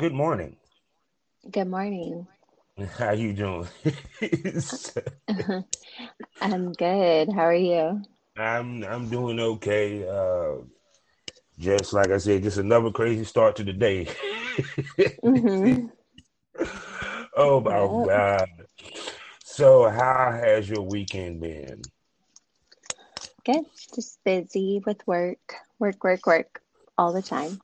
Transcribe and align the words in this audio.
good 0.00 0.14
morning. 0.14 0.56
Good 1.50 1.68
morning. 1.68 2.26
How 2.96 3.10
you 3.10 3.34
doing? 3.34 3.68
I'm 6.40 6.72
good. 6.72 7.30
How 7.30 7.42
are 7.42 7.54
you? 7.54 8.00
I'm 8.34 8.82
I'm 8.82 9.10
doing 9.10 9.38
okay. 9.38 10.08
Uh, 10.08 10.62
just 11.58 11.92
like 11.92 12.08
I 12.08 12.16
said, 12.16 12.44
just 12.44 12.56
another 12.56 12.90
crazy 12.90 13.24
start 13.24 13.56
to 13.56 13.62
the 13.62 13.74
day. 13.74 14.06
mm-hmm. 15.22 15.88
oh 17.36 17.60
my 17.60 17.80
yep. 17.82 18.06
god! 18.06 18.48
So, 19.44 19.86
how 19.90 20.32
has 20.32 20.70
your 20.70 20.80
weekend 20.80 21.42
been? 21.42 21.82
Good. 23.44 23.66
Just 23.94 24.24
busy 24.24 24.82
with 24.86 25.06
work, 25.06 25.56
work, 25.78 26.02
work, 26.02 26.26
work 26.26 26.62
all 26.96 27.12
the 27.12 27.20
time. 27.20 27.60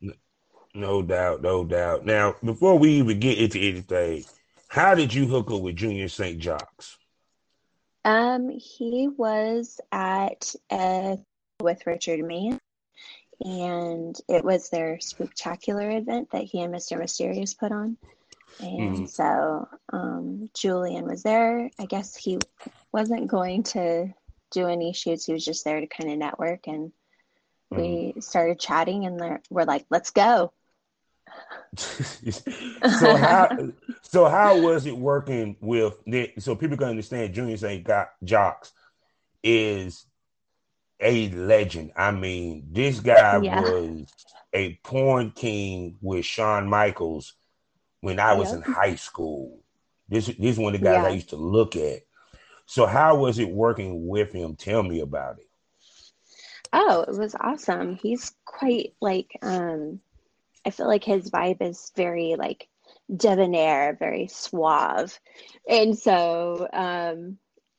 No 0.77 1.01
doubt, 1.01 1.41
no 1.41 1.65
doubt. 1.65 2.05
Now, 2.05 2.37
before 2.45 2.79
we 2.79 2.91
even 2.99 3.19
get 3.19 3.39
into 3.39 3.59
anything, 3.59 4.27
how 4.69 4.95
did 4.95 5.15
you 5.15 5.27
hook 5.27 5.51
up 5.51 5.63
with 5.63 5.75
Junior 5.75 6.07
St. 6.07 6.39
Jox? 6.39 6.99
Um, 8.05 8.51
he 8.51 9.09
was 9.09 9.81
at 9.91 10.55
uh, 10.71 11.17
with 11.61 11.87
Richard 11.87 12.23
Mann, 12.23 12.61
and 13.41 14.15
it 14.29 14.45
was 14.45 14.69
their 14.69 15.01
spectacular 15.01 15.91
event 15.91 16.31
that 16.33 16.45
he 16.45 16.61
and 16.61 16.75
Mr. 16.75 16.99
Mysterious 16.99 17.55
put 17.55 17.73
on. 17.73 17.97
And 18.61 18.97
mm-hmm. 18.97 19.07
so 19.07 19.69
um, 19.95 20.51
Julian 20.53 21.07
was 21.07 21.23
there. 21.23 21.71
I 21.79 21.87
guess 21.87 22.15
he 22.15 22.39
wasn't 22.93 23.29
going 23.29 23.63
to 23.65 24.13
do 24.51 24.67
any 24.67 24.93
shoots. 24.93 25.25
He 25.25 25.33
was 25.33 25.45
just 25.45 25.65
there 25.65 25.81
to 25.81 25.87
kind 25.87 26.11
of 26.11 26.19
network. 26.19 26.67
And 26.67 26.93
mm-hmm. 27.73 27.81
we 27.81 28.21
started 28.21 28.61
chatting, 28.61 29.07
and 29.07 29.41
we're 29.49 29.65
like, 29.65 29.87
let's 29.89 30.11
go. 30.11 30.53
so 31.77 33.17
how 33.17 33.49
so 34.03 34.27
how 34.27 34.59
was 34.61 34.87
it 34.87 34.97
working 34.97 35.57
with 35.61 35.95
so 36.39 36.57
people 36.57 36.77
can 36.77 36.89
understand 36.89 37.35
Junior 37.35 37.57
St. 37.57 37.85
Got 37.85 38.09
Jox 38.25 38.73
is 39.43 40.07
a 41.01 41.29
legend. 41.31 41.93
I 41.97 42.11
mean, 42.11 42.69
this 42.73 43.01
guy 43.01 43.41
yeah. 43.43 43.61
was 43.61 44.07
a 44.53 44.79
porn 44.83 45.33
king 45.33 45.97
with 46.01 46.25
Sean 46.25 46.69
Michaels 46.69 47.35
when 48.01 48.19
I 48.19 48.35
was 48.35 48.53
yep. 48.53 48.67
in 48.67 48.73
high 48.73 48.95
school. 48.97 49.61
This 50.09 50.27
this 50.27 50.39
is 50.39 50.59
one 50.59 50.75
of 50.75 50.81
the 50.81 50.85
guys 50.85 51.03
yeah. 51.03 51.09
I 51.09 51.11
used 51.11 51.31
to 51.31 51.37
look 51.37 51.77
at. 51.77 52.03
So 52.67 52.87
how 52.87 53.17
was 53.17 53.39
it 53.39 53.49
working 53.49 54.07
with 54.07 54.33
him? 54.33 54.57
Tell 54.57 54.83
me 54.83 55.01
about 55.01 55.39
it. 55.39 55.49
Oh, 56.73 57.05
it 57.07 57.17
was 57.17 57.35
awesome. 57.39 57.97
He's 57.97 58.33
quite 58.45 58.95
like 59.01 59.39
um 59.43 60.01
I 60.67 60.71
feel 60.71 60.89
like 60.89 61.05
his 61.05 61.31
vibe 61.31 61.63
is 61.63 61.93
very 61.97 62.35
like 62.37 62.69
debonair, 63.15 63.97
very 63.99 64.27
suave. 64.27 65.19
And 65.69 65.97
so 65.97 66.69
um 66.73 67.39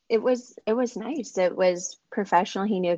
it 0.10 0.22
was 0.24 0.58
it 0.66 0.74
was 0.74 0.96
nice. 0.96 1.38
It 1.38 1.56
was 1.56 1.98
professional. 2.10 2.66
He 2.66 2.80
knew 2.80 2.98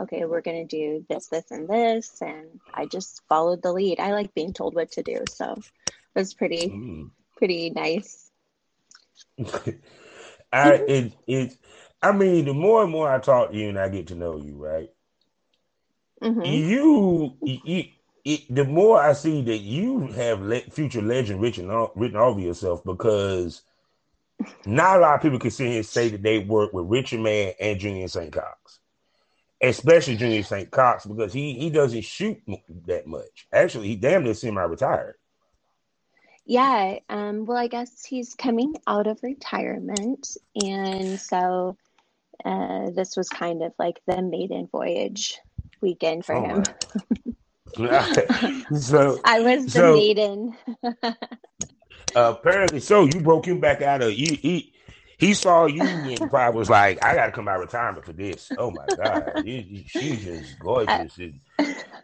okay, 0.00 0.24
we're 0.24 0.42
going 0.42 0.66
to 0.66 0.76
do 0.76 1.04
this, 1.08 1.28
this, 1.28 1.50
and 1.50 1.68
this. 1.68 2.20
And 2.20 2.60
I 2.72 2.86
just 2.86 3.22
followed 3.28 3.62
the 3.62 3.72
lead. 3.72 4.00
I 4.00 4.12
like 4.12 4.34
being 4.34 4.52
told 4.52 4.74
what 4.74 4.92
to 4.92 5.02
do. 5.02 5.24
So 5.30 5.54
it 5.86 5.94
was 6.14 6.34
pretty, 6.34 6.68
mm. 6.68 7.10
pretty 7.36 7.70
nice. 7.70 8.30
I, 10.52 10.72
it, 10.74 11.12
it, 11.26 11.56
I 12.02 12.12
mean, 12.12 12.44
the 12.44 12.54
more 12.54 12.82
and 12.82 12.92
more 12.92 13.10
I 13.10 13.18
talk 13.18 13.50
to 13.50 13.56
you 13.56 13.68
and 13.68 13.78
I 13.78 13.88
get 13.88 14.08
to 14.08 14.14
know 14.14 14.36
you, 14.36 14.56
right? 14.56 14.90
Mm-hmm. 16.22 16.42
You, 16.42 17.36
you, 17.42 17.84
it, 18.26 18.52
the 18.52 18.64
more 18.64 19.00
I 19.00 19.12
see 19.12 19.40
that 19.42 19.58
you 19.58 20.08
have 20.08 20.42
le- 20.42 20.60
future 20.62 21.00
legend 21.00 21.40
written 21.40 21.68
written 21.94 22.16
over 22.16 22.40
yourself 22.40 22.82
because 22.84 23.62
not 24.66 24.96
a 24.96 25.00
lot 25.00 25.14
of 25.14 25.22
people 25.22 25.38
can 25.38 25.52
sit 25.52 25.68
here 25.68 25.76
and 25.76 25.86
say 25.86 26.08
that 26.08 26.22
they 26.22 26.40
work 26.40 26.72
with 26.72 26.86
Richard 26.88 27.20
Mann 27.20 27.52
and 27.60 27.78
Junior 27.78 28.08
St. 28.08 28.32
Cox, 28.32 28.80
especially 29.62 30.16
Junior 30.16 30.42
St. 30.42 30.68
Cox 30.72 31.06
because 31.06 31.32
he 31.32 31.54
he 31.54 31.70
doesn't 31.70 32.02
shoot 32.02 32.42
that 32.86 33.06
much. 33.06 33.46
Actually, 33.52 33.86
he 33.86 33.96
damn 33.96 34.24
near 34.24 34.34
semi-retired. 34.34 35.14
Yeah, 36.44 36.98
um, 37.08 37.44
well, 37.44 37.58
I 37.58 37.68
guess 37.68 38.04
he's 38.04 38.34
coming 38.34 38.74
out 38.88 39.06
of 39.06 39.22
retirement, 39.22 40.36
and 40.60 41.20
so 41.20 41.76
uh, 42.44 42.90
this 42.90 43.16
was 43.16 43.28
kind 43.28 43.62
of 43.62 43.72
like 43.78 44.00
the 44.08 44.20
maiden 44.20 44.66
voyage 44.66 45.38
weekend 45.80 46.24
for 46.24 46.34
oh 46.34 46.44
him. 46.44 46.64
so 47.76 49.20
I 49.24 49.40
was 49.40 49.72
the 49.72 49.92
maiden. 49.94 50.56
apparently, 52.14 52.80
so 52.80 53.04
you 53.04 53.20
broke 53.20 53.46
him 53.46 53.60
back 53.60 53.82
out 53.82 54.02
of 54.02 54.12
he 54.12 54.34
he, 54.34 54.72
he 55.18 55.34
saw 55.34 55.66
you 55.66 55.82
and 55.82 56.18
probably 56.30 56.58
was 56.58 56.70
like, 56.70 57.02
"I 57.04 57.14
got 57.14 57.26
to 57.26 57.32
come 57.32 57.48
out 57.48 57.56
of 57.56 57.62
retirement 57.62 58.04
for 58.04 58.12
this." 58.12 58.50
Oh 58.56 58.70
my 58.70 58.86
god, 58.96 59.44
she's 59.44 60.24
just 60.24 60.58
gorgeous. 60.58 61.18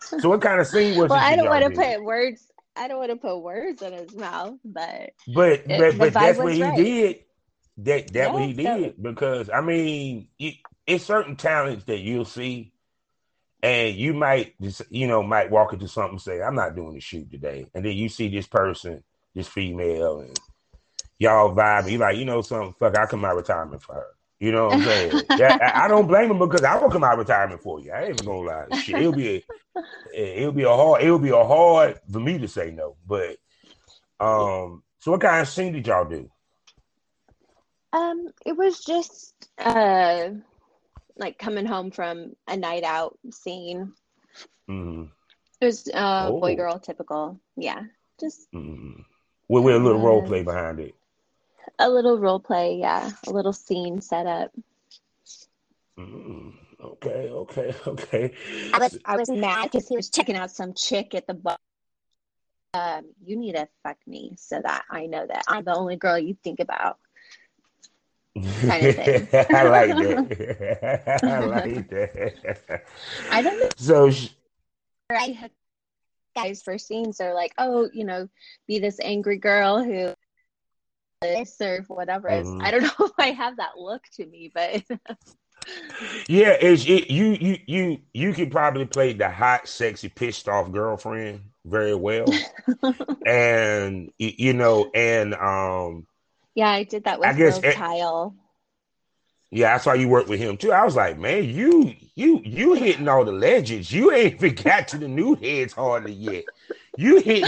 so, 0.00 0.28
what 0.28 0.40
kind 0.42 0.60
of 0.60 0.66
scene 0.66 0.98
was? 0.98 1.10
Well, 1.10 1.18
I 1.18 1.36
don't 1.36 1.48
want 1.48 1.64
to 1.64 1.70
put 1.70 2.02
words. 2.04 2.46
I 2.76 2.88
don't 2.88 2.98
want 2.98 3.10
to 3.10 3.16
put 3.16 3.38
words 3.38 3.82
in 3.82 3.92
his 3.92 4.14
mouth, 4.14 4.58
but 4.64 5.12
but 5.34 5.52
it, 5.52 5.68
but, 5.68 5.98
but 5.98 6.12
that's 6.12 6.38
what 6.38 6.54
he 6.54 6.62
right. 6.62 6.76
did. 6.76 7.16
That 7.78 8.12
that 8.12 8.14
yeah, 8.14 8.32
what 8.32 8.42
he 8.42 8.52
did 8.52 8.96
so. 8.96 9.02
because 9.02 9.48
I 9.48 9.60
mean, 9.60 10.28
it, 10.38 10.56
it's 10.86 11.04
certain 11.04 11.36
talents 11.36 11.84
that 11.84 12.00
you'll 12.00 12.24
see 12.24 12.72
and 13.62 13.96
you 13.96 14.12
might 14.12 14.60
just 14.60 14.82
you 14.90 15.06
know 15.06 15.22
might 15.22 15.50
walk 15.50 15.72
into 15.72 15.86
something 15.88 16.12
and 16.12 16.20
say 16.20 16.42
i'm 16.42 16.54
not 16.54 16.74
doing 16.74 16.94
the 16.94 17.00
shoot 17.00 17.30
today. 17.30 17.66
And 17.74 17.84
then 17.84 17.96
you 17.96 18.08
see 18.08 18.28
this 18.28 18.46
person 18.46 19.02
this 19.34 19.48
female 19.48 20.20
and 20.20 20.38
y'all 21.18 21.54
vibe 21.54 21.90
you 21.90 21.98
like 21.98 22.16
you 22.16 22.24
know 22.24 22.42
something? 22.42 22.74
Fuck 22.78 22.98
i 22.98 23.06
come 23.06 23.24
out 23.24 23.36
retirement 23.36 23.82
for 23.82 23.94
her. 23.94 24.06
You 24.40 24.50
know 24.50 24.66
what 24.66 24.74
i'm 24.74 24.82
saying? 24.82 25.22
Yeah, 25.38 25.72
I, 25.74 25.86
don't 25.86 26.08
blame 26.08 26.30
him 26.30 26.38
because 26.38 26.64
i 26.64 26.76
will 26.76 26.90
come 26.90 27.04
out 27.04 27.16
retirement 27.16 27.62
for 27.62 27.80
you. 27.80 27.92
I 27.92 28.02
ain't 28.02 28.10
even 28.10 28.26
gonna 28.26 28.40
lie. 28.40 28.66
Shit, 28.72 28.98
it'll 28.98 29.12
be 29.12 29.36
a, 29.36 29.44
it'll 30.12 30.52
be 30.52 30.64
a 30.64 30.68
hard 30.68 31.02
it'll 31.02 31.18
be 31.18 31.30
a 31.30 31.44
hard 31.44 32.00
for 32.10 32.20
me 32.20 32.38
to 32.38 32.48
say 32.48 32.70
no 32.72 32.96
but 33.06 33.36
um 34.20 34.82
so 34.98 35.12
what 35.12 35.20
kind 35.20 35.40
of 35.40 35.48
scene 35.48 35.72
did 35.72 35.86
y'all 35.86 36.04
do? 36.08 36.30
Um 37.92 38.28
it 38.44 38.56
was 38.56 38.84
just 38.84 39.48
uh 39.58 40.30
like 41.16 41.38
coming 41.38 41.66
home 41.66 41.90
from 41.90 42.34
a 42.48 42.56
night 42.56 42.84
out 42.84 43.18
scene. 43.30 43.92
Mm. 44.68 45.10
It 45.60 45.64
was 45.64 45.88
uh, 45.88 46.28
oh. 46.28 46.40
boy 46.40 46.56
girl 46.56 46.78
typical. 46.78 47.40
Yeah, 47.56 47.82
just 48.20 48.50
mm. 48.52 49.04
with, 49.48 49.64
with 49.64 49.74
a 49.74 49.78
little 49.78 50.00
uh, 50.00 50.04
role 50.04 50.22
play 50.22 50.42
behind 50.42 50.80
it. 50.80 50.94
A 51.78 51.88
little 51.88 52.18
role 52.18 52.40
play, 52.40 52.76
yeah, 52.76 53.10
a 53.26 53.30
little 53.30 53.52
scene 53.52 54.00
set 54.00 54.26
up. 54.26 54.52
Mm. 55.98 56.54
Okay, 56.82 57.28
okay, 57.30 57.74
okay. 57.86 58.32
I 58.72 58.78
was 58.78 58.98
I 59.04 59.16
was 59.16 59.30
mad 59.30 59.64
because 59.64 59.88
he 59.88 59.96
was 59.96 60.10
checking 60.10 60.36
out 60.36 60.50
some 60.50 60.74
chick 60.74 61.14
at 61.14 61.26
the 61.26 61.34
bar. 61.34 61.58
Um, 62.74 63.04
you 63.24 63.36
need 63.36 63.52
to 63.52 63.68
fuck 63.82 63.98
me 64.06 64.34
so 64.38 64.58
that 64.62 64.84
I 64.90 65.06
know 65.06 65.26
that 65.26 65.44
I'm 65.46 65.64
the 65.64 65.74
only 65.74 65.96
girl 65.96 66.18
you 66.18 66.36
think 66.42 66.58
about 66.58 66.98
kind 68.34 68.86
of 68.86 68.94
thing. 68.96 69.28
I 69.50 69.62
like 69.64 69.90
that. 69.90 71.20
I 71.24 71.38
like 71.40 71.88
that. 71.90 72.84
I 73.30 73.42
don't 73.42 73.60
know. 73.60 73.68
So, 73.76 74.10
she, 74.10 74.30
I 75.10 75.50
guys 76.34 76.62
for 76.62 76.78
scenes 76.78 77.20
are 77.20 77.34
like, 77.34 77.52
oh, 77.58 77.88
you 77.92 78.04
know, 78.04 78.28
be 78.66 78.78
this 78.78 78.98
angry 79.00 79.38
girl 79.38 79.82
who 79.82 80.14
this 81.20 81.60
or 81.60 81.82
whatever. 81.88 82.28
Mm-hmm. 82.28 82.62
I 82.62 82.70
don't 82.70 82.82
know 82.98 83.06
if 83.06 83.12
I 83.18 83.30
have 83.30 83.56
that 83.56 83.78
look 83.78 84.02
to 84.14 84.26
me, 84.26 84.50
but 84.52 84.82
yeah, 86.28 86.56
it's 86.60 86.84
it, 86.86 87.10
you 87.10 87.36
you 87.40 87.58
you 87.66 87.98
you 88.12 88.32
can 88.32 88.50
probably 88.50 88.86
play 88.86 89.12
the 89.12 89.30
hot, 89.30 89.68
sexy, 89.68 90.08
pissed 90.08 90.48
off 90.48 90.72
girlfriend 90.72 91.42
very 91.64 91.94
well, 91.94 92.26
and 93.26 94.10
you 94.18 94.52
know, 94.52 94.90
and 94.94 95.34
um 95.34 96.06
yeah, 96.54 96.70
I 96.70 96.84
did 96.84 97.04
that 97.04 97.18
with 97.18 97.28
I 97.28 97.32
guess 97.32 97.60
Kyle. 97.60 98.34
Yeah, 99.50 99.74
that's 99.74 99.84
why 99.84 99.94
you 99.94 100.08
work 100.08 100.28
with 100.28 100.40
him 100.40 100.56
too. 100.56 100.72
I 100.72 100.82
was 100.84 100.96
like, 100.96 101.18
man, 101.18 101.44
you 101.44 101.94
you 102.14 102.40
you 102.42 102.72
hitting 102.72 103.06
all 103.06 103.24
the 103.24 103.32
legends. 103.32 103.92
You 103.92 104.10
ain't 104.10 104.34
even 104.34 104.54
got 104.62 104.88
to 104.88 104.98
the 104.98 105.08
new 105.08 105.34
heads 105.34 105.74
hardly 105.74 106.12
yet. 106.12 106.44
You 106.96 107.20
hit 107.20 107.44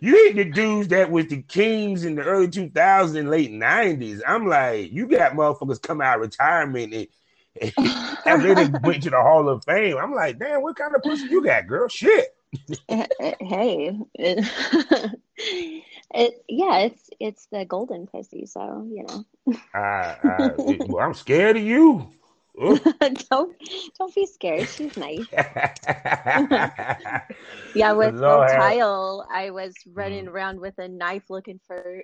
you 0.00 0.14
hit 0.14 0.36
the 0.36 0.44
dudes 0.44 0.88
that 0.88 1.10
was 1.10 1.28
the 1.28 1.40
kings 1.40 2.04
in 2.04 2.14
the 2.14 2.22
early 2.22 2.48
2000s 2.48 3.18
and 3.18 3.30
late 3.30 3.50
90s. 3.50 4.20
I'm 4.26 4.46
like, 4.46 4.92
you 4.92 5.06
got 5.06 5.32
motherfuckers 5.32 5.80
come 5.80 6.02
out 6.02 6.16
of 6.16 6.22
retirement 6.22 6.92
and, 6.92 7.72
and 8.26 8.42
then 8.44 8.54
they 8.54 8.78
went 8.82 9.02
to 9.04 9.10
the 9.10 9.20
Hall 9.20 9.48
of 9.48 9.64
Fame. 9.64 9.96
I'm 9.96 10.12
like, 10.12 10.38
damn, 10.38 10.60
what 10.60 10.76
kind 10.76 10.94
of 10.94 11.02
pussy 11.02 11.26
you 11.28 11.42
got, 11.42 11.66
girl? 11.66 11.88
Shit. 11.88 12.36
hey, 12.88 13.98
it, 16.14 16.44
yeah, 16.48 16.78
it's 16.78 17.10
it's 17.18 17.46
the 17.46 17.64
golden 17.64 18.06
pussy, 18.06 18.46
so 18.46 18.86
you 18.90 19.04
know. 19.04 19.24
I, 19.74 20.16
I, 20.22 20.50
well, 20.86 21.04
I'm 21.04 21.14
scared 21.14 21.56
of 21.56 21.62
you. 21.62 22.12
don't 23.30 23.54
don't 23.98 24.14
be 24.14 24.24
scared. 24.26 24.68
She's 24.68 24.96
nice. 24.96 25.26
yeah, 27.74 27.92
with 27.92 28.14
Lord. 28.14 28.48
Kyle, 28.48 29.26
I 29.30 29.50
was 29.50 29.74
running 29.92 30.24
mm. 30.26 30.30
around 30.30 30.60
with 30.60 30.78
a 30.78 30.88
knife 30.88 31.24
looking 31.28 31.60
for 31.66 32.02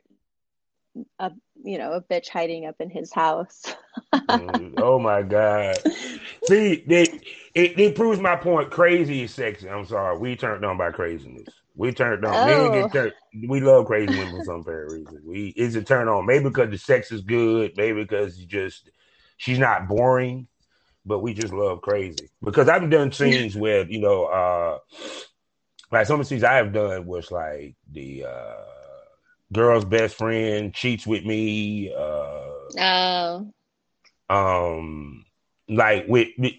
a 1.18 1.32
you 1.64 1.78
know 1.78 1.92
a 1.92 2.02
bitch 2.02 2.28
hiding 2.28 2.66
up 2.66 2.76
in 2.80 2.90
his 2.90 3.10
house. 3.12 3.62
mm, 4.12 4.74
oh 4.78 4.98
my 4.98 5.22
god! 5.22 5.78
See, 6.44 6.84
it, 6.86 7.24
it, 7.54 7.78
it 7.78 7.94
proves 7.94 8.20
my 8.20 8.36
point. 8.36 8.70
Crazy 8.70 9.22
is 9.22 9.32
sexy. 9.32 9.70
I'm 9.70 9.86
sorry, 9.86 10.18
we 10.18 10.36
turned 10.36 10.66
on 10.66 10.76
by 10.76 10.90
craziness. 10.90 11.48
We 11.74 11.92
turned 11.92 12.24
on. 12.24 12.50
Oh. 12.50 12.70
We, 12.70 12.78
get 12.80 12.92
turned, 12.92 13.12
we 13.48 13.60
love 13.60 13.86
crazy 13.86 14.16
women 14.16 14.36
for 14.36 14.44
some 14.44 14.64
fair 14.64 14.86
reason. 14.90 15.22
We 15.24 15.48
is 15.48 15.74
a 15.74 15.82
turn 15.82 16.08
on. 16.08 16.26
Maybe 16.26 16.44
because 16.44 16.70
the 16.70 16.78
sex 16.78 17.10
is 17.10 17.22
good. 17.22 17.72
Maybe 17.76 18.02
because 18.02 18.38
you 18.38 18.46
just 18.46 18.90
she's 19.36 19.58
not 19.58 19.88
boring. 19.88 20.48
But 21.04 21.18
we 21.18 21.34
just 21.34 21.52
love 21.52 21.82
crazy 21.82 22.30
because 22.44 22.68
I've 22.68 22.88
done 22.88 23.10
scenes 23.10 23.56
with 23.56 23.90
you 23.90 24.00
know, 24.00 24.24
uh 24.26 24.78
like 25.90 26.06
some 26.06 26.20
of 26.20 26.26
the 26.26 26.28
scenes 26.28 26.44
I 26.44 26.54
have 26.54 26.72
done 26.72 27.06
was 27.06 27.32
like 27.32 27.74
the 27.90 28.26
uh 28.26 28.54
girl's 29.52 29.84
best 29.84 30.16
friend 30.16 30.72
cheats 30.72 31.06
with 31.06 31.24
me. 31.24 31.92
Uh, 31.92 32.72
oh. 32.80 33.52
Um, 34.30 35.26
like 35.68 36.06
with, 36.08 36.28
with 36.38 36.54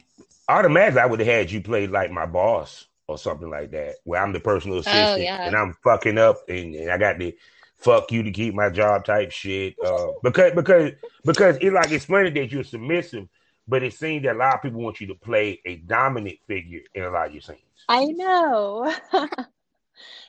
automatically, 0.48 1.02
I 1.02 1.06
would 1.06 1.20
have 1.20 1.28
had 1.28 1.52
you 1.52 1.62
play 1.62 1.88
like 1.88 2.12
my 2.12 2.26
boss 2.26 2.86
or 3.08 3.18
something 3.18 3.50
like 3.50 3.72
that, 3.72 3.96
where 4.04 4.22
I'm 4.22 4.34
the 4.34 4.40
personal 4.40 4.78
oh, 4.78 4.80
assistant 4.80 5.08
oh, 5.08 5.16
yeah. 5.16 5.46
and 5.46 5.56
I'm 5.56 5.76
fucking 5.84 6.18
up 6.18 6.38
and, 6.48 6.76
and, 6.76 6.92
I 6.92 6.98
got 6.98 7.20
the 7.20 7.36
fuck 7.78 8.12
you 8.12 8.24
to 8.24 8.32
keep 8.32 8.54
my 8.54 8.70
job 8.70 9.06
type 9.06 9.32
shit. 9.32 9.76
Uh, 9.84 10.08
because 10.24 10.54
because 10.54 10.92
because 11.26 11.58
it 11.62 11.74
like 11.74 11.92
it's 11.92 12.06
funny 12.06 12.30
that 12.30 12.52
you're 12.52 12.64
submissive, 12.64 13.28
but 13.68 13.84
it 13.84 13.94
seems 13.94 14.24
that 14.24 14.36
a 14.36 14.40
lot 14.40 14.56
of 14.56 14.62
people 14.62 14.82
want 14.82 15.02
you 15.02 15.08
to 15.08 15.16
play 15.16 15.62
a 15.66 15.78
dominant 15.78 16.38
figure 16.48 16.82
in 16.94 17.04
a 17.04 17.10
lot 17.10 17.28
of 17.28 17.34
your 17.34 17.42
scenes. 17.42 17.60
I 17.90 18.06
know. 18.06 18.94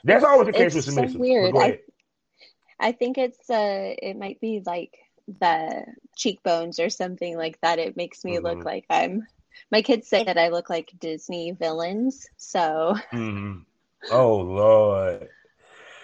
That's 0.05 0.25
always 0.25 0.47
the 0.47 0.53
case 0.53 0.75
with 0.75 0.85
submissive. 0.85 1.13
So 1.13 1.19
weird. 1.19 1.57
I, 1.57 1.81
I 2.79 2.93
think 2.93 3.19
it's 3.19 3.49
uh 3.49 3.95
it 4.03 4.19
might 4.19 4.41
be 4.41 4.63
like 4.65 4.99
the 5.41 5.85
cheekbones 6.17 6.79
or 6.79 6.91
something 6.91 7.37
like 7.37 7.61
that. 7.63 7.79
It 7.79 7.97
makes 7.97 8.25
me 8.25 8.35
mm-hmm. 8.35 8.47
look 8.47 8.65
like 8.65 8.85
I'm 8.91 9.27
my 9.71 9.83
kids 9.83 10.09
say 10.09 10.25
that 10.25 10.39
I 10.39 10.49
look 10.49 10.71
like 10.71 10.93
Disney 10.99 11.53
villains. 11.53 12.27
So 12.37 12.97
mm-hmm. 13.13 13.61
Oh 14.11 14.37
Lord. 14.37 15.29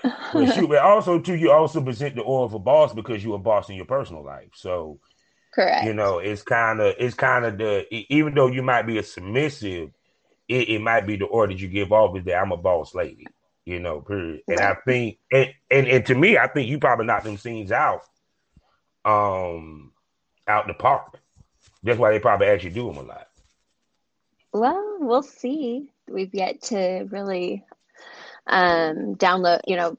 but 0.02 0.46
shoot, 0.54 0.68
but 0.68 0.78
also 0.78 1.18
too, 1.18 1.34
you 1.34 1.50
also 1.50 1.82
present 1.82 2.16
the 2.16 2.22
aura 2.22 2.46
of 2.46 2.54
a 2.54 2.58
boss 2.58 2.94
because 2.94 3.22
you're 3.22 3.36
a 3.36 3.38
boss 3.38 3.68
in 3.68 3.76
your 3.76 3.84
personal 3.84 4.24
life. 4.24 4.50
So 4.54 4.98
correct. 5.54 5.86
You 5.86 5.94
know, 5.94 6.18
it's 6.18 6.42
kind 6.42 6.80
of 6.80 6.94
it's 6.98 7.14
kind 7.14 7.44
of 7.44 7.58
the 7.58 7.86
even 8.12 8.34
though 8.34 8.48
you 8.48 8.62
might 8.62 8.82
be 8.82 8.98
a 8.98 9.02
submissive, 9.02 9.90
it, 10.48 10.68
it 10.68 10.80
might 10.80 11.06
be 11.06 11.16
the 11.16 11.26
order 11.26 11.52
you 11.52 11.68
give 11.68 11.92
off 11.92 12.16
is 12.16 12.24
that 12.24 12.36
I'm 12.36 12.52
a 12.52 12.56
boss 12.56 12.94
lady 12.94 13.26
you 13.70 13.78
know, 13.78 14.00
period. 14.00 14.42
And 14.48 14.60
I 14.60 14.74
think 14.84 15.18
and, 15.30 15.50
and 15.70 15.86
and 15.86 16.06
to 16.06 16.14
me, 16.14 16.36
I 16.38 16.48
think 16.48 16.68
you 16.68 16.78
probably 16.78 17.06
knocked 17.06 17.24
them 17.24 17.36
scenes 17.36 17.70
out 17.72 18.02
um 19.04 19.92
out 20.46 20.66
the 20.66 20.74
park. 20.74 21.20
That's 21.82 21.98
why 21.98 22.10
they 22.10 22.18
probably 22.18 22.48
actually 22.48 22.70
do 22.70 22.86
them 22.86 22.98
a 22.98 23.02
lot. 23.02 23.28
Well, 24.52 24.96
we'll 25.00 25.22
see. 25.22 25.92
We've 26.08 26.34
yet 26.34 26.62
to 26.62 27.06
really 27.10 27.64
um 28.46 29.14
download, 29.16 29.60
you 29.66 29.76
know, 29.76 29.96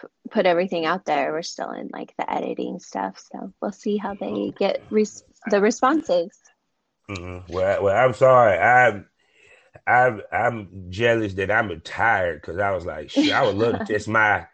p- 0.00 0.08
put 0.30 0.46
everything 0.46 0.86
out 0.86 1.04
there. 1.04 1.32
We're 1.32 1.42
still 1.42 1.70
in 1.72 1.90
like 1.92 2.14
the 2.16 2.30
editing 2.32 2.78
stuff, 2.78 3.22
so 3.30 3.52
we'll 3.60 3.72
see 3.72 3.96
how 3.98 4.14
they 4.14 4.52
get 4.58 4.82
res- 4.90 5.24
the 5.50 5.60
responses. 5.60 6.30
Mm-hmm. 7.10 7.52
Well, 7.52 7.82
well, 7.82 7.96
I'm 7.96 8.14
sorry. 8.14 8.58
I'm 8.58 9.06
I'm 9.86 10.22
I'm 10.32 10.86
jealous 10.90 11.34
that 11.34 11.50
I'm 11.50 11.68
retired 11.68 12.40
because 12.40 12.58
I 12.58 12.70
was 12.70 12.86
like, 12.86 13.16
I 13.16 13.44
would 13.44 13.56
love 13.56 13.78
to 13.78 13.84
test 13.92 14.08
my 14.08 14.46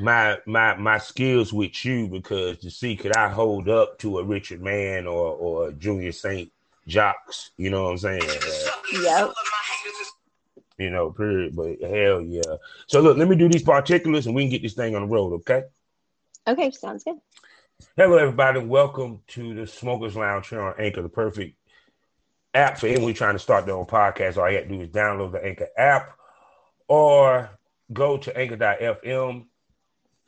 my 0.00 0.38
my 0.46 0.74
my 0.76 0.98
skills 0.98 1.52
with 1.52 1.84
you 1.84 2.08
because 2.08 2.58
to 2.58 2.70
see 2.70 2.96
could 2.96 3.16
I 3.16 3.28
hold 3.28 3.68
up 3.68 3.98
to 4.00 4.18
a 4.18 4.24
Richard 4.24 4.62
Mann 4.62 5.06
or 5.06 5.32
or 5.32 5.68
a 5.68 5.72
Junior 5.72 6.12
Saint 6.12 6.50
Jox, 6.88 7.50
you 7.58 7.68
know 7.68 7.84
what 7.84 7.90
I'm 7.90 7.98
saying? 7.98 8.22
Uh, 8.22 9.00
yep. 9.02 9.30
You 10.78 10.90
know, 10.90 11.10
period. 11.10 11.54
But 11.54 11.80
hell 11.82 12.22
yeah. 12.22 12.56
So 12.86 13.00
look, 13.00 13.18
let 13.18 13.28
me 13.28 13.36
do 13.36 13.48
these 13.48 13.62
particulars 13.62 14.26
and 14.26 14.34
we 14.34 14.44
can 14.44 14.50
get 14.50 14.62
this 14.62 14.72
thing 14.72 14.96
on 14.96 15.02
the 15.02 15.08
road, 15.08 15.34
okay? 15.34 15.64
Okay, 16.46 16.70
sounds 16.70 17.04
good. 17.04 17.16
Hello, 17.94 18.16
everybody. 18.16 18.60
Welcome 18.60 19.20
to 19.28 19.54
the 19.54 19.66
Smokers 19.66 20.16
Lounge 20.16 20.48
here 20.48 20.62
on 20.62 20.74
Anchor, 20.78 21.02
the 21.02 21.10
perfect 21.10 21.56
app 22.54 22.78
for 22.78 22.86
anyone 22.86 23.12
trying 23.12 23.34
to 23.34 23.38
start 23.38 23.66
their 23.66 23.74
own 23.74 23.84
podcast. 23.84 24.38
All 24.38 24.50
you 24.50 24.56
have 24.56 24.68
to 24.68 24.74
do 24.74 24.80
is 24.80 24.88
download 24.88 25.32
the 25.32 25.44
Anchor 25.44 25.68
app 25.76 26.16
or 26.88 27.50
go 27.92 28.16
to 28.16 28.36
anchor.fm, 28.36 29.44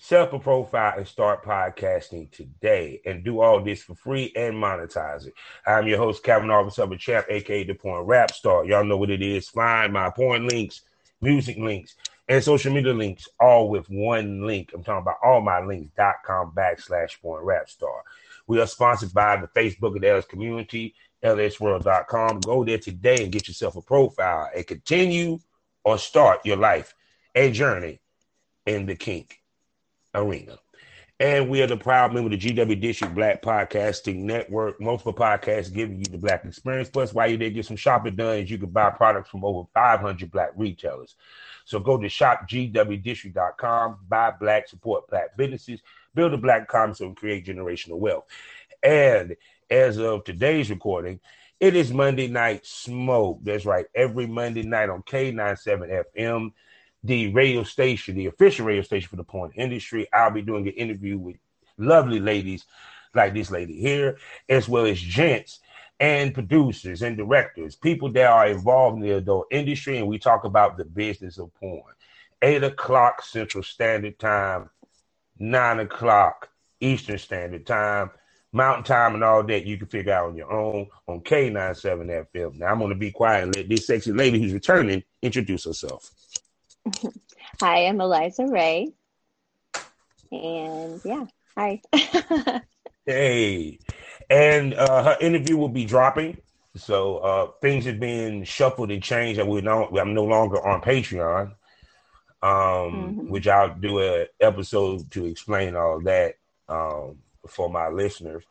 set 0.02 0.22
up 0.22 0.32
a 0.32 0.38
profile, 0.38 0.94
and 0.96 1.06
start 1.06 1.44
podcasting 1.44 2.30
today. 2.30 3.02
And 3.04 3.22
do 3.22 3.40
all 3.40 3.62
this 3.62 3.82
for 3.82 3.94
free 3.94 4.32
and 4.34 4.54
monetize 4.54 5.26
it. 5.26 5.34
I'm 5.66 5.86
your 5.86 5.98
host, 5.98 6.24
Kevin 6.24 6.50
Officer 6.50 6.84
of 6.84 6.92
a 6.92 6.96
Champ, 6.96 7.26
aka 7.28 7.64
the 7.64 7.74
Porn 7.74 8.06
Rap 8.06 8.32
Star. 8.32 8.64
Y'all 8.64 8.82
know 8.82 8.96
what 8.96 9.10
it 9.10 9.20
is. 9.20 9.50
Find 9.50 9.92
my 9.92 10.08
porn 10.08 10.48
links, 10.48 10.80
music 11.20 11.58
links, 11.58 11.96
and 12.28 12.42
social 12.42 12.72
media 12.72 12.94
links 12.94 13.28
all 13.38 13.68
with 13.68 13.90
one 13.90 14.46
link. 14.46 14.72
I'm 14.74 14.82
talking 14.82 15.02
about 15.02 15.18
all 15.22 15.42
my 15.42 15.60
links.com 15.60 16.52
backslash 16.56 17.20
porn 17.20 17.44
rap 17.44 17.68
star. 17.68 18.02
We 18.46 18.58
are 18.60 18.66
sponsored 18.66 19.12
by 19.12 19.36
the 19.36 19.48
Facebook 19.48 19.94
of 19.96 20.00
the 20.00 20.08
LS 20.08 20.24
community 20.24 20.94
lsworld.com. 21.22 22.40
Go 22.40 22.64
there 22.64 22.78
today 22.78 23.22
and 23.22 23.30
get 23.30 23.48
yourself 23.48 23.76
a 23.76 23.82
profile 23.82 24.48
and 24.56 24.66
continue 24.66 25.38
or 25.84 25.98
start 25.98 26.46
your 26.46 26.56
life 26.56 26.94
and 27.34 27.52
journey 27.52 28.00
in 28.64 28.86
the 28.86 28.96
kink 28.96 29.39
arena. 30.14 30.58
And 31.20 31.50
we 31.50 31.60
are 31.60 31.66
the 31.66 31.76
proud 31.76 32.14
member 32.14 32.32
of 32.32 32.40
the 32.40 32.54
GW 32.54 32.80
District 32.80 33.14
Black 33.14 33.42
Podcasting 33.42 34.16
Network. 34.20 34.80
Multiple 34.80 35.12
podcasts 35.12 35.70
giving 35.70 35.98
you 35.98 36.06
the 36.06 36.16
black 36.16 36.46
experience. 36.46 36.88
Plus, 36.88 37.12
while 37.12 37.28
you're 37.28 37.36
there, 37.36 37.50
get 37.50 37.66
some 37.66 37.76
shopping 37.76 38.16
done, 38.16 38.38
As 38.38 38.50
you 38.50 38.56
can 38.56 38.70
buy 38.70 38.88
products 38.88 39.28
from 39.28 39.44
over 39.44 39.68
500 39.74 40.30
black 40.30 40.52
retailers. 40.56 41.16
So 41.66 41.78
go 41.78 41.98
to 41.98 42.06
shopgwdistrict.com, 42.06 43.98
buy 44.08 44.32
black, 44.40 44.66
support 44.66 45.08
black 45.10 45.36
businesses, 45.36 45.82
build 46.14 46.32
a 46.32 46.38
black 46.38 46.62
economy, 46.62 46.96
and 47.00 47.16
create 47.16 47.44
generational 47.44 47.98
wealth. 47.98 48.24
And 48.82 49.36
as 49.70 49.98
of 49.98 50.24
today's 50.24 50.70
recording, 50.70 51.20
it 51.60 51.76
is 51.76 51.92
Monday 51.92 52.28
Night 52.28 52.64
Smoke. 52.64 53.40
That's 53.42 53.66
right. 53.66 53.84
Every 53.94 54.26
Monday 54.26 54.62
night 54.62 54.88
on 54.88 55.02
K97 55.02 56.02
FM, 56.16 56.52
the 57.02 57.32
radio 57.32 57.62
station, 57.62 58.16
the 58.16 58.26
official 58.26 58.66
radio 58.66 58.82
station 58.82 59.08
for 59.08 59.16
the 59.16 59.24
porn 59.24 59.52
industry. 59.54 60.06
I'll 60.12 60.30
be 60.30 60.42
doing 60.42 60.66
an 60.68 60.74
interview 60.74 61.18
with 61.18 61.36
lovely 61.78 62.20
ladies 62.20 62.64
like 63.14 63.34
this 63.34 63.50
lady 63.50 63.80
here, 63.80 64.18
as 64.48 64.68
well 64.68 64.86
as 64.86 65.00
gents 65.00 65.60
and 65.98 66.32
producers 66.32 67.02
and 67.02 67.16
directors, 67.16 67.76
people 67.76 68.10
that 68.12 68.26
are 68.26 68.48
involved 68.48 68.96
in 68.96 69.02
the 69.02 69.16
adult 69.16 69.46
industry. 69.50 69.98
And 69.98 70.06
we 70.06 70.18
talk 70.18 70.44
about 70.44 70.76
the 70.76 70.84
business 70.84 71.38
of 71.38 71.54
porn. 71.54 71.82
Eight 72.42 72.64
o'clock 72.64 73.22
Central 73.22 73.62
Standard 73.62 74.18
Time, 74.18 74.70
nine 75.38 75.80
o'clock 75.80 76.48
Eastern 76.80 77.18
Standard 77.18 77.66
Time. 77.66 78.10
Mountain 78.52 78.84
Time 78.84 79.14
and 79.14 79.22
all 79.22 79.44
that 79.44 79.64
you 79.64 79.76
can 79.76 79.86
figure 79.86 80.12
out 80.12 80.28
on 80.28 80.36
your 80.36 80.50
own 80.50 80.88
on 81.06 81.20
K97 81.20 82.26
FM. 82.34 82.58
Now 82.58 82.66
I'm 82.66 82.78
going 82.78 82.90
to 82.90 82.96
be 82.96 83.12
quiet 83.12 83.44
and 83.44 83.54
let 83.54 83.68
this 83.68 83.86
sexy 83.86 84.12
lady 84.12 84.40
who's 84.40 84.52
returning 84.52 85.04
introduce 85.22 85.64
herself. 85.64 86.10
Hi, 87.60 87.86
I'm 87.86 88.00
Eliza 88.00 88.46
Ray. 88.46 88.92
And 90.32 91.00
yeah, 91.04 91.26
hi. 91.56 91.82
hey. 93.06 93.78
And 94.28 94.74
uh, 94.74 95.02
her 95.02 95.16
interview 95.20 95.56
will 95.56 95.68
be 95.68 95.84
dropping. 95.84 96.38
So 96.76 97.18
uh, 97.18 97.50
things 97.60 97.84
have 97.86 97.98
been 97.98 98.44
shuffled 98.44 98.90
and 98.90 99.02
changed. 99.02 99.40
And 99.40 99.48
we're 99.48 99.62
no, 99.62 99.88
I'm 99.98 100.14
no 100.14 100.24
longer 100.24 100.64
on 100.64 100.80
Patreon, 100.80 101.52
um, 102.42 102.50
mm-hmm. 102.52 103.28
which 103.28 103.48
I'll 103.48 103.74
do 103.74 103.98
an 103.98 104.26
episode 104.40 105.10
to 105.12 105.26
explain 105.26 105.74
all 105.74 106.00
that. 106.02 106.36
Um, 106.68 107.18
for 107.48 107.70
my 107.70 107.88
listeners. 107.88 108.44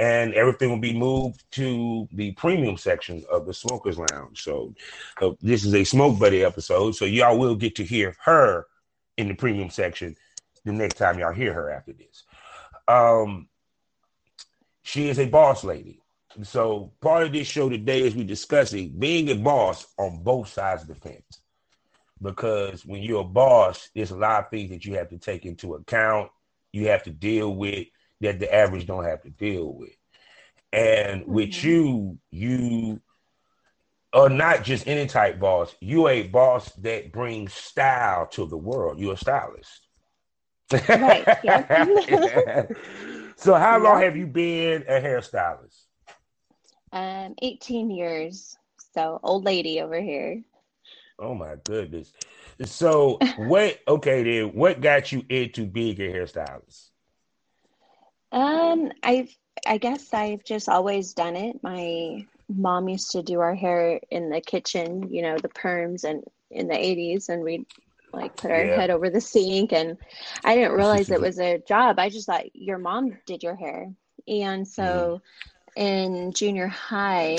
And 0.00 0.32
everything 0.32 0.70
will 0.70 0.78
be 0.78 0.96
moved 0.96 1.44
to 1.52 2.08
the 2.12 2.32
premium 2.32 2.78
section 2.78 3.22
of 3.30 3.44
the 3.44 3.52
Smokers 3.52 3.98
Lounge. 3.98 4.42
So 4.42 4.74
uh, 5.20 5.32
this 5.42 5.62
is 5.62 5.74
a 5.74 5.84
Smoke 5.84 6.18
Buddy 6.18 6.42
episode. 6.42 6.96
So 6.96 7.04
y'all 7.04 7.38
will 7.38 7.54
get 7.54 7.76
to 7.76 7.84
hear 7.84 8.16
her 8.24 8.66
in 9.18 9.28
the 9.28 9.34
premium 9.34 9.68
section 9.68 10.16
the 10.64 10.72
next 10.72 10.94
time 10.96 11.18
y'all 11.18 11.34
hear 11.34 11.52
her 11.52 11.70
after 11.70 11.92
this. 11.92 12.24
Um, 12.88 13.48
she 14.82 15.10
is 15.10 15.18
a 15.18 15.26
boss 15.26 15.64
lady. 15.64 16.00
So 16.44 16.92
part 17.02 17.24
of 17.24 17.32
this 17.32 17.46
show 17.46 17.68
today 17.68 18.00
is 18.00 18.14
we 18.14 18.24
discussing 18.24 18.98
being 18.98 19.28
a 19.30 19.34
boss 19.34 19.86
on 19.98 20.22
both 20.22 20.48
sides 20.48 20.82
of 20.82 20.88
the 20.88 20.94
fence. 20.94 21.42
Because 22.22 22.86
when 22.86 23.02
you're 23.02 23.20
a 23.20 23.24
boss, 23.24 23.90
there's 23.94 24.12
a 24.12 24.16
lot 24.16 24.44
of 24.44 24.50
things 24.50 24.70
that 24.70 24.86
you 24.86 24.94
have 24.94 25.10
to 25.10 25.18
take 25.18 25.44
into 25.44 25.74
account. 25.74 26.30
You 26.72 26.88
have 26.88 27.02
to 27.02 27.10
deal 27.10 27.54
with 27.54 27.86
that 28.20 28.38
the 28.38 28.52
average 28.52 28.86
don't 28.86 29.04
have 29.04 29.22
to 29.22 29.30
deal 29.30 29.72
with. 29.72 29.96
And 30.72 31.22
mm-hmm. 31.22 31.32
with 31.32 31.64
you, 31.64 32.18
you 32.30 33.00
are 34.12 34.28
not 34.28 34.64
just 34.64 34.86
any 34.86 35.06
type 35.06 35.38
boss. 35.38 35.74
You 35.80 36.08
a 36.08 36.24
boss 36.24 36.70
that 36.76 37.12
brings 37.12 37.52
style 37.52 38.26
to 38.28 38.46
the 38.46 38.56
world. 38.56 38.98
You're 38.98 39.14
a 39.14 39.16
stylist. 39.16 39.86
Right. 40.88 41.26
Yeah. 41.42 42.66
so 43.36 43.54
how 43.54 43.78
long 43.78 44.02
have 44.02 44.16
you 44.16 44.26
been 44.26 44.82
a 44.82 45.00
hairstylist? 45.00 45.84
Um, 46.92 47.34
18 47.42 47.90
years. 47.90 48.56
So 48.94 49.20
old 49.22 49.44
lady 49.44 49.80
over 49.80 50.00
here. 50.00 50.42
Oh 51.18 51.34
my 51.34 51.56
goodness. 51.64 52.12
So 52.64 53.18
what 53.36 53.78
okay 53.86 54.22
then 54.22 54.54
what 54.54 54.80
got 54.80 55.12
you 55.12 55.24
into 55.28 55.66
being 55.66 55.96
a 55.96 56.12
hairstylist? 56.12 56.89
Um 58.32 58.92
I've 59.02 59.34
I 59.66 59.78
guess 59.78 60.12
I've 60.14 60.44
just 60.44 60.68
always 60.68 61.14
done 61.14 61.36
it. 61.36 61.62
My 61.62 62.26
mom 62.48 62.88
used 62.88 63.12
to 63.12 63.22
do 63.22 63.40
our 63.40 63.54
hair 63.54 64.00
in 64.10 64.30
the 64.30 64.40
kitchen, 64.40 65.12
you 65.12 65.22
know, 65.22 65.36
the 65.38 65.48
perms 65.48 66.04
and 66.04 66.24
in 66.50 66.66
the 66.66 66.74
80s 66.74 67.28
and 67.28 67.42
we'd 67.42 67.66
like 68.12 68.36
put 68.36 68.50
our 68.50 68.64
yeah. 68.64 68.76
head 68.76 68.90
over 68.90 69.08
the 69.08 69.20
sink 69.20 69.72
and 69.72 69.96
I 70.44 70.56
didn't 70.56 70.72
realize 70.72 71.10
it 71.10 71.20
was 71.20 71.38
a 71.38 71.58
job. 71.58 71.98
I 71.98 72.08
just 72.08 72.26
thought 72.26 72.54
your 72.54 72.78
mom 72.78 73.18
did 73.26 73.42
your 73.42 73.54
hair. 73.54 73.92
And 74.26 74.66
so 74.66 75.20
mm. 75.76 75.82
in 75.82 76.32
junior 76.32 76.66
high, 76.66 77.36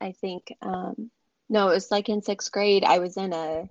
I 0.00 0.12
think 0.12 0.54
um 0.62 1.10
no, 1.48 1.68
it 1.68 1.74
was 1.74 1.90
like 1.90 2.08
in 2.08 2.20
6th 2.20 2.50
grade 2.50 2.84
I 2.84 2.98
was 2.98 3.16
in 3.16 3.32
a 3.32 3.68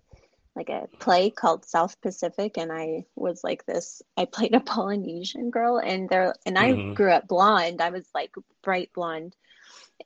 like 0.55 0.70
a 0.70 0.88
play 1.00 1.29
called 1.29 1.65
South 1.65 2.00
Pacific 2.01 2.58
and 2.58 2.72
I 2.72 3.05
was 3.15 3.43
like 3.43 3.65
this 3.65 4.01
I 4.17 4.25
played 4.25 4.53
a 4.53 4.60
Polynesian 4.60 5.50
girl 5.50 5.77
and 5.77 6.10
there 6.10 6.36
and 6.46 6.58
I 6.58 6.74
mm-hmm. 6.74 6.93
grew 6.93 7.12
up 7.12 7.27
blonde. 7.27 7.81
I 7.81 7.89
was 7.89 8.08
like 8.13 8.34
bright 8.62 8.91
blonde. 8.93 9.36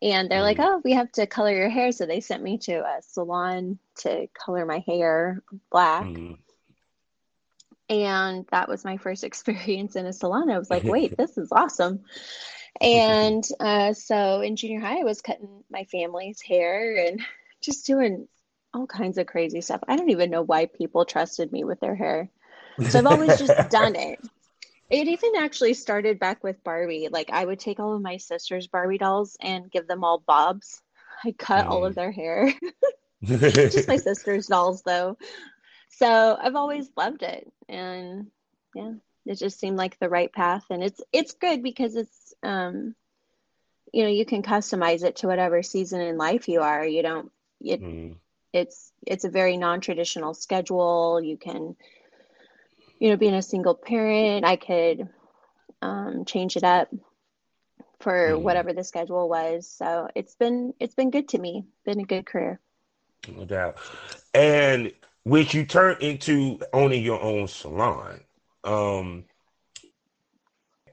And 0.01 0.29
they're 0.29 0.39
mm-hmm. 0.39 0.59
like, 0.59 0.59
"Oh, 0.59 0.81
we 0.83 0.91
have 0.91 1.11
to 1.13 1.25
color 1.25 1.51
your 1.51 1.69
hair." 1.69 1.93
So 1.93 2.05
they 2.05 2.19
sent 2.19 2.43
me 2.43 2.57
to 2.59 2.73
a 2.73 3.01
salon 3.01 3.79
to 3.99 4.27
color 4.33 4.65
my 4.65 4.83
hair 4.85 5.41
black. 5.71 6.03
Mm-hmm. 6.03 6.33
And 7.87 8.45
that 8.51 8.67
was 8.67 8.83
my 8.83 8.97
first 8.97 9.23
experience 9.29 9.95
in 9.95 10.05
a 10.05 10.13
salon. 10.13 10.49
I 10.49 10.59
was 10.59 10.69
like, 10.69 10.83
"Wait, 10.83 11.15
this 11.17 11.37
is 11.37 11.49
awesome." 11.51 12.03
And 12.81 13.47
uh, 13.61 13.93
so 13.93 14.41
in 14.41 14.57
junior 14.57 14.81
high, 14.81 14.99
I 14.99 15.05
was 15.05 15.21
cutting 15.21 15.63
my 15.69 15.85
family's 15.85 16.41
hair 16.41 17.07
and 17.07 17.21
just 17.61 17.85
doing 17.85 18.27
all 18.75 18.85
kinds 18.85 19.17
of 19.17 19.25
crazy 19.25 19.61
stuff. 19.61 19.81
I 19.87 19.95
don't 19.95 20.09
even 20.09 20.29
know 20.29 20.41
why 20.41 20.65
people 20.65 21.05
trusted 21.05 21.51
me 21.51 21.63
with 21.63 21.79
their 21.79 21.95
hair. 21.95 22.29
So 22.89 22.99
I've 22.99 23.05
always 23.05 23.39
just 23.39 23.69
done 23.69 23.95
it. 23.95 24.19
It 24.89 25.07
even 25.07 25.31
actually 25.37 25.73
started 25.73 26.19
back 26.19 26.43
with 26.43 26.63
Barbie. 26.63 27.07
Like 27.09 27.29
I 27.31 27.43
would 27.43 27.59
take 27.59 27.79
all 27.79 27.95
of 27.95 28.01
my 28.01 28.17
sister's 28.17 28.67
Barbie 28.67 28.97
dolls 28.97 29.37
and 29.41 29.71
give 29.71 29.87
them 29.87 30.03
all 30.03 30.19
bobs. 30.19 30.81
I 31.23 31.31
cut 31.31 31.65
mm. 31.65 31.69
all 31.69 31.85
of 31.85 31.93
mm. 31.93 31.95
their 31.95 32.11
hair. 32.11 32.53
just 33.23 33.87
my 33.87 33.95
sister's 34.09 34.47
dolls 34.47 34.83
though. 34.83 35.17
So 35.89 36.37
I've 36.39 36.55
always 36.55 36.89
loved 36.97 37.23
it. 37.23 37.51
And 37.69 38.27
yeah, 38.75 38.91
it 39.25 39.39
just 39.39 39.59
seemed 39.59 39.77
like 39.77 39.97
the 39.97 40.09
right 40.09 40.31
path 40.31 40.65
and 40.69 40.83
it's 40.83 41.01
it's 41.13 41.33
good 41.33 41.63
because 41.63 41.95
it's 41.95 42.33
um 42.43 42.93
you 43.93 44.03
know, 44.03 44.09
you 44.09 44.25
can 44.25 44.43
customize 44.43 45.03
it 45.03 45.17
to 45.17 45.27
whatever 45.27 45.63
season 45.63 46.01
in 46.01 46.17
life 46.17 46.49
you 46.49 46.61
are. 46.61 46.85
You 46.85 47.01
don't 47.01 47.31
it 47.61 47.81
mm 47.81 48.17
it's 48.55 48.91
it's 49.05 49.25
a 49.25 49.29
very 49.29 49.57
non-traditional 49.57 50.33
schedule. 50.33 51.21
You 51.21 51.37
can 51.37 51.75
you 52.99 53.09
know 53.09 53.17
being 53.17 53.33
a 53.33 53.41
single 53.41 53.75
parent 53.75 54.45
i 54.45 54.55
could 54.55 55.09
um, 55.81 56.25
change 56.25 56.55
it 56.55 56.63
up 56.63 56.89
for 57.99 58.31
mm. 58.31 58.41
whatever 58.41 58.73
the 58.73 58.83
schedule 58.83 59.29
was. 59.29 59.67
So 59.67 60.09
it's 60.15 60.35
been 60.35 60.73
it's 60.79 60.95
been 60.95 61.11
good 61.11 61.29
to 61.29 61.37
me. 61.37 61.65
Been 61.85 61.99
a 61.99 62.05
good 62.05 62.25
career. 62.25 62.59
No 63.35 63.45
doubt. 63.45 63.77
And 64.33 64.91
which 65.23 65.53
you 65.53 65.65
turned 65.65 66.01
into 66.01 66.59
owning 66.73 67.03
your 67.03 67.21
own 67.21 67.47
salon 67.47 68.21
um 68.63 69.25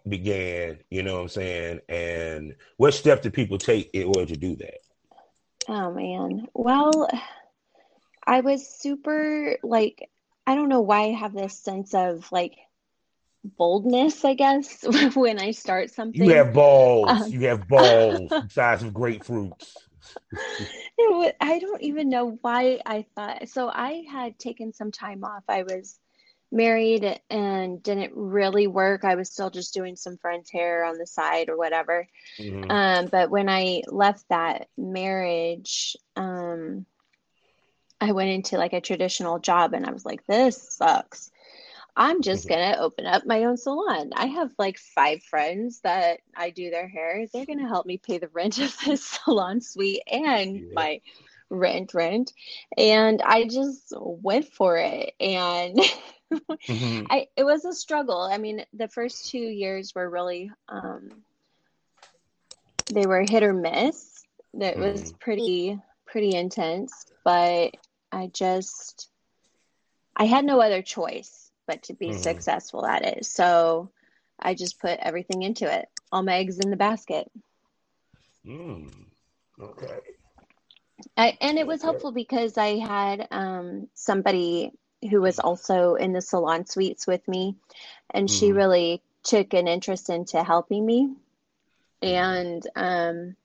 began 0.08 0.78
you 0.90 1.02
know 1.02 1.14
what 1.14 1.22
i'm 1.22 1.28
saying? 1.28 1.80
And 1.88 2.56
what 2.76 2.94
step 2.94 3.22
did 3.22 3.32
people 3.32 3.58
take 3.58 3.90
in 3.92 4.06
order 4.06 4.26
to 4.26 4.36
do 4.36 4.56
that? 4.56 4.78
Oh 5.68 5.92
man. 5.92 6.48
Well 6.54 7.08
I 8.26 8.40
was 8.40 8.68
super 8.68 9.58
like 9.62 10.08
I 10.46 10.54
don't 10.54 10.68
know 10.68 10.80
why 10.80 11.02
I 11.04 11.12
have 11.12 11.32
this 11.32 11.58
sense 11.58 11.94
of 11.94 12.30
like 12.32 12.56
boldness, 13.44 14.24
I 14.24 14.34
guess, 14.34 14.82
when 15.14 15.38
I 15.38 15.52
start 15.52 15.90
something. 15.90 16.24
You 16.24 16.34
have 16.34 16.52
balls. 16.52 17.08
Um, 17.08 17.30
you 17.30 17.46
have 17.48 17.66
balls 17.68 18.20
the 18.28 18.48
size 18.50 18.82
of 18.82 18.92
grapefruits. 18.92 19.76
I 21.40 21.58
don't 21.58 21.82
even 21.82 22.08
know 22.08 22.38
why 22.42 22.80
I 22.84 23.06
thought 23.14 23.48
so. 23.48 23.68
I 23.68 24.04
had 24.10 24.38
taken 24.38 24.72
some 24.72 24.92
time 24.92 25.24
off. 25.24 25.44
I 25.48 25.62
was 25.62 25.98
married 26.50 27.20
and 27.30 27.82
didn't 27.82 28.12
really 28.14 28.66
work. 28.66 29.04
I 29.04 29.14
was 29.14 29.30
still 29.30 29.50
just 29.50 29.74
doing 29.74 29.96
some 29.96 30.18
friends' 30.18 30.50
hair 30.50 30.84
on 30.84 30.98
the 30.98 31.06
side 31.06 31.48
or 31.48 31.56
whatever. 31.56 32.06
Mm-hmm. 32.38 32.70
Um, 32.70 33.06
but 33.06 33.30
when 33.30 33.48
I 33.48 33.82
left 33.88 34.28
that 34.28 34.68
marriage, 34.76 35.96
um, 36.14 36.86
I 38.02 38.10
went 38.10 38.30
into 38.30 38.58
like 38.58 38.72
a 38.72 38.80
traditional 38.80 39.38
job 39.38 39.74
and 39.74 39.86
I 39.86 39.92
was 39.92 40.04
like, 40.04 40.26
this 40.26 40.60
sucks. 40.60 41.30
I'm 41.94 42.20
just 42.20 42.48
mm-hmm. 42.48 42.54
going 42.58 42.72
to 42.72 42.80
open 42.80 43.06
up 43.06 43.24
my 43.24 43.44
own 43.44 43.56
salon. 43.56 44.10
I 44.16 44.26
have 44.26 44.50
like 44.58 44.76
five 44.76 45.22
friends 45.22 45.80
that 45.84 46.18
I 46.36 46.50
do 46.50 46.68
their 46.70 46.88
hair. 46.88 47.24
They're 47.32 47.46
going 47.46 47.60
to 47.60 47.68
help 47.68 47.86
me 47.86 47.98
pay 47.98 48.18
the 48.18 48.26
rent 48.26 48.58
of 48.60 48.76
this 48.84 49.04
salon 49.04 49.60
suite 49.60 50.02
and 50.10 50.56
yeah. 50.56 50.64
my 50.72 51.00
rent 51.48 51.94
rent. 51.94 52.32
And 52.76 53.22
I 53.22 53.44
just 53.44 53.92
went 53.96 54.52
for 54.52 54.78
it. 54.78 55.14
And 55.20 55.78
mm-hmm. 56.32 57.06
I, 57.10 57.28
it 57.36 57.44
was 57.44 57.64
a 57.64 57.72
struggle. 57.72 58.22
I 58.22 58.38
mean, 58.38 58.64
the 58.72 58.88
first 58.88 59.30
two 59.30 59.38
years 59.38 59.94
were 59.94 60.10
really, 60.10 60.50
um, 60.68 61.22
they 62.92 63.06
were 63.06 63.24
hit 63.28 63.44
or 63.44 63.52
miss. 63.52 64.24
That 64.54 64.74
mm-hmm. 64.74 64.82
was 64.82 65.12
pretty, 65.12 65.78
pretty 66.04 66.34
intense, 66.34 67.06
but 67.24 67.76
I 68.12 68.28
just 68.32 69.08
I 70.14 70.26
had 70.26 70.44
no 70.44 70.60
other 70.60 70.82
choice 70.82 71.50
but 71.66 71.84
to 71.84 71.94
be 71.94 72.10
mm. 72.10 72.18
successful 72.18 72.84
at 72.84 73.04
it. 73.04 73.24
So 73.24 73.90
I 74.38 74.54
just 74.54 74.80
put 74.80 74.98
everything 75.00 75.42
into 75.42 75.72
it. 75.72 75.88
All 76.10 76.22
my 76.22 76.34
eggs 76.34 76.58
in 76.58 76.70
the 76.70 76.76
basket. 76.76 77.30
Mm. 78.46 78.92
Okay. 79.60 79.98
I, 81.16 81.36
and 81.40 81.58
it 81.58 81.66
was 81.66 81.80
okay. 81.80 81.86
helpful 81.86 82.12
because 82.12 82.58
I 82.58 82.78
had 82.78 83.28
um, 83.30 83.88
somebody 83.94 84.72
who 85.10 85.20
was 85.20 85.38
also 85.38 85.94
in 85.94 86.12
the 86.12 86.20
salon 86.20 86.66
suites 86.66 87.06
with 87.06 87.26
me, 87.26 87.56
and 88.10 88.28
mm. 88.28 88.38
she 88.38 88.48
mm-hmm. 88.48 88.56
really 88.56 89.02
took 89.24 89.54
an 89.54 89.68
interest 89.68 90.10
into 90.10 90.42
helping 90.42 90.84
me. 90.84 91.14
And 92.02 92.66
um, 92.74 93.36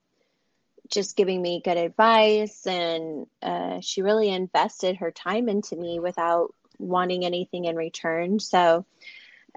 just 0.90 1.16
giving 1.16 1.42
me 1.42 1.62
good 1.64 1.78
advice 1.78 2.66
and 2.66 3.28
uh, 3.42 3.80
she 3.82 4.02
really 4.02 4.30
invested 4.30 4.98
her 4.98 5.12
time 5.12 5.50
into 5.50 5.76
me 5.76 6.00
without 6.00 6.54
wanting 6.80 7.26
anything 7.26 7.66
in 7.66 7.76
return 7.76 8.40
so 8.40 8.86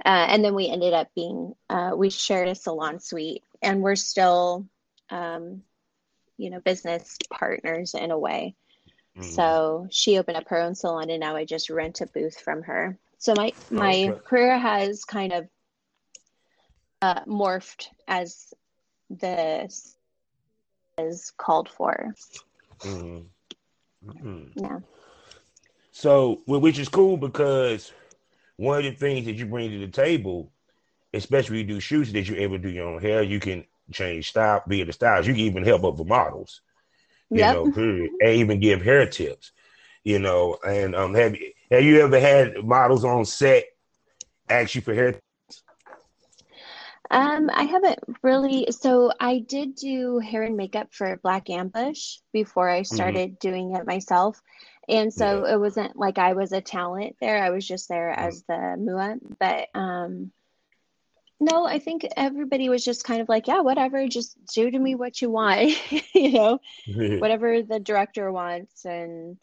uh, 0.04 0.26
and 0.28 0.44
then 0.44 0.54
we 0.54 0.68
ended 0.68 0.94
up 0.94 1.08
being 1.14 1.54
uh, 1.68 1.92
we 1.94 2.10
shared 2.10 2.48
a 2.48 2.54
salon 2.54 2.98
suite 3.00 3.42
and 3.62 3.82
we're 3.82 3.96
still 3.96 4.66
um, 5.10 5.62
you 6.36 6.50
know 6.50 6.60
business 6.60 7.18
partners 7.30 7.94
in 7.94 8.10
a 8.10 8.18
way 8.18 8.54
mm. 9.16 9.24
so 9.24 9.86
she 9.90 10.18
opened 10.18 10.36
up 10.36 10.48
her 10.48 10.58
own 10.58 10.74
salon 10.74 11.10
and 11.10 11.20
now 11.20 11.36
i 11.36 11.44
just 11.44 11.70
rent 11.70 12.00
a 12.00 12.06
booth 12.06 12.40
from 12.40 12.62
her 12.62 12.96
so 13.18 13.34
my 13.36 13.52
my 13.70 14.08
okay. 14.08 14.20
career 14.24 14.58
has 14.58 15.04
kind 15.04 15.32
of 15.32 15.48
uh, 17.02 17.24
morphed 17.24 17.88
as 18.08 18.52
the 19.10 19.68
is 21.00 21.32
called 21.36 21.68
for. 21.68 22.14
Mm-hmm. 22.80 24.10
Mm-hmm. 24.10 24.60
Yeah. 24.60 24.78
So, 25.92 26.42
which 26.46 26.78
is 26.78 26.88
cool 26.88 27.16
because 27.16 27.92
one 28.56 28.78
of 28.78 28.84
the 28.84 28.92
things 28.92 29.26
that 29.26 29.36
you 29.36 29.46
bring 29.46 29.70
to 29.70 29.78
the 29.78 29.88
table, 29.88 30.52
especially 31.12 31.58
when 31.58 31.68
you 31.68 31.74
do 31.74 31.80
shoots, 31.80 32.12
that 32.12 32.28
you're 32.28 32.38
able 32.38 32.56
to 32.56 32.62
do 32.62 32.70
your 32.70 32.88
own 32.88 33.00
hair. 33.00 33.22
You 33.22 33.40
can 33.40 33.64
change 33.92 34.30
style, 34.30 34.62
be 34.66 34.80
in 34.80 34.86
the 34.86 34.92
styles. 34.92 35.26
You 35.26 35.34
can 35.34 35.42
even 35.42 35.64
help 35.64 35.84
up 35.84 35.96
the 35.96 36.04
models. 36.04 36.60
You 37.30 37.40
yep. 37.40 37.54
know, 37.54 37.70
period. 37.70 38.10
and 38.20 38.30
even 38.30 38.60
give 38.60 38.82
hair 38.82 39.06
tips. 39.06 39.52
You 40.04 40.18
know, 40.18 40.58
and 40.66 40.94
um, 40.96 41.14
have 41.14 41.36
have 41.70 41.84
you 41.84 42.00
ever 42.00 42.18
had 42.18 42.64
models 42.64 43.04
on 43.04 43.24
set 43.24 43.64
ask 44.48 44.74
you 44.74 44.80
for 44.80 44.94
hair 44.94 45.20
um, 47.10 47.50
I 47.52 47.64
haven't 47.64 47.98
really. 48.22 48.68
So 48.70 49.12
I 49.18 49.40
did 49.40 49.74
do 49.74 50.18
hair 50.18 50.42
and 50.42 50.56
makeup 50.56 50.88
for 50.92 51.18
Black 51.22 51.50
Ambush 51.50 52.18
before 52.32 52.68
I 52.68 52.80
mm-hmm. 52.80 52.94
started 52.94 53.30
mm-hmm. 53.30 53.48
doing 53.48 53.76
it 53.76 53.86
myself. 53.86 54.40
And 54.88 55.12
so 55.12 55.46
yeah. 55.46 55.54
it 55.54 55.60
wasn't 55.60 55.96
like 55.96 56.18
I 56.18 56.34
was 56.34 56.52
a 56.52 56.60
talent 56.60 57.16
there. 57.20 57.42
I 57.42 57.50
was 57.50 57.66
just 57.66 57.88
there 57.88 58.10
mm-hmm. 58.10 58.28
as 58.28 58.42
the 58.44 58.54
MUA. 58.54 59.36
But 59.38 59.68
um, 59.74 60.30
no, 61.40 61.64
I 61.64 61.78
think 61.78 62.06
everybody 62.16 62.68
was 62.68 62.84
just 62.84 63.04
kind 63.04 63.20
of 63.20 63.28
like, 63.28 63.48
yeah, 63.48 63.60
whatever, 63.60 64.06
just 64.06 64.36
do 64.54 64.70
to 64.70 64.78
me 64.78 64.94
what 64.94 65.20
you 65.20 65.30
want, 65.30 65.72
you 66.14 66.32
know, 66.32 66.60
whatever 66.86 67.62
the 67.62 67.80
director 67.80 68.30
wants. 68.30 68.84
And, 68.84 69.36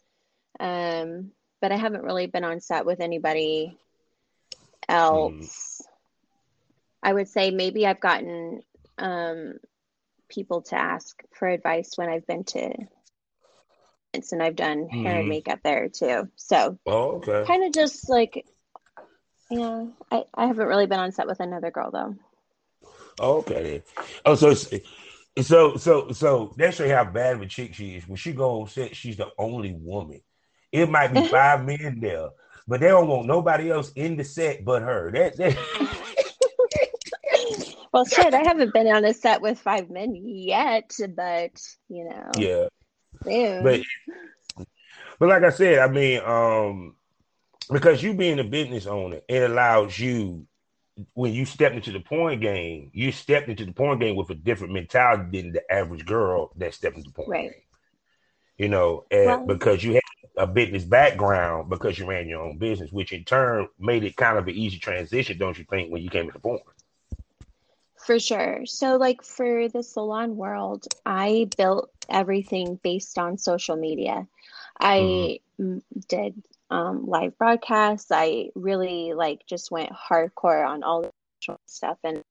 um, 0.60 1.32
but 1.60 1.72
I 1.72 1.76
haven't 1.76 2.04
really 2.04 2.26
been 2.26 2.44
on 2.44 2.60
set 2.60 2.86
with 2.86 3.00
anybody 3.00 3.76
else. 4.88 5.77
Mm. 5.77 5.77
I 7.02 7.12
would 7.12 7.28
say 7.28 7.50
maybe 7.50 7.86
I've 7.86 8.00
gotten 8.00 8.62
um, 8.98 9.54
people 10.28 10.62
to 10.62 10.76
ask 10.76 11.20
for 11.32 11.48
advice 11.48 11.92
when 11.96 12.08
I've 12.08 12.26
been 12.26 12.44
to 12.44 12.74
and 14.32 14.42
I've 14.42 14.56
done 14.56 14.88
mm. 14.88 15.02
hair 15.02 15.14
and 15.14 15.20
mm-hmm. 15.20 15.28
makeup 15.28 15.60
there 15.62 15.88
too. 15.88 16.28
So 16.36 16.78
oh, 16.86 17.22
okay. 17.22 17.44
kind 17.46 17.64
of 17.64 17.72
just 17.72 18.08
like 18.08 18.46
yeah, 19.50 19.86
I, 20.10 20.24
I 20.34 20.46
haven't 20.46 20.66
really 20.66 20.86
been 20.86 21.00
on 21.00 21.12
set 21.12 21.26
with 21.26 21.40
another 21.40 21.70
girl 21.70 21.90
though. 21.90 22.16
Okay. 23.20 23.82
Oh, 24.24 24.34
so 24.34 24.54
so 24.54 25.76
so 25.76 26.12
so 26.12 26.54
that 26.56 26.74
show 26.74 26.88
how 26.88 27.04
bad 27.04 27.36
of 27.36 27.42
a 27.42 27.46
chick 27.46 27.74
she 27.74 27.96
is. 27.96 28.08
When 28.08 28.16
she 28.16 28.32
go 28.32 28.60
on 28.60 28.68
set, 28.68 28.94
she's 28.94 29.16
the 29.16 29.28
only 29.38 29.72
woman. 29.72 30.20
It 30.70 30.90
might 30.90 31.14
be 31.14 31.26
five 31.28 31.64
men 31.64 32.00
there, 32.00 32.28
but 32.66 32.80
they 32.80 32.88
don't 32.88 33.08
want 33.08 33.26
nobody 33.26 33.70
else 33.70 33.92
in 33.92 34.16
the 34.16 34.24
set 34.24 34.64
but 34.64 34.82
her. 34.82 35.10
That, 35.12 35.36
that... 35.36 35.97
well, 37.92 38.04
shit, 38.04 38.34
I 38.34 38.42
haven't 38.42 38.74
been 38.74 38.88
on 38.88 39.04
a 39.04 39.14
set 39.14 39.40
with 39.40 39.58
five 39.58 39.90
men 39.90 40.14
yet, 40.14 40.94
but 41.16 41.60
you 41.88 42.04
know, 42.04 42.30
yeah, 42.36 42.66
soon. 43.24 43.62
but 43.62 43.80
but 45.18 45.28
like 45.28 45.42
I 45.42 45.50
said, 45.50 45.78
I 45.78 45.88
mean, 45.88 46.20
um, 46.24 46.96
because 47.70 48.02
you 48.02 48.14
being 48.14 48.38
a 48.38 48.44
business 48.44 48.86
owner, 48.86 49.20
it 49.28 49.50
allows 49.50 49.98
you 49.98 50.46
when 51.14 51.32
you 51.32 51.44
step 51.44 51.72
into 51.72 51.92
the 51.92 52.00
porn 52.00 52.40
game, 52.40 52.90
you 52.92 53.12
stepped 53.12 53.48
into 53.48 53.64
the 53.64 53.72
porn 53.72 53.98
game 53.98 54.16
with 54.16 54.30
a 54.30 54.34
different 54.34 54.72
mentality 54.72 55.42
than 55.42 55.52
the 55.52 55.72
average 55.72 56.04
girl 56.04 56.50
that 56.56 56.74
stepped 56.74 56.96
into 56.96 57.08
the 57.08 57.14
porn 57.14 57.30
right. 57.30 57.50
game. 57.50 57.60
You 58.56 58.68
know, 58.68 59.04
well, 59.12 59.46
because 59.46 59.84
you 59.84 59.92
had 59.92 60.02
a 60.36 60.46
business 60.46 60.82
background 60.84 61.70
because 61.70 61.98
you 61.98 62.06
ran 62.06 62.28
your 62.28 62.42
own 62.42 62.58
business, 62.58 62.90
which 62.90 63.12
in 63.12 63.24
turn 63.24 63.68
made 63.78 64.02
it 64.02 64.16
kind 64.16 64.36
of 64.36 64.48
an 64.48 64.54
easy 64.54 64.78
transition, 64.78 65.38
don't 65.38 65.56
you 65.58 65.64
think, 65.70 65.92
when 65.92 66.02
you 66.02 66.10
came 66.10 66.26
into 66.26 66.40
porn? 66.40 66.58
For 68.08 68.18
sure. 68.18 68.64
So, 68.64 68.96
like 68.96 69.22
for 69.22 69.68
the 69.68 69.82
salon 69.82 70.38
world, 70.38 70.86
I 71.04 71.50
built 71.58 71.90
everything 72.08 72.80
based 72.82 73.18
on 73.18 73.36
social 73.36 73.76
media. 73.76 74.26
I 74.80 75.40
mm-hmm. 75.60 75.80
did 76.08 76.42
um, 76.70 77.04
live 77.04 77.36
broadcasts. 77.36 78.10
I 78.10 78.48
really 78.54 79.12
like 79.12 79.44
just 79.46 79.70
went 79.70 79.92
hardcore 79.92 80.66
on 80.66 80.84
all 80.84 81.02
the 81.02 81.58
stuff, 81.66 81.98
and 82.02 82.24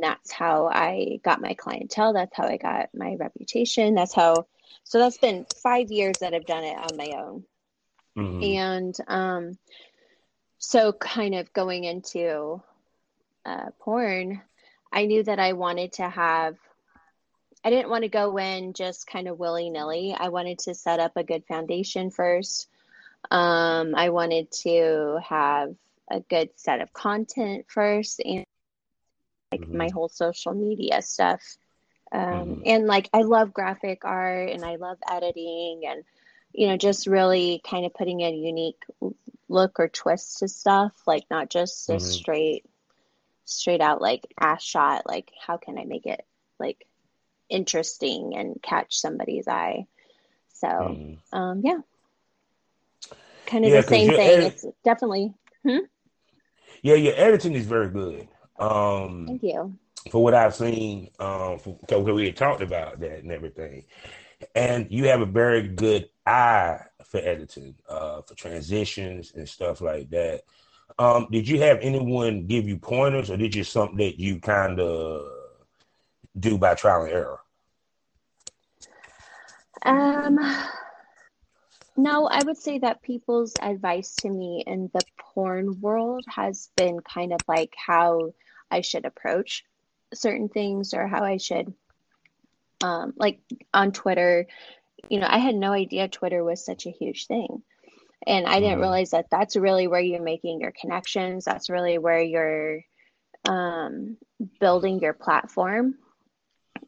that's 0.00 0.32
how 0.32 0.68
I 0.68 1.20
got 1.22 1.42
my 1.42 1.52
clientele. 1.52 2.14
That's 2.14 2.34
how 2.34 2.46
I 2.46 2.56
got 2.56 2.88
my 2.94 3.16
reputation. 3.16 3.94
That's 3.94 4.14
how. 4.14 4.46
So 4.84 4.98
that's 4.98 5.18
been 5.18 5.44
five 5.62 5.90
years 5.90 6.16
that 6.22 6.32
I've 6.32 6.46
done 6.46 6.64
it 6.64 6.78
on 6.78 6.96
my 6.96 7.12
own, 7.18 7.44
mm-hmm. 8.16 8.42
and 8.42 8.96
um, 9.06 9.58
so 10.56 10.94
kind 10.94 11.34
of 11.34 11.52
going 11.52 11.84
into 11.84 12.62
uh, 13.44 13.66
porn, 13.80 14.40
I 14.92 15.06
knew 15.06 15.22
that 15.22 15.38
I 15.38 15.52
wanted 15.52 15.94
to 15.94 16.08
have 16.08 16.56
I 17.62 17.70
didn't 17.70 17.90
want 17.90 18.04
to 18.04 18.08
go 18.08 18.38
in 18.38 18.72
just 18.72 19.06
kind 19.06 19.28
of 19.28 19.38
willy 19.38 19.68
nilly. 19.68 20.16
I 20.18 20.28
wanted 20.28 20.60
to 20.60 20.74
set 20.74 20.98
up 20.98 21.12
a 21.16 21.24
good 21.24 21.44
foundation 21.44 22.10
first. 22.10 22.68
Um, 23.30 23.94
I 23.94 24.08
wanted 24.10 24.50
to 24.62 25.20
have 25.28 25.74
a 26.10 26.20
good 26.20 26.50
set 26.56 26.80
of 26.80 26.92
content 26.92 27.66
first 27.68 28.20
and 28.24 28.44
like 29.52 29.60
mm-hmm. 29.60 29.76
my 29.76 29.88
whole 29.92 30.08
social 30.08 30.54
media 30.54 31.02
stuff. 31.02 31.42
Um, 32.12 32.22
mm-hmm. 32.22 32.62
And 32.64 32.86
like, 32.86 33.10
I 33.12 33.22
love 33.22 33.52
graphic 33.52 34.04
art 34.04 34.50
and 34.50 34.64
I 34.64 34.76
love 34.76 34.98
editing 35.08 35.82
and, 35.86 36.02
you 36.52 36.68
know, 36.68 36.78
just 36.78 37.06
really 37.06 37.60
kind 37.68 37.84
of 37.84 37.92
putting 37.92 38.22
a 38.22 38.32
unique 38.32 38.82
look 39.48 39.78
or 39.78 39.88
twist 39.88 40.38
to 40.38 40.48
stuff, 40.48 40.92
like 41.06 41.24
not 41.30 41.50
just 41.50 41.90
a 41.90 41.94
mm-hmm. 41.94 42.04
straight, 42.04 42.64
straight 43.50 43.80
out 43.80 44.00
like 44.00 44.26
ass 44.38 44.62
shot. 44.62 45.06
Like, 45.06 45.30
how 45.46 45.56
can 45.56 45.78
I 45.78 45.84
make 45.84 46.06
it 46.06 46.24
like 46.58 46.86
interesting 47.50 48.34
and 48.36 48.62
catch 48.62 48.96
somebody's 48.98 49.48
eye. 49.48 49.86
So, 50.54 50.68
mm. 50.68 51.18
um, 51.32 51.62
yeah, 51.64 51.78
kind 53.46 53.64
of 53.64 53.70
yeah, 53.70 53.80
the 53.82 53.88
same 53.88 54.08
thing. 54.08 54.20
Edit- 54.20 54.52
it's 54.52 54.66
definitely. 54.84 55.34
Hmm? 55.66 55.78
Yeah, 56.82 56.94
your 56.94 57.14
editing 57.16 57.54
is 57.54 57.66
very 57.66 57.90
good. 57.90 58.28
Um, 58.58 59.26
Thank 59.26 59.42
you. 59.42 59.74
For 60.10 60.22
what 60.22 60.32
I've 60.32 60.54
seen, 60.54 61.10
um, 61.18 61.58
because 61.64 62.04
we 62.04 62.26
had 62.26 62.36
talked 62.36 62.62
about 62.62 63.00
that 63.00 63.18
and 63.18 63.30
everything, 63.30 63.84
and 64.54 64.86
you 64.90 65.08
have 65.08 65.20
a 65.20 65.26
very 65.26 65.68
good 65.68 66.08
eye 66.24 66.78
for 67.04 67.18
editing, 67.18 67.74
uh, 67.86 68.22
for 68.22 68.34
transitions 68.34 69.32
and 69.34 69.46
stuff 69.46 69.82
like 69.82 70.08
that. 70.10 70.42
Um, 71.00 71.28
did 71.30 71.48
you 71.48 71.58
have 71.62 71.78
anyone 71.80 72.46
give 72.46 72.68
you 72.68 72.76
pointers, 72.76 73.30
or 73.30 73.38
did 73.38 73.54
you 73.54 73.64
something 73.64 73.96
that 73.96 74.20
you 74.20 74.38
kind 74.38 74.78
of 74.78 75.22
do 76.38 76.58
by 76.58 76.74
trial 76.74 77.04
and 77.04 77.12
error? 77.12 77.40
Um, 79.82 80.38
no, 81.96 82.26
I 82.26 82.42
would 82.42 82.58
say 82.58 82.80
that 82.80 83.00
people's 83.00 83.56
advice 83.62 84.14
to 84.16 84.28
me 84.28 84.62
in 84.66 84.90
the 84.92 85.02
porn 85.18 85.80
world 85.80 86.26
has 86.28 86.68
been 86.76 87.00
kind 87.00 87.32
of 87.32 87.40
like 87.48 87.72
how 87.74 88.34
I 88.70 88.82
should 88.82 89.06
approach 89.06 89.64
certain 90.12 90.50
things 90.50 90.92
or 90.92 91.06
how 91.06 91.24
I 91.24 91.38
should, 91.38 91.72
um, 92.82 93.14
like 93.16 93.40
on 93.72 93.92
Twitter. 93.92 94.48
You 95.08 95.20
know, 95.20 95.28
I 95.30 95.38
had 95.38 95.54
no 95.54 95.72
idea 95.72 96.08
Twitter 96.08 96.44
was 96.44 96.62
such 96.62 96.84
a 96.84 96.90
huge 96.90 97.26
thing. 97.26 97.62
And 98.26 98.46
I 98.46 98.60
didn't 98.60 98.72
mm-hmm. 98.72 98.80
realize 98.82 99.10
that 99.10 99.26
that's 99.30 99.56
really 99.56 99.86
where 99.86 100.00
you're 100.00 100.22
making 100.22 100.60
your 100.60 100.72
connections. 100.78 101.44
That's 101.44 101.70
really 101.70 101.98
where 101.98 102.20
you're 102.20 102.80
um, 103.48 104.16
building 104.60 105.00
your 105.00 105.14
platform 105.14 105.96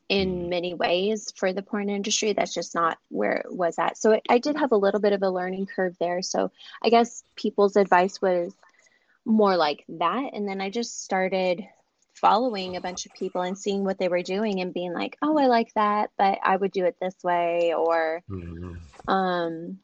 in 0.08 0.50
many 0.50 0.74
ways 0.74 1.32
for 1.36 1.54
the 1.54 1.62
porn 1.62 1.88
industry. 1.88 2.34
That's 2.34 2.52
just 2.52 2.74
not 2.74 2.98
where 3.08 3.36
it 3.36 3.46
was 3.54 3.78
at. 3.78 3.96
So 3.96 4.12
it, 4.12 4.22
I 4.28 4.38
did 4.38 4.56
have 4.56 4.72
a 4.72 4.76
little 4.76 5.00
bit 5.00 5.14
of 5.14 5.22
a 5.22 5.30
learning 5.30 5.66
curve 5.66 5.96
there. 5.98 6.20
So 6.20 6.50
I 6.82 6.90
guess 6.90 7.24
people's 7.34 7.76
advice 7.76 8.20
was 8.20 8.54
more 9.24 9.56
like 9.56 9.84
that. 9.88 10.34
And 10.34 10.46
then 10.46 10.60
I 10.60 10.68
just 10.68 11.02
started 11.02 11.66
following 12.14 12.76
a 12.76 12.80
bunch 12.80 13.06
of 13.06 13.14
people 13.14 13.40
and 13.40 13.56
seeing 13.56 13.84
what 13.84 13.98
they 13.98 14.08
were 14.08 14.22
doing 14.22 14.60
and 14.60 14.74
being 14.74 14.92
like, 14.92 15.16
oh, 15.22 15.38
I 15.38 15.46
like 15.46 15.72
that, 15.74 16.10
but 16.18 16.38
I 16.44 16.56
would 16.56 16.72
do 16.72 16.84
it 16.84 16.96
this 17.00 17.16
way. 17.24 17.72
Or, 17.74 18.22
mm-hmm. 18.28 18.74
um, 19.10 19.78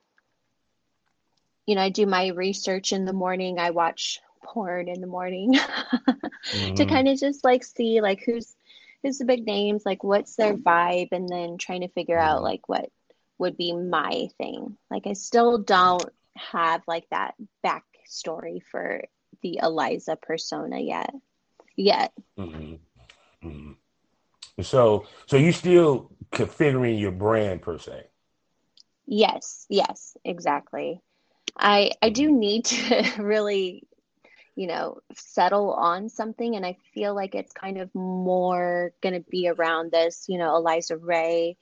you 1.68 1.74
know, 1.74 1.82
I 1.82 1.90
do 1.90 2.06
my 2.06 2.28
research 2.28 2.94
in 2.94 3.04
the 3.04 3.12
morning. 3.12 3.58
I 3.58 3.72
watch 3.72 4.22
porn 4.42 4.88
in 4.88 5.02
the 5.02 5.06
morning 5.06 5.52
mm-hmm. 5.52 6.74
to 6.76 6.86
kind 6.86 7.06
of 7.08 7.20
just 7.20 7.44
like 7.44 7.62
see 7.62 8.00
like 8.00 8.22
who's 8.24 8.56
who's 9.02 9.18
the 9.18 9.26
big 9.26 9.44
names, 9.44 9.84
like 9.84 10.02
what's 10.02 10.34
their 10.34 10.54
vibe, 10.54 11.08
and 11.12 11.28
then 11.28 11.58
trying 11.58 11.82
to 11.82 11.88
figure 11.88 12.18
out 12.18 12.42
like 12.42 12.66
what 12.70 12.90
would 13.36 13.58
be 13.58 13.74
my 13.74 14.28
thing. 14.38 14.78
Like 14.90 15.06
I 15.06 15.12
still 15.12 15.58
don't 15.58 16.08
have 16.38 16.80
like 16.88 17.06
that 17.10 17.34
backstory 17.62 18.62
for 18.62 19.04
the 19.42 19.60
Eliza 19.62 20.16
persona 20.16 20.80
yet. 20.80 21.12
Yet. 21.76 22.14
Mm-hmm. 22.38 23.46
Mm-hmm. 23.46 24.62
So, 24.62 25.06
so 25.26 25.36
you 25.36 25.52
still 25.52 26.10
configuring 26.32 26.98
your 26.98 27.12
brand 27.12 27.60
per 27.60 27.76
se? 27.76 28.06
Yes, 29.06 29.66
yes, 29.68 30.16
exactly. 30.24 31.02
I 31.58 31.92
I 32.02 32.10
do 32.10 32.28
mm-hmm. 32.28 32.38
need 32.38 32.64
to 32.66 33.12
really 33.18 33.88
you 34.58 34.66
know, 34.66 34.98
settle 35.14 35.72
on 35.72 36.08
something. 36.08 36.56
And 36.56 36.66
I 36.66 36.76
feel 36.92 37.14
like 37.14 37.36
it's 37.36 37.52
kind 37.52 37.78
of 37.78 37.94
more 37.94 38.90
going 39.00 39.14
to 39.14 39.24
be 39.30 39.48
around 39.48 39.92
this, 39.92 40.24
you 40.28 40.36
know, 40.36 40.56
Eliza 40.56 40.96
Ray 40.96 41.56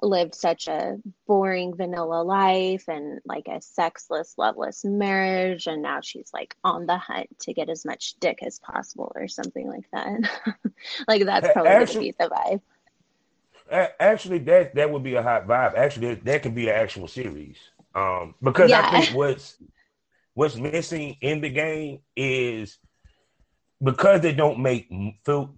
lived 0.00 0.34
such 0.34 0.66
a 0.66 0.96
boring 1.26 1.76
vanilla 1.76 2.22
life 2.22 2.88
and 2.88 3.20
like 3.26 3.48
a 3.48 3.60
sexless, 3.60 4.38
loveless 4.38 4.82
marriage. 4.82 5.66
And 5.66 5.82
now 5.82 6.00
she's 6.00 6.30
like 6.32 6.56
on 6.64 6.86
the 6.86 6.96
hunt 6.96 7.38
to 7.40 7.52
get 7.52 7.68
as 7.68 7.84
much 7.84 8.14
dick 8.18 8.38
as 8.42 8.58
possible 8.58 9.12
or 9.14 9.28
something 9.28 9.68
like 9.68 9.90
that. 9.92 10.30
like 11.06 11.26
that's 11.26 11.52
probably 11.52 11.70
going 11.70 11.86
to 11.86 11.98
be 11.98 12.14
the 12.18 12.30
vibe. 12.30 12.60
Actually, 14.00 14.38
that 14.40 14.74
that 14.74 14.90
would 14.90 15.02
be 15.02 15.14
a 15.14 15.22
hot 15.22 15.46
vibe. 15.46 15.74
Actually, 15.74 16.14
that, 16.14 16.24
that 16.24 16.42
could 16.42 16.54
be 16.54 16.68
an 16.68 16.74
actual 16.74 17.08
series. 17.08 17.56
Um, 17.94 18.34
because 18.42 18.70
yeah. 18.70 18.88
I 18.90 19.00
think 19.00 19.16
what's 19.16 19.56
what's 20.34 20.56
missing 20.56 21.16
in 21.20 21.40
the 21.40 21.50
game 21.50 22.00
is 22.16 22.78
because 23.82 24.20
they 24.20 24.32
don't 24.32 24.60
make 24.60 24.88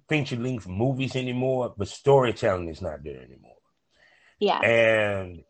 feature 0.08 0.36
length 0.36 0.66
movies 0.66 1.14
anymore, 1.14 1.74
but 1.76 1.88
storytelling 1.88 2.68
is 2.68 2.82
not 2.82 3.04
there 3.04 3.20
anymore. 3.20 3.56
Yeah. 4.38 4.60
And 4.60 5.44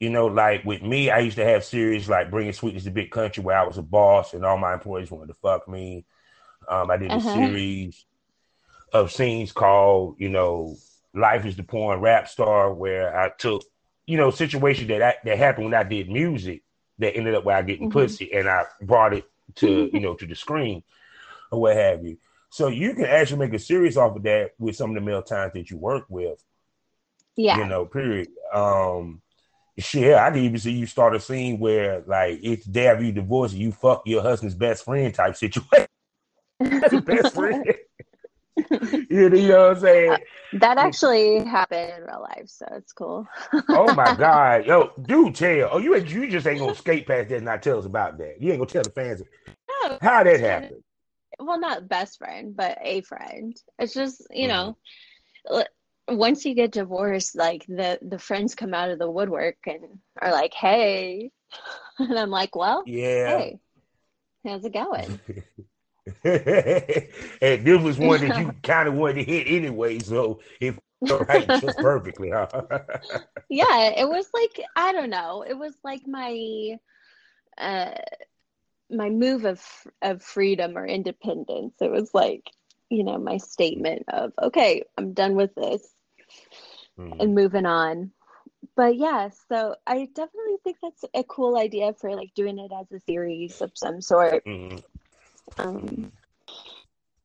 you 0.00 0.10
know, 0.10 0.26
like 0.26 0.64
with 0.64 0.82
me, 0.82 1.10
I 1.10 1.20
used 1.20 1.36
to 1.36 1.44
have 1.44 1.64
series 1.64 2.08
like 2.08 2.30
Bringing 2.30 2.52
Sweetness 2.52 2.84
to 2.84 2.90
Big 2.90 3.10
Country, 3.10 3.42
where 3.42 3.58
I 3.58 3.66
was 3.66 3.78
a 3.78 3.82
boss 3.82 4.34
and 4.34 4.44
all 4.44 4.58
my 4.58 4.74
employees 4.74 5.10
wanted 5.10 5.28
to 5.28 5.34
fuck 5.34 5.68
me. 5.68 6.04
Um, 6.68 6.90
I 6.90 6.98
did 6.98 7.10
uh-huh. 7.10 7.30
a 7.30 7.34
series, 7.34 8.04
of 8.92 9.12
scenes 9.12 9.52
called, 9.52 10.16
you 10.18 10.28
know, 10.28 10.76
Life 11.14 11.46
is 11.46 11.56
the 11.56 11.62
Porn 11.62 12.00
Rap 12.00 12.28
Star, 12.28 12.72
where 12.72 13.18
I 13.18 13.30
took, 13.38 13.64
you 14.08 14.16
know, 14.16 14.30
situation 14.30 14.88
that 14.88 15.02
I, 15.02 15.14
that 15.24 15.38
happened 15.38 15.66
when 15.66 15.74
I 15.74 15.82
did 15.82 16.08
music 16.08 16.62
that 16.98 17.14
ended 17.14 17.34
up 17.34 17.44
where 17.44 17.56
I 17.56 17.62
getting 17.62 17.90
mm-hmm. 17.90 17.98
pussy, 17.98 18.32
and 18.32 18.48
I 18.48 18.64
brought 18.80 19.12
it 19.12 19.24
to, 19.56 19.90
you 19.92 20.00
know, 20.00 20.14
to 20.14 20.26
the 20.26 20.34
screen 20.34 20.82
or 21.52 21.60
what 21.60 21.76
have 21.76 22.02
you. 22.04 22.16
So 22.48 22.68
you 22.68 22.94
can 22.94 23.04
actually 23.04 23.40
make 23.40 23.52
a 23.52 23.58
series 23.58 23.98
off 23.98 24.16
of 24.16 24.22
that 24.22 24.52
with 24.58 24.76
some 24.76 24.90
of 24.90 24.94
the 24.94 25.02
male 25.02 25.22
times 25.22 25.52
that 25.52 25.70
you 25.70 25.76
work 25.76 26.06
with. 26.08 26.42
Yeah. 27.36 27.58
You 27.58 27.66
know, 27.66 27.84
period. 27.84 28.28
Um 28.52 29.20
shit, 29.78 30.14
I 30.14 30.30
can 30.30 30.40
even 30.40 30.58
see 30.58 30.72
you 30.72 30.86
start 30.86 31.14
a 31.14 31.20
scene 31.20 31.58
where 31.58 32.02
like 32.06 32.40
it's 32.42 32.64
day 32.64 32.86
after 32.86 33.04
you 33.04 33.12
divorce, 33.12 33.52
you 33.52 33.72
fuck 33.72 34.02
your 34.06 34.22
husband's 34.22 34.54
best 34.54 34.86
friend 34.86 35.14
type 35.14 35.36
situation. 35.36 35.86
best 37.04 37.34
friend. 37.34 37.74
you 39.10 39.28
know 39.30 39.68
what 39.68 39.76
I'm 39.76 39.80
saying? 39.80 40.16
That 40.54 40.78
actually 40.78 41.44
happened 41.44 41.92
in 41.98 42.04
real 42.04 42.22
life, 42.22 42.46
so 42.46 42.64
it's 42.72 42.94
cool. 42.94 43.28
oh 43.68 43.92
my 43.92 44.14
god, 44.14 44.64
yo, 44.64 44.92
dude, 45.02 45.34
tell. 45.34 45.68
Oh, 45.72 45.78
you 45.78 45.94
you 45.96 46.30
just 46.30 46.46
ain't 46.46 46.60
gonna 46.60 46.74
skate 46.74 47.06
past 47.06 47.28
that 47.28 47.36
and 47.36 47.44
not 47.44 47.62
tell 47.62 47.78
us 47.78 47.84
about 47.84 48.16
that. 48.16 48.40
You 48.40 48.52
ain't 48.52 48.58
gonna 48.58 48.70
tell 48.70 48.82
the 48.82 48.88
fans 48.88 49.22
no, 49.82 49.98
how 50.00 50.24
that 50.24 50.40
happened. 50.40 50.82
Well, 51.38 51.60
not 51.60 51.86
best 51.86 52.16
friend, 52.16 52.56
but 52.56 52.78
a 52.80 53.02
friend. 53.02 53.54
It's 53.78 53.92
just 53.92 54.26
you 54.30 54.48
mm-hmm. 54.48 55.58
know, 55.58 55.64
once 56.08 56.46
you 56.46 56.54
get 56.54 56.72
divorced, 56.72 57.36
like 57.36 57.66
the 57.66 57.98
the 58.00 58.18
friends 58.18 58.54
come 58.54 58.72
out 58.72 58.90
of 58.90 58.98
the 58.98 59.10
woodwork 59.10 59.56
and 59.66 59.98
are 60.20 60.32
like, 60.32 60.54
"Hey," 60.54 61.30
and 61.98 62.18
I'm 62.18 62.30
like, 62.30 62.56
"Well, 62.56 62.84
yeah, 62.86 63.38
hey, 63.38 63.58
how's 64.46 64.64
it 64.64 64.72
going?" 64.72 65.20
and 66.24 67.64
this 67.64 67.82
was 67.82 67.98
one 67.98 68.26
that 68.26 68.38
you 68.38 68.52
kind 68.62 68.88
of 68.88 68.94
wanted 68.94 69.14
to 69.14 69.24
hit 69.24 69.46
anyway, 69.46 69.98
so 69.98 70.40
it 70.60 70.74
right 71.02 71.46
just 71.46 71.78
perfectly, 71.78 72.30
huh? 72.30 72.48
yeah, 73.48 73.90
it 73.96 74.08
was 74.08 74.28
like 74.34 74.60
I 74.76 74.92
don't 74.92 75.10
know, 75.10 75.44
it 75.46 75.54
was 75.54 75.74
like 75.84 76.06
my 76.06 76.78
uh 77.56 77.94
my 78.90 79.10
move 79.10 79.44
of 79.44 79.62
of 80.02 80.22
freedom 80.22 80.76
or 80.76 80.86
independence. 80.86 81.74
It 81.80 81.90
was 81.90 82.12
like 82.14 82.50
you 82.90 83.04
know 83.04 83.18
my 83.18 83.36
statement 83.36 84.04
of 84.08 84.32
okay, 84.42 84.84
I'm 84.96 85.12
done 85.12 85.34
with 85.34 85.54
this 85.54 85.86
mm-hmm. 86.98 87.20
and 87.20 87.34
moving 87.34 87.66
on. 87.66 88.12
But 88.74 88.96
yeah, 88.96 89.30
so 89.48 89.76
I 89.86 90.08
definitely 90.14 90.56
think 90.64 90.78
that's 90.82 91.04
a 91.14 91.22
cool 91.24 91.56
idea 91.56 91.92
for 91.94 92.14
like 92.14 92.34
doing 92.34 92.58
it 92.58 92.70
as 92.72 92.90
a 92.92 93.00
series 93.06 93.60
of 93.60 93.72
some 93.74 94.00
sort. 94.00 94.44
Mm-hmm. 94.44 94.78
Um, 95.56 96.12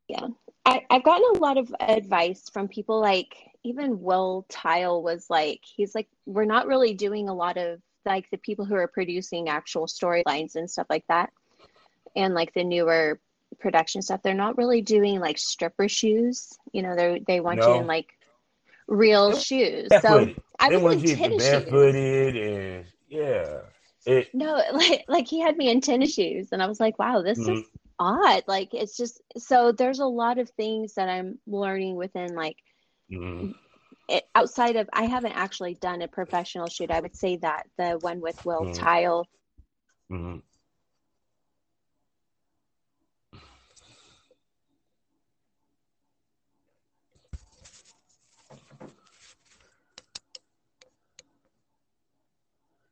yeah, 0.08 0.28
I, 0.66 0.86
I've 0.90 1.04
gotten 1.04 1.36
a 1.36 1.40
lot 1.40 1.58
of 1.58 1.74
advice 1.80 2.50
from 2.50 2.68
people 2.68 3.00
like 3.00 3.36
even 3.64 4.02
Will 4.02 4.46
Tile 4.50 5.02
was 5.02 5.30
like, 5.30 5.62
he's 5.64 5.96
like, 5.96 6.08
we're 6.26 6.46
not 6.46 6.68
really 6.68 6.94
doing 6.94 7.30
a 7.30 7.34
lot 7.34 7.58
of 7.58 7.82
like 8.06 8.30
the 8.30 8.38
people 8.38 8.66
who 8.66 8.76
are 8.76 8.88
producing 8.88 9.48
actual 9.48 9.88
storylines 9.88 10.56
and 10.56 10.70
stuff 10.70 10.88
like 10.90 11.06
that, 11.08 11.32
and 12.16 12.34
like 12.34 12.54
the 12.54 12.64
newer 12.64 13.20
production 13.60 14.02
stuff. 14.02 14.22
They're 14.22 14.34
not 14.34 14.58
really 14.58 14.82
doing 14.82 15.20
like 15.20 15.38
stripper 15.38 15.88
shoes. 15.88 16.58
You 16.72 16.84
know, 16.84 16.96
they 16.96 17.24
they 17.26 17.40
want 17.40 17.60
no. 17.60 17.76
you 17.76 17.82
in 17.82 17.88
like 17.88 18.08
real 18.88 19.38
shoes. 19.38 19.88
So 20.02 20.34
I 20.60 20.76
was 20.78 21.04
in 21.04 21.18
tennis 21.18 21.44
barefooted 21.44 22.36
shoes. 22.36 22.48
and 22.48 22.86
yeah. 23.10 23.58
It, 24.06 24.34
no, 24.34 24.62
like 24.74 25.06
like 25.08 25.28
he 25.28 25.40
had 25.40 25.56
me 25.56 25.70
in 25.70 25.82
tennis 25.82 26.14
shoes, 26.14 26.50
and 26.52 26.62
I 26.62 26.68
was 26.68 26.80
like, 26.80 27.00
wow, 27.00 27.22
this 27.22 27.40
mm-hmm. 27.40 27.54
is 27.54 27.66
odd. 28.00 28.44
Like 28.48 28.74
it's 28.74 28.98
just 28.98 29.22
so 29.38 29.72
there's 29.72 30.00
a 30.00 30.06
lot 30.06 30.38
of 30.38 30.50
things 30.52 30.96
that 30.96 31.10
I'm 31.10 31.40
learning 31.48 31.96
within 31.96 32.36
like 32.36 32.58
mm-hmm. 33.12 33.52
it, 34.10 34.24
outside 34.36 34.76
of 34.76 34.90
I 34.94 35.04
haven't 35.04 35.34
actually 35.34 35.76
done 35.76 36.02
a 36.02 36.08
professional 36.08 36.68
shoot. 36.68 36.92
I 36.92 37.00
would 37.00 37.16
say 37.16 37.38
that 37.38 37.68
the 37.78 37.98
one 38.02 38.22
with 38.22 38.44
Will 38.46 38.62
mm-hmm. 38.62 38.74
Tile. 38.74 39.28
Mm-hmm. 40.12 40.40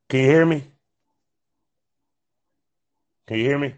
Can 0.09 0.19
you 0.19 0.25
hear 0.25 0.45
me? 0.45 0.63
Can 3.27 3.37
you 3.37 3.45
hear 3.45 3.57
me? 3.57 3.75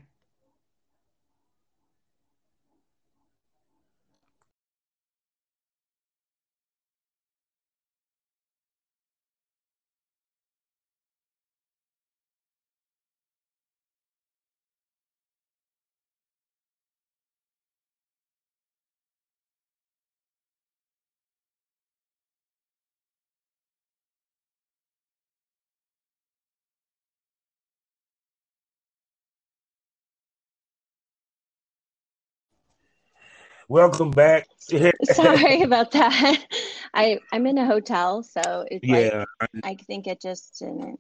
Welcome 33.68 34.12
back. 34.12 34.48
Sorry 35.04 35.62
about 35.62 35.92
that. 35.92 36.46
I 36.94 37.20
I'm 37.32 37.46
in 37.46 37.58
a 37.58 37.66
hotel, 37.66 38.24
so 38.24 38.66
it's 38.70 38.86
yeah. 38.86 39.26
Like, 39.40 39.50
I 39.64 39.76
think 39.76 40.08
it 40.08 40.22
just 40.22 40.60
didn't. 40.60 41.00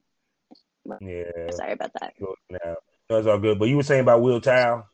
Yeah. 1.02 1.52
Sorry 1.52 1.73
about 1.73 1.91
that. 1.99 2.13
Now 2.49 2.78
that's 3.10 3.28
all 3.28 3.39
good. 3.39 3.60
But 3.60 3.69
you 3.69 3.78
were 3.78 3.84
saying 3.84 4.02
about 4.02 4.21
Will 4.21 4.41
Tile. 4.41 4.88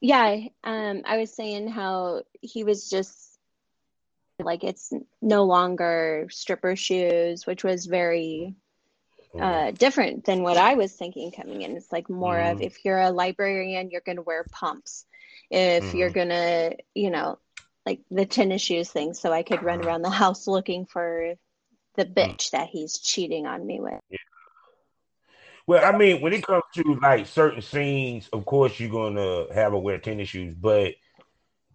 Yeah, 0.00 0.36
um, 0.62 1.02
I 1.04 1.18
was 1.18 1.34
saying 1.34 1.68
how 1.68 2.22
he 2.40 2.62
was 2.62 2.88
just 2.88 3.38
like 4.38 4.62
it's 4.62 4.92
no 5.20 5.44
longer 5.44 6.28
stripper 6.30 6.76
shoes, 6.76 7.46
which 7.46 7.64
was 7.64 7.86
very 7.86 8.54
uh, 9.34 9.38
mm-hmm. 9.38 9.74
different 9.74 10.24
than 10.24 10.42
what 10.42 10.56
I 10.56 10.74
was 10.74 10.92
thinking 10.92 11.32
coming 11.32 11.62
in. 11.62 11.76
It's 11.76 11.90
like 11.90 12.08
more 12.08 12.36
mm. 12.36 12.52
of 12.52 12.62
if 12.62 12.84
you're 12.84 13.00
a 13.00 13.10
librarian, 13.10 13.90
you're 13.90 14.00
going 14.00 14.16
to 14.16 14.22
wear 14.22 14.44
pumps 14.52 15.04
if 15.50 15.84
mm-hmm. 15.84 15.96
you're 15.96 16.10
gonna 16.10 16.72
you 16.94 17.10
know 17.10 17.38
like 17.86 18.00
the 18.10 18.26
tennis 18.26 18.62
shoes 18.62 18.90
thing 18.90 19.14
so 19.14 19.32
i 19.32 19.42
could 19.42 19.62
run 19.62 19.84
around 19.84 20.02
the 20.02 20.10
house 20.10 20.46
looking 20.46 20.86
for 20.86 21.34
the 21.96 22.04
mm. 22.04 22.14
bitch 22.14 22.50
that 22.50 22.68
he's 22.68 22.98
cheating 22.98 23.46
on 23.46 23.66
me 23.66 23.80
with 23.80 24.00
yeah. 24.10 24.18
well 25.66 25.84
i 25.84 25.96
mean 25.96 26.20
when 26.20 26.32
it 26.32 26.44
comes 26.44 26.64
to 26.74 26.98
like 27.02 27.26
certain 27.26 27.62
scenes 27.62 28.28
of 28.32 28.44
course 28.44 28.78
you're 28.78 28.90
gonna 28.90 29.52
have 29.54 29.72
a 29.72 29.78
wear 29.78 29.98
tennis 29.98 30.28
shoes 30.28 30.54
but 30.54 30.94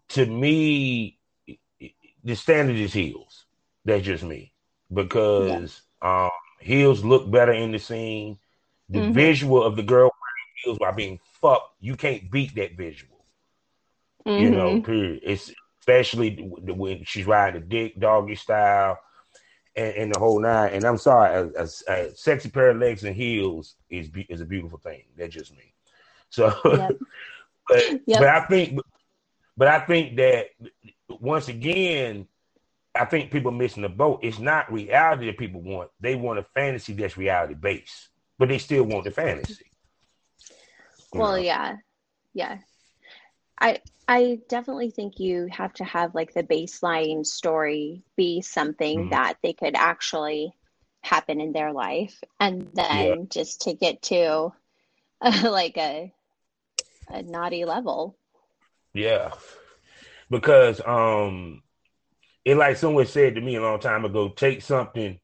to 0.09 0.25
me 0.25 1.17
the 2.23 2.35
standard 2.35 2.77
is 2.77 2.93
heels 2.93 3.45
that's 3.85 4.03
just 4.03 4.23
me 4.23 4.53
because 4.93 5.81
yeah. 6.01 6.25
um 6.25 6.29
heels 6.59 7.03
look 7.03 7.29
better 7.29 7.51
in 7.53 7.71
the 7.71 7.79
scene 7.79 8.37
the 8.89 8.99
mm-hmm. 8.99 9.13
visual 9.13 9.63
of 9.63 9.75
the 9.75 9.83
girl 9.83 10.03
wearing 10.03 10.63
heels 10.63 10.77
while 10.79 10.93
being 10.93 11.19
fucked 11.41 11.75
you 11.79 11.95
can't 11.95 12.29
beat 12.31 12.53
that 12.55 12.77
visual 12.77 13.12
Mm-hmm. 14.27 14.43
You 14.43 14.49
know, 14.49 14.69
mm-hmm. 14.69 14.85
period. 14.85 15.19
It's 15.23 15.51
especially 15.79 16.37
when 16.49 17.03
she's 17.03 17.27
riding 17.27 17.61
a 17.61 17.65
dick 17.65 17.99
doggy 17.99 18.35
style 18.35 18.97
and, 19.75 19.95
and, 19.95 20.15
the 20.15 20.19
whole 20.19 20.39
nine. 20.39 20.71
And 20.71 20.85
I'm 20.85 20.97
sorry, 20.97 21.51
a, 21.55 21.63
a, 21.63 21.67
a, 21.89 22.15
sexy 22.15 22.49
pair 22.49 22.69
of 22.69 22.77
legs 22.77 23.03
and 23.03 23.15
heels 23.15 23.75
is 23.89 24.09
is 24.29 24.39
a 24.39 24.45
beautiful 24.45 24.79
thing. 24.79 25.03
That's 25.17 25.33
just 25.33 25.51
me. 25.51 25.73
So, 26.29 26.55
yep. 26.65 26.91
but 27.67 27.83
yep. 28.07 28.19
but 28.19 28.27
I 28.29 28.45
think, 28.45 28.79
but 29.57 29.67
I 29.67 29.79
think 29.79 30.15
that 30.17 30.47
once 31.09 31.49
again, 31.49 32.27
I 32.95 33.05
think 33.05 33.31
people 33.31 33.51
are 33.51 33.55
missing 33.55 33.83
the 33.83 33.89
boat. 33.89 34.19
It's 34.23 34.39
not 34.39 34.71
reality 34.71 35.25
that 35.25 35.37
people 35.37 35.61
want. 35.61 35.89
They 35.99 36.15
want 36.15 36.39
a 36.39 36.45
fantasy 36.55 36.93
that's 36.93 37.17
reality 37.17 37.55
based, 37.55 38.09
but 38.39 38.49
they 38.49 38.57
still 38.57 38.83
want 38.83 39.03
the 39.03 39.11
fantasy. 39.11 39.65
Well, 41.13 41.33
know? 41.33 41.37
yeah, 41.37 41.75
yeah. 42.33 42.59
I 43.59 43.79
I 44.07 44.39
definitely 44.49 44.89
think 44.91 45.19
you 45.19 45.47
have 45.51 45.73
to 45.73 45.83
have 45.83 46.13
like 46.13 46.33
the 46.33 46.43
baseline 46.43 47.25
story 47.25 48.03
be 48.17 48.41
something 48.41 48.99
mm-hmm. 48.99 49.09
that 49.09 49.37
they 49.41 49.53
could 49.53 49.75
actually 49.75 50.53
happen 51.01 51.41
in 51.41 51.51
their 51.51 51.71
life 51.71 52.23
and 52.39 52.69
then 52.73 53.07
yeah. 53.07 53.25
just 53.29 53.61
take 53.61 53.81
it 53.81 54.01
to 54.03 54.53
uh, 55.21 55.41
like 55.51 55.77
a 55.77 56.13
a 57.09 57.23
naughty 57.23 57.65
level. 57.65 58.17
Yeah. 58.93 59.31
Because 60.29 60.81
um 60.85 61.61
it 62.45 62.57
like 62.57 62.77
someone 62.77 63.05
said 63.05 63.35
to 63.35 63.41
me 63.41 63.55
a 63.55 63.61
long 63.61 63.79
time 63.79 64.03
ago, 64.03 64.29
take 64.29 64.61
something 64.61 65.19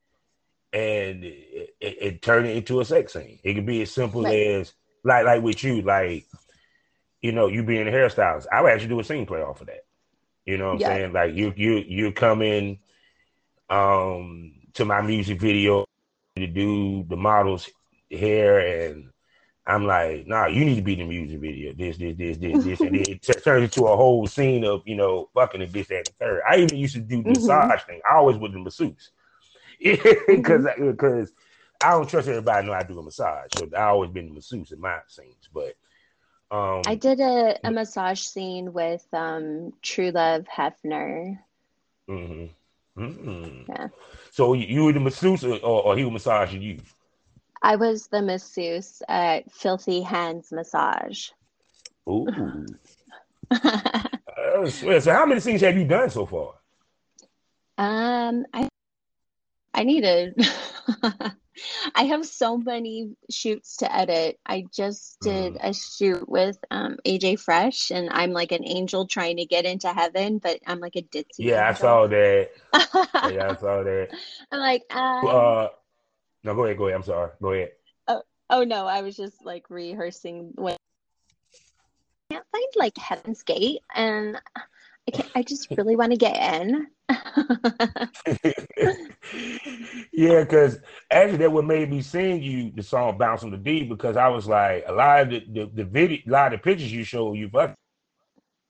and 0.72 1.24
it, 1.24 1.76
it, 1.82 1.98
it 2.02 2.22
turn 2.22 2.46
it 2.46 2.56
into 2.56 2.80
a 2.80 2.86
sex 2.86 3.14
scene. 3.14 3.40
It 3.44 3.56
could 3.56 3.66
be 3.66 3.82
as 3.82 3.92
simple 3.92 4.24
right. 4.24 4.48
as 4.48 4.74
like 5.04 5.26
like 5.26 5.42
with 5.42 5.64
you, 5.64 5.82
like 5.82 6.28
you 7.22 7.32
know, 7.32 7.48
you 7.48 7.64
being 7.64 7.88
a 7.88 7.92
hairstylist, 7.92 8.48
I 8.52 8.62
would 8.62 8.72
actually 8.72 8.90
do 8.90 9.00
a 9.00 9.04
scene 9.04 9.26
play 9.26 9.42
off 9.42 9.62
of 9.62 9.68
that. 9.68 9.86
You 10.46 10.58
know 10.58 10.68
what 10.68 10.76
I'm 10.76 10.80
yeah. 10.80 10.88
saying? 10.88 11.14
Like 11.14 11.36
you 11.36 11.54
you 11.56 11.84
you 11.88 12.12
come 12.12 12.42
in 12.42 12.80
um 13.70 14.54
to 14.74 14.86
my 14.86 15.02
music 15.02 15.40
video 15.40 15.86
to 16.36 16.48
do 16.48 17.04
the 17.04 17.18
model's 17.18 17.70
hair 18.10 18.60
and 18.60 19.10
I'm 19.70 19.86
like, 19.86 20.26
nah, 20.26 20.48
you 20.48 20.66
need 20.66 20.78
to 20.78 20.82
be 20.82 20.94
in 20.94 21.00
the 21.00 21.06
music 21.06 21.40
video. 21.40 21.74
This, 21.74 21.98
this, 21.98 22.18
this, 22.18 22.38
this, 22.38 22.64
this, 22.64 22.80
and 22.80 22.96
it 22.96 23.22
turns 23.22 23.66
into 23.66 23.86
a 23.86 23.96
whole 23.96 24.26
scene 24.26 24.66
of 24.66 24.82
you 24.86 24.96
know 24.96 25.30
fucking 25.36 25.62
and 25.62 25.72
this, 25.72 25.88
that, 25.90 25.98
and 25.98 26.06
the 26.08 26.14
third. 26.20 26.42
I 26.50 26.58
even 26.58 26.76
used 26.76 26.96
to 26.96 27.02
do 27.02 27.18
the 27.18 27.30
mm-hmm. 27.30 27.34
massage 27.34 27.84
thing. 27.84 28.02
I 28.10 28.16
always 28.16 28.38
with 28.38 28.54
the 28.54 28.60
masseuse 28.60 29.12
because 29.80 30.16
mm-hmm. 30.66 30.90
because 30.90 31.32
I 31.84 31.92
don't 31.92 32.10
trust 32.10 32.28
everybody 32.28 32.66
know 32.66 32.74
I 32.74 32.82
do 32.82 32.98
a 32.98 33.04
massage, 33.04 33.52
so 33.56 33.70
I 33.78 33.84
always 33.84 34.10
been 34.10 34.30
the 34.30 34.34
masseuse 34.34 34.72
in 34.72 34.82
my 34.82 34.98
scenes. 35.08 35.50
But 35.54 35.76
um, 36.52 36.82
I 36.86 36.96
did 36.96 37.20
a, 37.20 37.60
a 37.64 37.72
massage 37.72 38.22
scene 38.22 38.74
with 38.74 39.06
um, 39.14 39.74
True 39.82 40.12
Love 40.12 40.46
Hefner. 40.46 41.40
Mm-hmm. 42.10 43.02
Mm-hmm. 43.02 43.72
Yeah. 43.72 43.88
So 44.32 44.54
you 44.54 44.86
were 44.86 44.94
the 44.94 45.00
masseuse, 45.00 45.44
or, 45.44 45.60
or 45.60 45.98
he 45.98 46.04
was 46.04 46.14
massaging 46.14 46.62
you? 46.62 46.80
I 47.62 47.76
was 47.76 48.08
the 48.08 48.22
masseuse 48.22 49.02
at 49.08 49.52
Filthy 49.52 50.02
Hands 50.02 50.50
Massage. 50.52 51.30
Ooh. 52.10 52.28
uh, 53.52 54.70
so 54.70 55.12
how 55.12 55.26
many 55.26 55.40
scenes 55.40 55.62
have 55.62 55.78
you 55.78 55.86
done 55.86 56.10
so 56.10 56.26
far? 56.26 56.56
Um, 57.78 58.46
I 58.54 58.70
I 59.80 59.84
need 59.84 60.02
to. 60.02 60.34
I 61.96 62.04
have 62.04 62.26
so 62.26 62.58
many 62.58 63.16
shoots 63.32 63.78
to 63.78 63.96
edit. 63.96 64.38
I 64.46 64.66
just 64.74 65.18
did 65.22 65.54
mm. 65.54 65.70
a 65.70 65.74
shoot 65.74 66.28
with 66.28 66.58
um, 66.70 66.98
AJ 67.06 67.40
Fresh, 67.40 67.90
and 67.90 68.10
I'm 68.12 68.32
like 68.32 68.52
an 68.52 68.68
angel 68.68 69.08
trying 69.08 69.38
to 69.38 69.46
get 69.46 69.64
into 69.64 69.88
heaven, 69.88 70.40
but 70.40 70.60
I'm 70.68 70.82
like 70.82 70.98
a 70.98 71.02
ditzy. 71.02 71.24
Yeah, 71.38 71.70
angel. 71.70 71.88
I 71.88 71.92
saw 71.92 72.08
that. 72.08 72.50
yeah, 73.34 73.52
I 73.52 73.56
saw 73.56 73.84
that. 73.84 74.10
I'm 74.52 74.60
like, 74.60 74.84
um, 74.94 75.26
uh, 75.26 75.68
no, 76.44 76.56
go 76.56 76.66
ahead, 76.66 76.78
go 76.78 76.88
ahead. 76.88 76.98
I'm 76.98 77.04
sorry. 77.04 77.32
Go 77.42 77.54
ahead. 77.54 77.72
Oh, 78.10 78.22
oh 78.50 78.64
no, 78.66 78.86
I 78.86 79.02
was 79.02 79.16
just 79.16 79.46
like 79.46 79.70
rehearsing 79.70 80.52
when 80.56 80.74
I 80.74 82.34
can't 82.34 82.46
find 82.52 82.74
like 82.76 82.98
Heaven's 82.98 83.44
Gate, 83.44 83.80
and 83.96 84.38
I 85.16 85.40
I 85.40 85.44
just 85.44 85.68
really 85.72 85.96
want 85.96 86.12
to 86.12 86.18
get 86.18 86.62
in. 86.62 86.88
yeah, 90.12 90.42
because 90.42 90.80
actually, 91.12 91.38
that 91.38 91.52
what 91.52 91.66
made 91.66 91.90
me 91.90 92.02
sing 92.02 92.42
you 92.42 92.72
the 92.72 92.84
song 92.84 93.18
"Bounce 93.18 93.44
on 93.44 93.52
the 93.52 93.58
D" 93.58 93.84
because 93.84 94.18
I 94.18 94.28
was 94.28 94.48
like, 94.48 94.84
a 94.88 94.94
lot 94.94 95.22
of 95.22 95.30
the, 95.30 95.40
the, 95.52 95.72
the 95.74 95.84
video, 95.84 96.20
a 96.28 96.30
lot 96.30 96.54
of 96.54 96.60
the 96.60 96.64
pictures 96.64 96.92
you 96.92 97.04
show, 97.04 97.34
you 97.34 97.50
fucking 97.50 97.76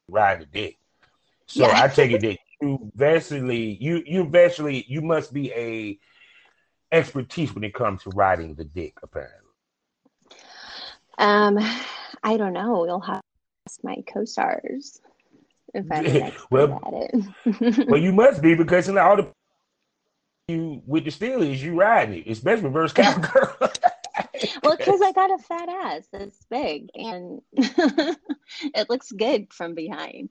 ride 0.09 0.41
the 0.41 0.45
dick. 0.45 0.77
So 1.47 1.67
yeah. 1.67 1.83
I 1.83 1.87
take 1.87 2.11
it 2.11 2.21
that 2.21 2.37
you 2.61 2.91
eventually, 2.95 3.77
you 3.81 4.03
you 4.05 4.21
eventually, 4.21 4.85
you 4.87 5.01
must 5.01 5.33
be 5.33 5.51
a 5.53 5.97
expertise 6.91 7.53
when 7.53 7.63
it 7.63 7.73
comes 7.73 8.03
to 8.03 8.09
riding 8.11 8.55
the 8.55 8.65
dick, 8.65 8.97
apparently. 9.03 9.49
Um, 11.17 11.57
I 12.23 12.37
don't 12.37 12.53
know. 12.53 12.85
You'll 12.85 12.99
have 13.01 13.21
to 13.21 13.23
ask 13.67 13.83
my 13.83 13.97
co-stars 14.11 15.01
if 15.73 16.49
well, 16.49 16.79
well, 17.87 17.99
you 17.99 18.11
must 18.11 18.41
be 18.41 18.55
because 18.55 18.87
in 18.87 18.97
all 18.97 19.15
the 19.15 19.27
you 20.47 20.81
with 20.85 21.05
the 21.05 21.11
Steelers, 21.11 21.59
you 21.59 21.79
ride 21.79 22.11
it, 22.11 22.27
especially 22.27 22.65
reverse 22.65 22.91
cowgirl. 22.91 23.55
well, 24.63 24.77
because 24.77 25.01
I 25.01 25.11
got 25.11 25.31
a 25.31 25.37
fat 25.37 25.69
ass 25.69 26.07
that's 26.11 26.45
big 26.49 26.89
and 26.95 27.41
it 27.53 28.89
looks 28.89 29.11
good 29.11 29.53
from 29.53 29.75
behind. 29.75 30.29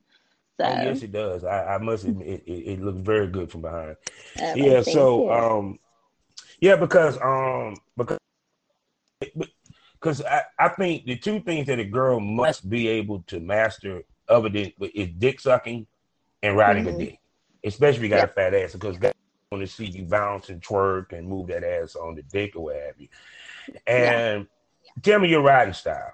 So. 0.60 0.66
Oh, 0.66 0.82
yes, 0.82 1.02
it 1.02 1.12
does. 1.12 1.44
I, 1.44 1.76
I 1.76 1.78
must 1.78 2.04
admit, 2.04 2.26
it, 2.26 2.42
it, 2.44 2.52
it, 2.52 2.80
looks 2.80 2.98
very 2.98 3.28
good 3.28 3.48
from 3.48 3.62
behind. 3.62 3.96
Uh, 4.42 4.54
yeah. 4.56 4.82
So, 4.82 5.30
um, 5.30 5.78
yeah, 6.60 6.74
because 6.74 7.16
um, 7.22 7.76
because 7.96 8.18
because 10.00 10.24
I, 10.24 10.42
I 10.58 10.68
think 10.70 11.04
the 11.04 11.14
two 11.14 11.38
things 11.40 11.68
that 11.68 11.78
a 11.78 11.84
girl 11.84 12.18
must 12.18 12.68
be 12.68 12.88
able 12.88 13.22
to 13.28 13.38
master 13.38 14.02
other 14.28 14.48
than 14.48 14.72
is 14.94 15.08
dick 15.18 15.40
sucking 15.40 15.86
and 16.42 16.56
riding 16.56 16.84
mm-hmm. 16.84 17.00
a 17.00 17.04
dick, 17.04 17.18
especially 17.64 17.98
if 17.98 18.02
you 18.04 18.08
got 18.10 18.16
yep. 18.16 18.30
a 18.30 18.34
fat 18.34 18.54
ass, 18.54 18.72
because 18.72 18.98
they 18.98 19.12
want 19.50 19.64
to 19.64 19.66
see 19.66 19.86
you 19.86 20.04
bounce 20.04 20.48
and 20.48 20.62
twerk 20.62 21.12
and 21.12 21.28
move 21.28 21.48
that 21.48 21.64
ass 21.64 21.96
on 21.96 22.14
the 22.14 22.22
dick 22.22 22.56
or 22.56 22.64
what 22.64 22.76
have 22.76 22.94
you. 22.98 23.08
And 23.86 24.46
yeah. 24.84 24.92
tell 25.02 25.20
me 25.20 25.28
your 25.28 25.42
riding 25.42 25.74
style. 25.74 26.12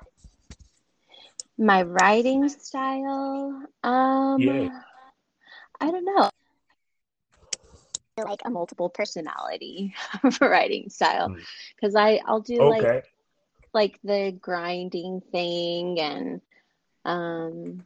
My 1.57 1.83
riding 1.83 2.49
style, 2.49 3.63
um, 3.85 4.41
yeah. 4.41 4.81
I 5.81 5.91
don't 5.91 6.05
know. 6.05 6.31
Like 8.17 8.41
a 8.45 8.51
multiple 8.51 8.89
personality 8.89 9.95
for 10.33 10.49
riding 10.49 10.89
style, 10.89 11.35
because 11.75 11.95
mm. 11.95 12.01
I 12.01 12.21
I'll 12.27 12.41
do 12.41 12.61
okay. 12.61 12.95
like 12.95 13.05
like 13.73 13.99
the 14.05 14.37
grinding 14.41 15.21
thing 15.33 15.99
and 15.99 16.41
um 17.05 17.85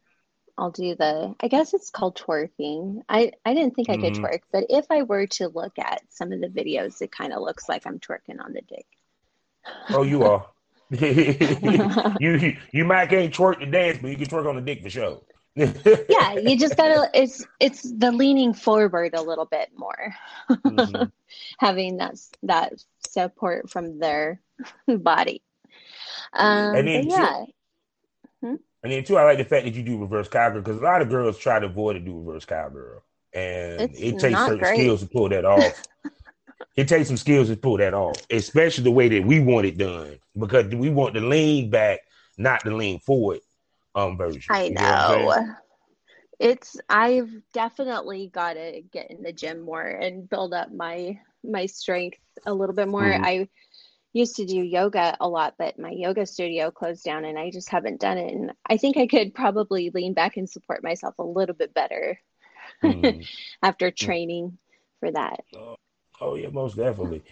I'll 0.59 0.73
do 0.73 0.97
the 0.97 1.35
I 1.41 1.49
guess 1.49 1.73
it's 1.73 1.91
called 1.91 2.17
twerking. 2.17 3.03
I 3.09 3.33
I 3.45 3.55
didn't 3.55 3.77
think. 3.77 3.89
I 3.89 3.97
could 3.97 4.15
mm-hmm. 4.15 4.25
twerk, 4.25 4.41
but 4.53 4.67
if 4.69 4.87
I 4.91 5.03
were 5.03 5.27
to 5.27 5.49
look 5.49 5.79
at 5.79 6.03
some 6.11 6.33
of 6.33 6.41
the 6.41 6.49
videos, 6.49 7.01
it 7.01 7.13
kind 7.13 7.33
of 7.33 7.41
looks 7.41 7.69
like 7.69 7.87
I'm 7.87 8.01
twerking 8.01 8.45
on 8.45 8.53
the 8.53 8.63
dick. 8.63 8.87
Oh, 9.91 10.03
you 10.03 10.25
are. 10.25 10.47
you 10.91 12.57
you 12.73 12.85
might 12.85 13.09
can't 13.09 13.33
twerk 13.33 13.61
the 13.61 13.67
dance, 13.67 13.99
but 14.03 14.11
you 14.11 14.17
can 14.17 14.27
twerk 14.27 14.49
on 14.49 14.57
the 14.57 14.63
dick 14.63 14.83
for 14.83 14.91
sure. 14.91 15.21
yeah, 15.55 16.35
you 16.35 16.57
just 16.59 16.77
gotta. 16.77 17.11
It's 17.15 17.47
it's 17.61 17.83
the 17.83 18.11
leaning 18.13 18.55
forward 18.55 19.15
a 19.15 19.23
little 19.23 19.45
bit 19.45 19.71
more, 19.77 20.15
mm-hmm. 20.51 21.05
having 21.59 21.99
that 21.99 22.17
that 22.45 22.73
support 23.09 23.71
from 23.71 23.99
their 23.99 24.41
body. 24.87 25.43
Um, 26.33 26.75
and 26.77 26.89
then 26.89 27.09
yeah. 27.09 27.45
Hmm? 28.43 28.55
And 28.83 28.93
then 28.93 29.05
too, 29.05 29.17
I 29.17 29.25
like 29.25 29.39
the 29.39 29.45
fact 29.45 29.65
that 29.65 29.75
you 29.75 29.83
do 29.83 29.99
reverse 29.99 30.29
cowgirl 30.29 30.63
because 30.63 30.79
a 30.79 30.85
lot 30.85 31.03
of 31.03 31.09
girls 31.09 31.39
try 31.39 31.59
to 31.59 31.67
avoid 31.67 31.95
to 31.95 32.01
do 32.01 32.21
reverse 32.21 32.45
cowgirl, 32.45 33.03
and 33.33 33.83
it's 33.83 33.99
it 34.01 34.19
takes 34.19 34.39
certain 34.39 34.59
great. 34.59 34.77
skills 34.77 35.01
to 35.01 35.07
pull 35.07 35.29
that 35.31 35.45
off. 35.45 35.83
it 36.77 36.87
takes 36.87 37.09
some 37.09 37.17
skills 37.17 37.49
to 37.49 37.57
pull 37.57 37.79
that 37.79 37.93
off, 37.93 38.25
especially 38.31 38.85
the 38.85 38.91
way 38.93 39.09
that 39.09 39.25
we 39.25 39.41
want 39.41 39.67
it 39.67 39.79
done 39.79 40.19
because 40.39 40.67
we 40.73 40.91
want 40.91 41.15
the 41.15 41.21
lean 41.21 41.71
back, 41.71 42.01
not 42.37 42.63
the 42.63 42.71
lean 42.71 43.01
forward 43.01 43.41
um 43.95 44.17
version. 44.17 44.43
I 44.49 44.69
know. 44.69 45.45
it's 46.39 46.77
I've 46.89 47.33
definitely 47.53 48.31
got 48.33 48.55
to 48.55 48.83
get 48.93 49.11
in 49.11 49.23
the 49.23 49.33
gym 49.33 49.61
more 49.61 49.83
and 49.83 50.29
build 50.29 50.55
up 50.55 50.73
my 50.73 51.19
my 51.43 51.67
strength 51.67 52.19
a 52.47 52.55
little 52.55 52.75
bit 52.75 52.89
more. 52.89 53.03
Mm-hmm. 53.03 53.25
I 53.25 53.49
used 54.13 54.37
to 54.37 54.47
do 54.47 54.63
yoga 54.63 55.17
a 55.21 55.29
lot, 55.29 55.55
but 55.59 55.79
my 55.79 55.91
yoga 55.91 56.27
studio 56.27 56.71
closed 56.71 57.05
down 57.05 57.25
and 57.25 57.39
I 57.39 57.51
just 57.51 57.69
haven't 57.69 58.01
done 58.01 58.19
it. 58.19 58.33
And 58.33 58.53
I 58.67 58.77
think 58.77 58.97
I 58.97 59.07
could 59.07 59.35
probably 59.35 59.91
lean 59.91 60.15
back 60.15 60.37
and 60.37 60.49
support 60.49 60.83
myself 60.83 61.15
a 61.19 61.25
little 61.25 61.55
bit 61.55 61.75
better 61.75 62.19
mm. 62.83 63.27
after 63.63 63.91
training 63.91 64.59
for 65.01 65.11
that. 65.11 65.41
Oh, 65.55 65.77
oh, 66.21 66.35
yeah, 66.35 66.49
most 66.49 66.77
definitely. 66.77 67.23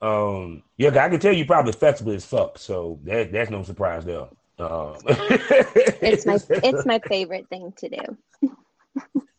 Um, 0.00 0.62
yeah, 0.76 0.90
I 0.90 1.08
can 1.08 1.20
tell 1.20 1.32
you 1.32 1.44
probably 1.44 1.72
flexible 1.72 2.12
as 2.12 2.24
fuck, 2.24 2.58
so 2.58 2.98
that 3.04 3.32
that's 3.32 3.50
no 3.50 3.62
surprise 3.62 4.04
there. 4.04 4.28
Um, 4.58 4.96
it's 5.06 6.26
my 6.26 6.38
it's 6.48 6.86
my 6.86 6.98
favorite 7.08 7.48
thing 7.48 7.72
to 7.78 7.88
do. 7.88 8.50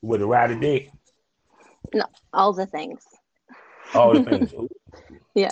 With 0.01 0.21
a 0.21 0.25
ride 0.25 0.51
a 0.51 0.59
dick. 0.59 0.91
No, 1.93 2.05
all 2.33 2.53
the 2.53 2.65
things. 2.65 3.03
All 3.93 4.13
the 4.13 4.23
things. 4.23 4.53
yeah 5.35 5.51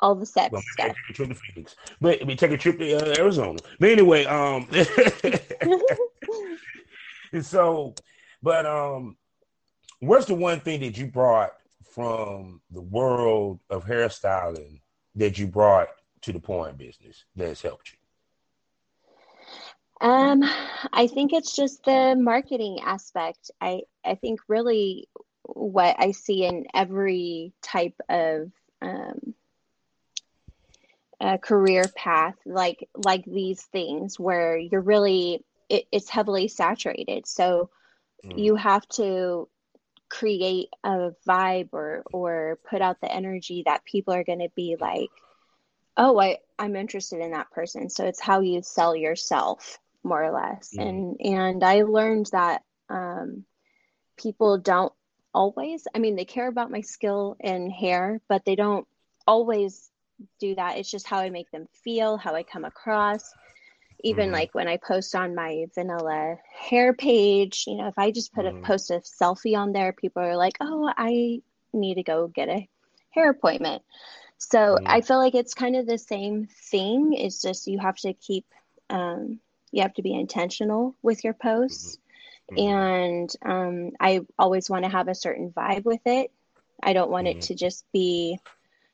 all 0.00 0.14
the 0.14 0.26
steps. 0.26 0.52
Well, 0.52 0.62
take 0.76 0.92
a 1.08 1.12
trip 1.12 1.28
to 1.28 1.34
Phoenix, 1.34 1.76
but 2.00 2.24
we 2.26 2.34
take 2.34 2.50
a 2.50 2.58
trip 2.58 2.78
to 2.78 2.94
uh, 2.94 3.14
Arizona. 3.18 3.58
But 3.78 3.90
anyway, 3.90 4.24
um, 4.24 4.68
so, 7.42 7.94
but 8.42 8.66
um, 8.66 9.16
what's 10.00 10.26
the 10.26 10.34
one 10.34 10.60
thing 10.60 10.80
that 10.80 10.96
you 10.96 11.06
brought 11.06 11.52
from 11.84 12.60
the 12.70 12.80
world 12.80 13.60
of 13.68 13.84
hairstyling 13.84 14.80
that 15.16 15.38
you 15.38 15.46
brought 15.46 15.88
to 16.22 16.32
the 16.32 16.40
porn 16.40 16.76
business 16.76 17.24
that's 17.36 17.62
helped 17.62 17.92
you? 17.92 17.98
Um, 20.08 20.42
I 20.92 21.08
think 21.08 21.34
it's 21.34 21.54
just 21.54 21.84
the 21.84 22.16
marketing 22.18 22.78
aspect. 22.84 23.50
I 23.60 23.82
I 24.04 24.14
think 24.14 24.40
really 24.48 25.08
what 25.42 25.96
I 25.98 26.12
see 26.12 26.44
in 26.44 26.66
every 26.74 27.52
type 27.62 28.00
of 28.08 28.50
um, 28.80 29.34
a 31.20 31.38
career 31.38 31.84
path 31.94 32.34
like 32.46 32.88
like 32.94 33.24
these 33.24 33.62
things 33.62 34.18
where 34.18 34.56
you're 34.56 34.80
really 34.80 35.44
it, 35.68 35.84
it's 35.92 36.08
heavily 36.08 36.48
saturated 36.48 37.26
so 37.26 37.70
mm. 38.24 38.38
you 38.38 38.56
have 38.56 38.86
to 38.88 39.48
create 40.08 40.68
a 40.82 41.10
vibe 41.28 41.68
or 41.72 42.02
or 42.12 42.58
put 42.68 42.82
out 42.82 43.00
the 43.00 43.12
energy 43.12 43.62
that 43.66 43.84
people 43.84 44.14
are 44.14 44.24
going 44.24 44.40
to 44.40 44.50
be 44.56 44.76
like 44.80 45.10
oh 45.96 46.18
i 46.18 46.38
i'm 46.58 46.74
interested 46.74 47.20
in 47.20 47.32
that 47.32 47.50
person 47.50 47.88
so 47.88 48.06
it's 48.06 48.20
how 48.20 48.40
you 48.40 48.62
sell 48.62 48.96
yourself 48.96 49.78
more 50.02 50.24
or 50.24 50.32
less 50.32 50.70
mm. 50.76 50.88
and 50.88 51.20
and 51.20 51.62
i 51.62 51.82
learned 51.82 52.28
that 52.32 52.62
um 52.88 53.44
people 54.16 54.58
don't 54.58 54.92
always, 55.34 55.86
I 55.94 55.98
mean, 55.98 56.16
they 56.16 56.24
care 56.24 56.48
about 56.48 56.70
my 56.70 56.80
skill 56.80 57.36
in 57.40 57.70
hair, 57.70 58.20
but 58.28 58.44
they 58.44 58.56
don't 58.56 58.86
always 59.26 59.90
do 60.38 60.54
that. 60.54 60.78
It's 60.78 60.90
just 60.90 61.06
how 61.06 61.18
I 61.18 61.30
make 61.30 61.50
them 61.50 61.66
feel, 61.84 62.16
how 62.16 62.34
I 62.34 62.42
come 62.42 62.64
across. 62.64 63.32
Even 64.02 64.26
mm-hmm. 64.26 64.34
like 64.34 64.54
when 64.54 64.68
I 64.68 64.78
post 64.78 65.14
on 65.14 65.34
my 65.34 65.66
vanilla 65.74 66.36
hair 66.58 66.94
page, 66.94 67.64
you 67.66 67.76
know, 67.76 67.88
if 67.88 67.98
I 67.98 68.10
just 68.10 68.32
put 68.32 68.46
mm-hmm. 68.46 68.64
a 68.64 68.66
post 68.66 68.90
a 68.90 69.00
selfie 69.00 69.56
on 69.56 69.72
there, 69.72 69.92
people 69.92 70.22
are 70.22 70.36
like, 70.36 70.56
oh, 70.60 70.90
I 70.96 71.42
need 71.72 71.96
to 71.96 72.02
go 72.02 72.26
get 72.26 72.48
a 72.48 72.66
hair 73.10 73.30
appointment. 73.30 73.82
So 74.38 74.58
mm-hmm. 74.58 74.86
I 74.86 75.02
feel 75.02 75.18
like 75.18 75.34
it's 75.34 75.52
kind 75.52 75.76
of 75.76 75.86
the 75.86 75.98
same 75.98 76.48
thing. 76.70 77.12
It's 77.12 77.42
just 77.42 77.66
you 77.66 77.78
have 77.78 77.96
to 77.96 78.14
keep, 78.14 78.46
um, 78.88 79.38
you 79.70 79.82
have 79.82 79.94
to 79.94 80.02
be 80.02 80.14
intentional 80.14 80.94
with 81.02 81.22
your 81.22 81.34
posts. 81.34 81.98
Mm-hmm. 82.50 82.74
And 82.74 83.36
um, 83.44 83.90
I 84.00 84.20
always 84.38 84.70
want 84.70 84.84
to 84.84 84.90
have 84.90 85.08
a 85.08 85.14
certain 85.14 85.50
vibe 85.50 85.84
with 85.84 86.00
it. 86.06 86.32
I 86.82 86.94
don't 86.94 87.10
want 87.10 87.28
it 87.28 87.36
mm-hmm. 87.36 87.48
to 87.48 87.54
just 87.54 87.84
be, 87.92 88.38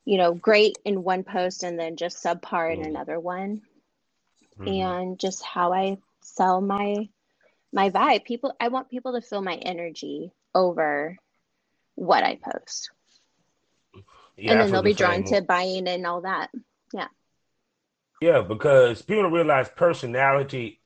you 0.07 0.17
know, 0.17 0.33
great 0.33 0.79
in 0.85 1.03
one 1.03 1.25
post 1.25 1.65
and 1.65 1.79
then 1.79 1.97
just 1.97 2.25
subpar 2.25 2.73
in 2.73 2.81
mm-hmm. 2.81 2.91
another 2.91 3.21
one. 3.21 3.61
Mm-hmm. 4.59 4.69
And 4.69 5.19
just 5.19 5.45
how 5.45 5.75
I 5.75 5.99
sell 6.23 6.63
my 6.63 7.09
my 7.73 7.91
vibe. 7.91 8.25
People 8.25 8.55
I 8.59 8.69
want 8.69 8.89
people 8.89 9.13
to 9.13 9.21
feel 9.21 9.43
my 9.43 9.57
energy 9.57 10.33
over 10.55 11.19
what 11.97 12.25
I 12.25 12.37
post. 12.37 12.91
Yeah, 14.37 14.53
and 14.53 14.61
then 14.61 14.71
they'll 14.71 14.83
be 14.83 14.95
drawn 14.95 15.25
to 15.25 15.43
buying 15.43 15.89
and 15.89 16.07
all 16.07 16.23
that. 16.23 16.51
Yeah. 16.93 17.09
Yeah, 18.21 18.43
because 18.43 19.03
people 19.03 19.25
don't 19.25 19.33
realize 19.33 19.69
personality 19.69 20.81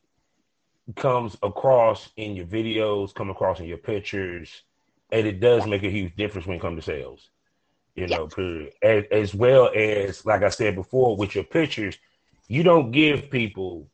comes 0.96 1.36
across 1.42 2.08
in 2.16 2.34
your 2.34 2.46
videos, 2.46 3.14
come 3.14 3.30
across 3.30 3.60
in 3.60 3.66
your 3.66 3.78
pictures, 3.78 4.62
and 5.12 5.26
it 5.26 5.40
does 5.40 5.66
make 5.66 5.82
a 5.82 5.90
huge 5.90 6.16
difference 6.16 6.46
when 6.46 6.56
it 6.56 6.60
comes 6.60 6.78
to 6.78 6.82
sales. 6.82 7.28
You 7.94 8.06
know, 8.06 8.26
period. 8.28 8.72
As, 8.82 9.04
as 9.10 9.34
well 9.34 9.70
as, 9.74 10.24
like 10.24 10.42
I 10.42 10.48
said 10.48 10.74
before, 10.74 11.16
with 11.16 11.34
your 11.34 11.44
pictures, 11.44 11.98
you 12.48 12.62
don't 12.62 12.90
give 12.90 13.30
people 13.30 13.88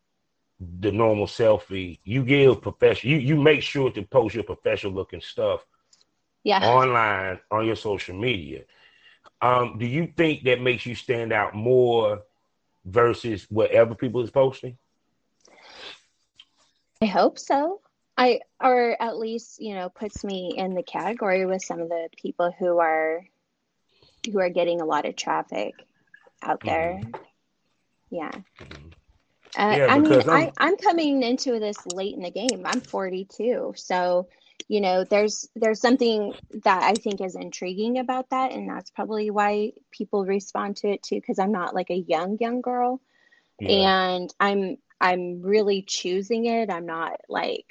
the 0.80 0.92
normal 0.92 1.26
selfie. 1.26 1.98
You 2.04 2.24
give 2.24 2.62
professional. 2.62 3.12
You 3.12 3.18
you 3.18 3.36
make 3.36 3.62
sure 3.62 3.90
to 3.90 4.02
post 4.02 4.34
your 4.34 4.44
professional 4.44 4.92
looking 4.92 5.20
stuff. 5.20 5.64
Yeah. 6.44 6.64
Online 6.64 7.40
on 7.50 7.66
your 7.66 7.76
social 7.76 8.16
media. 8.16 8.62
Um, 9.42 9.76
do 9.78 9.86
you 9.86 10.12
think 10.16 10.44
that 10.44 10.60
makes 10.60 10.86
you 10.86 10.94
stand 10.94 11.32
out 11.32 11.54
more 11.54 12.22
versus 12.84 13.46
whatever 13.50 13.94
people 13.94 14.22
is 14.22 14.30
posting? 14.30 14.78
I 17.02 17.06
hope 17.06 17.38
so. 17.38 17.80
I 18.16 18.40
or 18.60 18.96
at 19.00 19.18
least 19.18 19.60
you 19.60 19.74
know 19.74 19.90
puts 19.90 20.24
me 20.24 20.54
in 20.56 20.74
the 20.74 20.82
category 20.82 21.44
with 21.44 21.62
some 21.62 21.80
of 21.80 21.88
the 21.88 22.08
people 22.16 22.54
who 22.58 22.78
are 22.78 23.26
who 24.26 24.40
are 24.40 24.50
getting 24.50 24.80
a 24.80 24.84
lot 24.84 25.06
of 25.06 25.16
traffic 25.16 25.74
out 26.42 26.60
there. 26.64 27.00
Mm-hmm. 27.02 27.22
Yeah. 28.10 28.30
Mm-hmm. 28.30 28.88
Uh, 29.58 29.76
yeah, 29.76 29.86
I 29.88 29.98
mean, 29.98 30.12
I'm... 30.12 30.30
I, 30.30 30.52
I'm 30.58 30.76
coming 30.76 31.22
into 31.22 31.58
this 31.58 31.78
late 31.86 32.14
in 32.14 32.22
the 32.22 32.30
game. 32.30 32.62
I'm 32.66 32.80
42, 32.80 33.72
so 33.76 34.28
you 34.68 34.80
know 34.80 35.04
there's 35.04 35.48
there's 35.54 35.80
something 35.80 36.34
that 36.64 36.82
i 36.82 36.94
think 36.94 37.20
is 37.20 37.36
intriguing 37.36 37.98
about 37.98 38.30
that 38.30 38.52
and 38.52 38.68
that's 38.68 38.90
probably 38.90 39.30
why 39.30 39.72
people 39.90 40.24
respond 40.24 40.76
to 40.76 40.88
it 40.88 41.02
too 41.02 41.16
because 41.16 41.38
i'm 41.38 41.52
not 41.52 41.74
like 41.74 41.90
a 41.90 42.04
young 42.08 42.36
young 42.40 42.60
girl 42.60 43.00
yeah. 43.60 44.08
and 44.08 44.34
i'm 44.40 44.76
i'm 45.00 45.42
really 45.42 45.82
choosing 45.82 46.46
it 46.46 46.70
i'm 46.70 46.86
not 46.86 47.20
like 47.28 47.66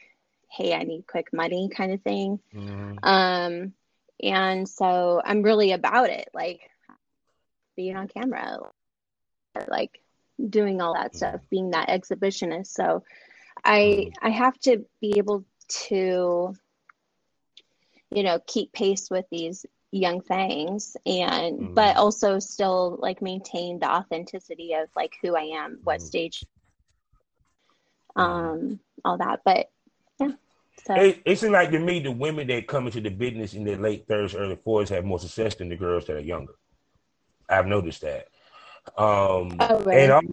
hey 0.49 0.73
i 0.73 0.83
need 0.83 1.05
quick 1.07 1.33
money 1.33 1.69
kind 1.75 1.91
of 1.91 2.01
thing 2.01 2.39
mm-hmm. 2.53 2.97
um 3.03 3.73
and 4.21 4.67
so 4.67 5.21
i'm 5.23 5.41
really 5.41 5.71
about 5.71 6.09
it 6.09 6.29
like 6.33 6.61
being 7.75 7.95
on 7.95 8.07
camera 8.07 8.57
like 9.67 10.01
doing 10.49 10.81
all 10.81 10.93
that 10.93 11.15
stuff 11.15 11.35
mm-hmm. 11.35 11.45
being 11.49 11.71
that 11.71 11.89
exhibitionist 11.89 12.67
so 12.67 13.03
i 13.63 13.79
mm-hmm. 13.79 14.25
i 14.25 14.29
have 14.29 14.57
to 14.59 14.85
be 15.01 15.15
able 15.17 15.45
to 15.67 16.53
you 18.11 18.23
know 18.23 18.39
keep 18.45 18.71
pace 18.71 19.09
with 19.09 19.25
these 19.31 19.65
young 19.91 20.21
things 20.21 20.97
and 21.05 21.59
mm. 21.59 21.73
but 21.73 21.95
also 21.95 22.39
still 22.39 22.97
like 22.99 23.21
maintain 23.21 23.79
the 23.79 23.89
authenticity 23.89 24.73
of 24.73 24.89
like 24.95 25.13
who 25.21 25.35
i 25.35 25.43
am 25.43 25.79
what 25.83 25.99
mm. 25.99 26.03
stage 26.03 26.45
mm-hmm. 28.17 28.21
um 28.21 28.79
all 29.03 29.17
that 29.17 29.41
but 29.45 29.69
yeah 30.19 30.31
so 30.85 30.95
it, 30.95 31.21
it 31.25 31.39
seems 31.39 31.51
like 31.51 31.71
to 31.71 31.79
me 31.79 31.99
the 31.99 32.11
women 32.11 32.47
that 32.47 32.67
come 32.67 32.85
into 32.85 33.01
the 33.01 33.09
business 33.09 33.53
in 33.53 33.63
their 33.63 33.77
late 33.77 34.07
30s 34.07 34.39
early 34.39 34.55
40s 34.55 34.89
have 34.89 35.05
more 35.05 35.19
success 35.19 35.55
than 35.55 35.69
the 35.69 35.75
girls 35.75 36.05
that 36.05 36.17
are 36.17 36.19
younger 36.19 36.53
i've 37.49 37.67
noticed 37.67 38.01
that 38.01 38.27
um 38.97 39.55
oh, 39.59 39.79
really? 39.79 40.03
and 40.03 40.11
I'm, 40.11 40.31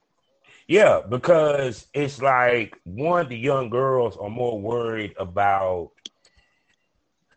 yeah 0.66 1.00
because 1.08 1.86
it's 1.94 2.20
like 2.20 2.78
one 2.84 3.28
the 3.28 3.36
young 3.36 3.70
girls 3.70 4.16
are 4.16 4.30
more 4.30 4.60
worried 4.60 5.14
about 5.18 5.90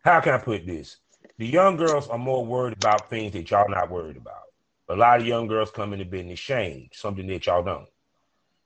how 0.06 0.22
can 0.22 0.34
I 0.36 0.38
put 0.38 0.68
this? 0.68 0.98
The 1.40 1.48
young 1.48 1.78
girls 1.78 2.08
are 2.08 2.18
more 2.18 2.46
worried 2.46 2.78
about 2.78 3.10
things 3.10 3.34
that 3.34 3.50
y'all 3.50 3.68
not 3.68 3.90
worried 3.90 4.18
about. 4.18 4.44
A 4.88 4.96
lot 4.96 5.20
of 5.20 5.26
young 5.26 5.48
girls 5.48 5.72
come 5.72 5.94
into 5.94 6.06
business 6.06 6.38
shame, 6.38 6.90
something 6.94 7.26
that 7.28 7.46
y'all 7.48 7.64
don't. 7.64 7.88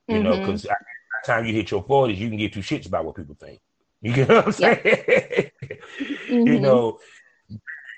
You 0.09 0.15
mm-hmm. 0.15 0.23
know, 0.23 0.39
because 0.39 0.65
by 0.65 0.73
the 1.23 1.27
time 1.27 1.45
you 1.45 1.53
hit 1.53 1.71
your 1.71 1.83
40s, 1.83 2.17
you 2.17 2.27
can 2.27 2.37
get 2.37 2.53
two 2.53 2.59
shits 2.59 2.87
about 2.87 3.05
what 3.05 3.15
people 3.15 3.37
think. 3.39 3.61
You 4.01 4.13
get 4.13 4.29
what 4.29 4.45
I'm 4.45 4.51
saying? 4.51 4.77
mm-hmm. 4.83 6.47
You 6.47 6.59
know, 6.59 6.99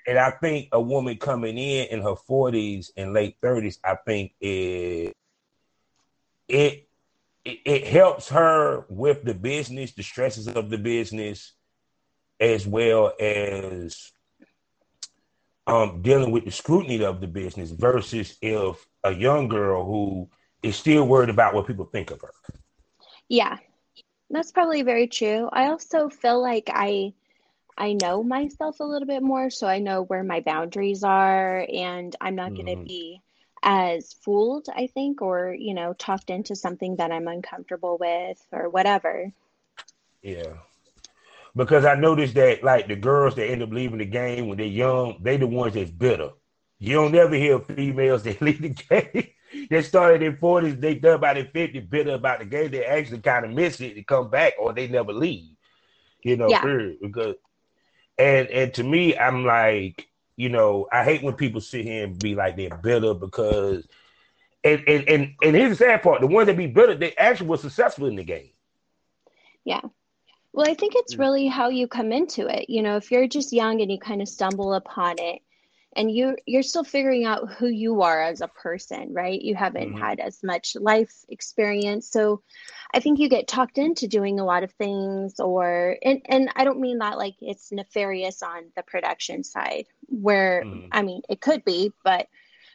and 0.08 0.18
I 0.18 0.32
think 0.32 0.70
a 0.72 0.82
woman 0.82 1.18
coming 1.18 1.58
in 1.58 1.88
in 1.88 2.02
her 2.02 2.16
40s 2.30 2.90
and 2.98 3.14
late 3.14 3.40
30s, 3.42 3.78
I 3.84 3.96
think 3.96 4.34
it 4.42 5.16
it 6.48 6.88
it, 7.46 7.60
it 7.66 7.88
helps 7.88 8.30
her 8.30 8.86
with 8.90 9.24
the 9.24 9.34
business, 9.34 9.94
the 9.94 10.04
stresses 10.04 10.48
of 10.48 10.70
the 10.70 10.78
business, 10.78 11.54
as 12.40 12.68
well 12.68 13.14
as 13.20 14.12
um, 15.68 16.02
dealing 16.02 16.32
with 16.32 16.46
the 16.46 16.52
scrutiny 16.52 17.04
of 17.04 17.22
the 17.22 17.28
business 17.28 17.72
versus 17.72 18.38
if 18.42 18.86
a 19.04 19.14
young 19.14 19.48
girl 19.48 19.86
who 19.86 20.30
is 20.64 20.76
still 20.76 21.08
worried 21.08 21.30
about 21.30 21.54
what 21.54 21.68
people 21.68 21.86
think 21.86 22.12
of 22.12 22.22
her. 22.22 22.34
Yeah, 23.28 23.58
that's 24.32 24.52
probably 24.52 24.82
very 24.82 25.08
true. 25.08 25.50
I 25.52 25.68
also 25.68 26.10
feel 26.10 26.42
like 26.42 26.70
I 26.72 27.14
I 27.78 27.94
know 27.94 28.24
myself 28.24 28.80
a 28.80 28.84
little 28.84 29.08
bit 29.08 29.24
more, 29.24 29.50
so 29.50 29.68
I 29.68 29.80
know 29.80 30.04
where 30.04 30.24
my 30.24 30.42
boundaries 30.42 31.04
are, 31.04 31.66
and 31.72 32.16
I'm 32.22 32.36
not 32.36 32.52
mm-hmm. 32.52 32.66
going 32.66 32.80
to 32.80 32.86
be 32.86 33.22
as 33.64 34.14
fooled, 34.14 34.68
I 34.76 34.88
think, 34.88 35.22
or 35.22 35.56
you 35.58 35.74
know, 35.74 35.94
talked 35.94 36.30
into 36.30 36.56
something 36.56 36.98
that 36.98 37.12
I'm 37.12 37.28
uncomfortable 37.28 37.98
with 38.00 38.42
or 38.52 38.70
whatever. 38.70 39.32
Yeah, 40.22 40.54
because 41.56 41.86
I 41.86 41.96
noticed 41.96 42.36
that 42.36 42.64
like 42.64 42.88
the 42.88 42.96
girls 42.96 43.36
that 43.36 43.50
end 43.50 43.64
up 43.64 43.72
leaving 43.72 44.00
the 44.00 44.06
game 44.06 44.48
when 44.48 44.58
they're 44.58 44.68
young, 44.68 45.18
they 45.22 45.38
the 45.38 45.48
ones 45.48 45.74
that's 45.74 45.92
bitter. 45.92 46.30
You 46.80 46.96
don't 46.96 47.16
ever 47.16 47.36
hear 47.36 47.60
females 47.60 48.24
that 48.24 48.42
leave 48.42 48.62
the 48.62 48.70
game. 48.70 49.28
They 49.70 49.82
started 49.82 50.22
in 50.22 50.38
40s, 50.38 50.80
they 50.80 50.96
done 50.96 51.16
about 51.16 51.38
in 51.38 51.48
50 51.48 51.80
bitter 51.82 52.14
about 52.14 52.40
the 52.40 52.46
game. 52.46 52.72
They 52.72 52.86
actually 52.86 53.20
kind 53.20 53.46
of 53.46 53.52
miss 53.52 53.80
it 53.82 53.96
to 53.96 54.04
come 54.04 54.30
back 54.30 54.54
or 54.60 54.74
they 54.74 54.88
never 54.88 55.14
leave. 55.14 55.56
You 56.24 56.38
know, 56.38 56.50
yeah. 56.50 56.62
period. 56.62 56.98
Because 57.02 57.36
and 58.18 58.48
and 58.50 58.74
to 58.76 58.84
me, 58.84 59.18
I'm 59.18 59.46
like, 59.46 60.08
you 60.36 60.50
know, 60.50 60.88
I 60.92 61.04
hate 61.04 61.24
when 61.24 61.34
people 61.34 61.62
sit 61.62 61.86
here 61.86 62.04
and 62.04 62.20
be 62.20 62.36
like 62.36 62.56
they're 62.56 62.76
bitter 62.78 63.14
because 63.14 63.88
and 64.64 64.84
and 64.88 65.10
and, 65.10 65.34
and 65.42 65.56
here's 65.56 65.78
the 65.78 65.86
sad 65.86 66.04
part, 66.04 66.22
the 66.22 66.28
ones 66.28 66.48
that 66.48 66.58
be 66.58 66.68
bitter, 66.68 66.96
they 66.96 67.16
actually 67.16 67.48
were 67.48 67.58
successful 67.58 68.08
in 68.08 68.16
the 68.16 68.24
game. 68.24 68.52
Yeah. 69.64 69.82
Well, 70.54 70.70
I 70.70 70.74
think 70.74 70.94
it's 70.96 71.16
really 71.16 71.48
how 71.48 71.70
you 71.70 71.88
come 71.88 72.12
into 72.12 72.48
it. 72.48 72.70
You 72.70 72.82
know, 72.82 72.98
if 72.98 73.10
you're 73.10 73.28
just 73.28 73.54
young 73.54 73.82
and 73.82 73.92
you 73.92 73.98
kind 74.00 74.22
of 74.22 74.28
stumble 74.28 74.74
upon 74.74 75.16
it 75.18 75.42
and 75.96 76.10
you 76.12 76.38
you're 76.46 76.64
still 76.64 76.84
figuring 76.84 77.26
out 77.26 77.52
who 77.52 77.68
you 77.68 78.02
are 78.02 78.22
as 78.22 78.42
a 78.42 78.48
person, 78.48 79.14
right? 79.14 79.42
You 79.42 79.56
haven't 79.56 79.90
mm-hmm. 79.90 80.02
had 80.02 80.20
as 80.20 80.42
much 80.44 80.76
life 80.80 81.14
experience. 81.30 82.10
So 82.10 82.42
I 82.94 83.00
think 83.00 83.20
you 83.20 83.28
get 83.28 83.48
talked 83.48 83.78
into 83.78 84.08
doing 84.08 84.40
a 84.40 84.46
lot 84.46 84.64
of 84.64 84.72
things 84.74 85.40
or 85.40 85.98
and 86.04 86.22
and 86.26 86.50
I 86.56 86.64
don't 86.64 86.80
mean 86.80 87.00
that 87.00 87.18
like 87.18 87.36
it's 87.42 87.72
nefarious 87.72 88.42
on 88.42 88.72
the 88.76 88.84
production 88.84 89.44
side 89.44 89.88
where 90.08 90.64
mm. 90.66 90.88
I 90.92 91.02
mean, 91.02 91.22
it 91.30 91.42
could 91.42 91.66
be, 91.66 91.92
but 92.04 92.28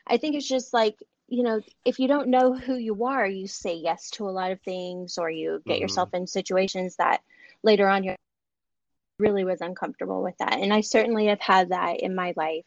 I 0.07 0.19
think 0.19 0.37
it's 0.37 0.49
just 0.49 0.75
like 0.75 0.97
you 1.29 1.43
know, 1.43 1.61
if 1.85 1.99
you 1.99 2.07
don't 2.07 2.29
know 2.29 2.55
who 2.55 2.77
you 2.77 3.05
are, 3.05 3.27
you 3.27 3.49
say 3.49 3.75
yes 3.75 4.11
to 4.11 4.29
a 4.29 4.31
lot 4.31 4.53
of 4.53 4.61
things 4.61 5.19
or 5.19 5.29
you 5.29 5.61
get 5.67 5.75
mm-hmm. 5.75 5.83
yourself 5.83 6.11
in 6.13 6.27
situations 6.27 6.97
that 6.97 7.21
later 7.63 7.89
on 7.89 8.05
you 8.05 8.15
really 9.19 9.45
was 9.45 9.63
uncomfortable 9.63 10.23
with 10.23 10.37
that 10.39 10.59
and 10.59 10.75
i 10.75 10.81
certainly 10.83 11.27
have 11.27 11.41
had 11.41 11.71
that 11.71 12.01
in 12.01 12.15
my 12.15 12.35
life 12.37 12.67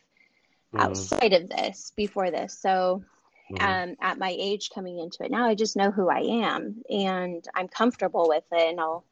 mm-hmm. 0.74 0.80
outside 0.80 1.34
of 1.34 1.49
this 1.49 1.91
before 1.95 2.32
this 2.32 2.59
so 2.59 3.03
mm-hmm. 3.51 3.65
um, 3.65 3.95
at 4.01 4.17
my 4.17 4.36
age 4.38 4.70
coming 4.74 4.99
into 4.99 5.24
it 5.24 5.32
now 5.32 5.45
i 5.47 5.55
just 5.55 5.76
know 5.76 5.91
who 5.91 6.09
i 6.09 6.20
am 6.20 6.82
and 6.89 7.45
i'm 7.55 7.67
comfortable 7.67 8.28
with 8.28 8.43
it 8.51 8.70
and 8.70 8.80
i'll 8.80 9.03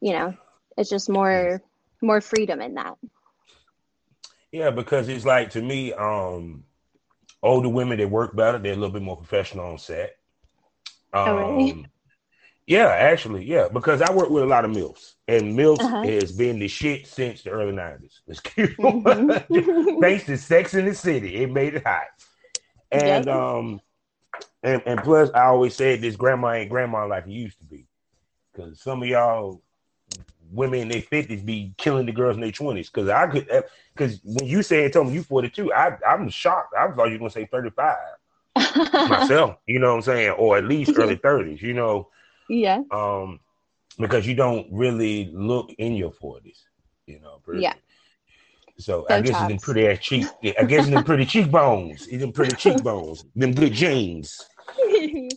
you 0.00 0.12
know 0.12 0.34
it's 0.76 0.90
just 0.90 1.08
more 1.08 1.62
more 2.00 2.20
freedom 2.20 2.60
in 2.60 2.74
that 2.74 2.96
Yeah, 4.54 4.70
because 4.70 5.08
it's 5.08 5.24
like 5.24 5.50
to 5.50 5.60
me, 5.60 5.92
um, 5.94 6.62
older 7.42 7.68
women 7.68 7.98
that 7.98 8.08
work 8.08 8.36
better, 8.36 8.56
they're 8.56 8.72
a 8.72 8.76
little 8.76 8.92
bit 8.92 9.02
more 9.02 9.16
professional 9.16 9.66
on 9.66 9.78
set. 9.78 10.16
Um, 11.12 11.28
oh, 11.28 11.56
really? 11.56 11.86
Yeah, 12.66 12.86
actually, 12.86 13.44
yeah, 13.44 13.68
because 13.70 14.00
I 14.00 14.10
work 14.12 14.30
with 14.30 14.42
a 14.42 14.46
lot 14.46 14.64
of 14.64 14.70
MILFs, 14.70 15.14
and 15.28 15.54
MILFs 15.56 15.80
uh-huh. 15.80 16.02
has 16.04 16.32
been 16.32 16.58
the 16.58 16.68
shit 16.68 17.06
since 17.06 17.42
the 17.42 17.50
early 17.50 17.72
90s. 17.72 18.20
Mm-hmm. 18.48 20.00
Thanks 20.00 20.24
to 20.24 20.38
Sex 20.38 20.72
in 20.72 20.86
the 20.86 20.94
City, 20.94 21.36
it 21.42 21.50
made 21.50 21.74
it 21.74 21.86
hot. 21.86 22.06
And 22.90 23.28
um 23.28 23.80
and, 24.62 24.82
and 24.86 25.02
plus 25.02 25.30
I 25.34 25.46
always 25.46 25.74
said 25.74 26.00
this 26.00 26.16
grandma 26.16 26.52
ain't 26.52 26.70
grandma 26.70 27.06
like 27.06 27.26
it 27.26 27.32
used 27.32 27.58
to 27.58 27.64
be. 27.64 27.86
Cause 28.56 28.80
some 28.80 29.02
of 29.02 29.08
y'all 29.08 29.62
women 30.50 30.80
in 30.80 30.88
their 30.88 31.02
fifties 31.02 31.42
be 31.42 31.74
killing 31.76 32.06
the 32.06 32.12
girls 32.12 32.36
in 32.36 32.40
their 32.40 32.52
twenties. 32.52 32.88
Cause 32.88 33.08
I 33.08 33.26
could 33.26 33.48
because 33.94 34.20
when 34.24 34.46
you 34.46 34.62
say 34.62 34.84
it 34.84 34.92
told 34.92 35.08
me 35.08 35.14
you 35.14 35.22
42, 35.22 35.72
I 35.72 35.96
I'm 36.08 36.28
shocked. 36.28 36.74
I 36.78 36.88
thought 36.88 37.06
you 37.06 37.12
were 37.12 37.18
gonna 37.18 37.30
say 37.30 37.48
35 37.50 37.96
myself, 39.08 39.56
you 39.66 39.80
know 39.80 39.88
what 39.88 39.96
I'm 39.96 40.02
saying? 40.02 40.30
Or 40.30 40.56
at 40.56 40.64
least 40.64 40.92
early 40.96 41.16
30s, 41.16 41.60
you 41.60 41.74
know. 41.74 42.08
Yeah. 42.48 42.82
Um, 42.90 43.40
because 43.98 44.26
you 44.26 44.34
don't 44.34 44.66
really 44.72 45.30
look 45.32 45.72
in 45.78 45.94
your 45.94 46.10
40s, 46.10 46.64
you 47.06 47.20
know. 47.20 47.40
Pretty. 47.42 47.62
Yeah. 47.62 47.74
So 48.78 49.06
I 49.08 49.20
guess 49.20 49.40
it's 49.40 49.48
them 49.48 49.58
pretty 49.58 49.86
ass 49.86 49.98
cheek. 50.00 50.26
I 50.58 50.64
guess 50.64 50.86
it's 50.86 50.90
them 50.94 51.04
pretty 51.04 51.26
cheekbones. 51.26 52.08
It's 52.08 52.20
them 52.20 52.32
pretty 52.32 52.56
cheekbones. 52.56 53.24
Them 53.36 53.52
good 53.52 53.72
genes. 53.72 54.40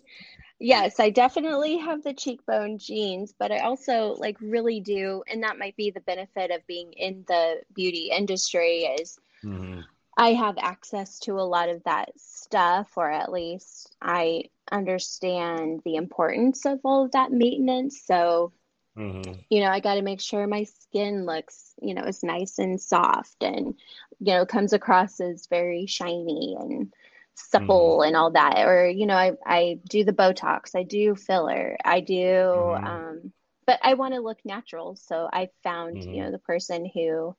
yes, 0.59 0.99
I 0.99 1.11
definitely 1.11 1.77
have 1.77 2.03
the 2.03 2.13
cheekbone 2.13 2.79
genes, 2.79 3.33
but 3.37 3.51
I 3.51 3.59
also 3.59 4.15
like 4.17 4.37
really 4.41 4.79
do, 4.79 5.23
and 5.31 5.43
that 5.43 5.59
might 5.59 5.75
be 5.75 5.91
the 5.91 6.01
benefit 6.01 6.49
of 6.49 6.65
being 6.65 6.93
in 6.93 7.25
the 7.27 7.61
beauty 7.75 8.09
industry 8.11 8.79
is 8.99 9.19
mm-hmm. 9.43 9.81
I 10.19 10.33
have 10.33 10.57
access 10.57 11.19
to 11.19 11.33
a 11.33 11.45
lot 11.45 11.69
of 11.69 11.83
that 11.83 12.09
stuff, 12.17 12.89
or 12.97 13.09
at 13.09 13.31
least 13.31 13.95
I 14.01 14.45
understand 14.71 15.81
the 15.85 15.95
importance 15.95 16.65
of 16.65 16.79
all 16.83 17.05
of 17.05 17.11
that 17.11 17.31
maintenance. 17.31 18.01
So, 18.03 18.51
mm-hmm. 18.97 19.33
you 19.49 19.61
know, 19.61 19.69
I 19.69 19.79
got 19.79 19.95
to 19.95 20.01
make 20.01 20.19
sure 20.19 20.47
my 20.47 20.63
skin 20.63 21.25
looks, 21.25 21.73
you 21.81 21.93
know, 21.93 22.01
is 22.01 22.23
nice 22.23 22.57
and 22.57 22.81
soft 22.81 23.43
and, 23.43 23.75
you 24.19 24.33
know, 24.33 24.45
comes 24.45 24.73
across 24.73 25.19
as 25.19 25.45
very 25.45 25.85
shiny 25.85 26.57
and 26.59 26.91
supple 27.35 27.99
mm-hmm. 27.99 28.07
and 28.07 28.15
all 28.15 28.31
that. 28.31 28.65
Or, 28.65 28.87
you 28.87 29.05
know, 29.05 29.15
I, 29.15 29.33
I 29.45 29.79
do 29.87 30.03
the 30.03 30.13
Botox, 30.13 30.75
I 30.75 30.81
do 30.81 31.13
filler, 31.13 31.77
I 31.85 31.99
do, 31.99 32.13
mm-hmm. 32.15 32.87
um, 32.87 33.33
but 33.67 33.79
I 33.83 33.93
want 33.93 34.15
to 34.15 34.21
look 34.21 34.39
natural. 34.43 34.95
So 34.95 35.29
I 35.31 35.49
found, 35.63 36.03
you 36.03 36.17
know, 36.17 36.23
mm-hmm. 36.23 36.31
the 36.31 36.39
person 36.39 36.89
who, 36.91 37.35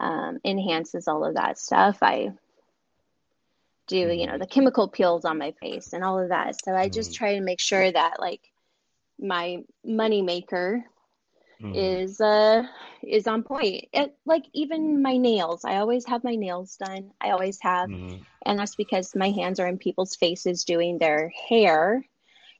um, 0.00 0.38
enhances 0.44 1.08
all 1.08 1.24
of 1.24 1.34
that 1.34 1.58
stuff. 1.58 1.98
I 2.02 2.32
do, 3.86 3.96
you 3.96 4.26
know, 4.26 4.32
mm-hmm. 4.32 4.40
the 4.40 4.46
chemical 4.46 4.88
peels 4.88 5.24
on 5.24 5.38
my 5.38 5.52
face 5.60 5.92
and 5.92 6.04
all 6.04 6.18
of 6.18 6.28
that. 6.28 6.62
So 6.64 6.74
I 6.74 6.88
just 6.88 7.10
mm-hmm. 7.10 7.18
try 7.18 7.34
to 7.34 7.40
make 7.40 7.60
sure 7.60 7.90
that 7.90 8.20
like 8.20 8.40
my 9.18 9.64
money 9.84 10.22
maker 10.22 10.84
mm. 11.60 11.72
is 11.74 12.20
uh 12.20 12.62
is 13.02 13.26
on 13.26 13.42
point. 13.42 13.86
It, 13.92 14.14
like 14.24 14.44
even 14.52 15.02
my 15.02 15.16
nails, 15.16 15.64
I 15.64 15.76
always 15.76 16.06
have 16.06 16.22
my 16.24 16.36
nails 16.36 16.76
done. 16.76 17.10
I 17.20 17.30
always 17.30 17.58
have, 17.62 17.88
mm. 17.88 18.20
and 18.46 18.58
that's 18.58 18.76
because 18.76 19.16
my 19.16 19.30
hands 19.30 19.58
are 19.58 19.66
in 19.66 19.78
people's 19.78 20.14
faces 20.16 20.64
doing 20.64 20.98
their 20.98 21.32
hair, 21.48 22.04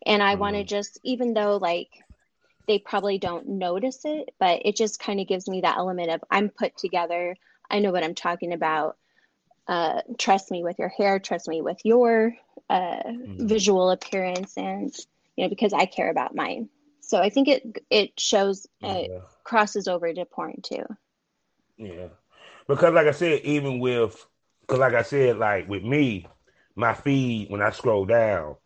and 0.06 0.22
I 0.22 0.34
mm. 0.34 0.38
want 0.38 0.56
to 0.56 0.64
just 0.64 0.98
even 1.04 1.34
though 1.34 1.56
like 1.56 1.90
they 2.68 2.78
probably 2.78 3.18
don't 3.18 3.48
notice 3.48 4.00
it, 4.04 4.34
but 4.38 4.60
it 4.64 4.76
just 4.76 5.00
kind 5.00 5.20
of 5.20 5.26
gives 5.26 5.48
me 5.48 5.62
that 5.62 5.78
element 5.78 6.10
of 6.10 6.22
I'm 6.30 6.50
put 6.50 6.76
together. 6.76 7.34
I 7.70 7.80
know 7.80 7.90
what 7.90 8.04
I'm 8.04 8.14
talking 8.14 8.52
about. 8.52 8.96
Uh, 9.66 10.02
trust 10.18 10.50
me 10.50 10.62
with 10.62 10.78
your 10.78 10.88
hair, 10.88 11.18
trust 11.18 11.48
me 11.48 11.62
with 11.62 11.78
your 11.84 12.34
uh, 12.70 13.02
mm-hmm. 13.04 13.46
visual 13.46 13.90
appearance, 13.90 14.56
and 14.56 14.94
you 15.36 15.44
know 15.44 15.48
because 15.48 15.72
I 15.72 15.86
care 15.86 16.10
about 16.10 16.34
mine. 16.34 16.68
So 17.00 17.18
I 17.18 17.30
think 17.30 17.48
it 17.48 17.84
it 17.90 18.20
shows 18.20 18.66
yeah. 18.80 18.92
it 18.92 19.22
crosses 19.44 19.88
over 19.88 20.12
to 20.12 20.24
porn 20.26 20.60
too. 20.62 20.84
Yeah, 21.78 22.08
because 22.66 22.92
like 22.92 23.06
I 23.06 23.12
said, 23.12 23.40
even 23.42 23.78
with 23.78 24.26
because 24.60 24.78
like 24.78 24.94
I 24.94 25.02
said, 25.02 25.38
like 25.38 25.68
with 25.68 25.84
me, 25.84 26.26
my 26.76 26.94
feed 26.94 27.50
when 27.50 27.62
I 27.62 27.70
scroll 27.70 28.04
down, 28.04 28.56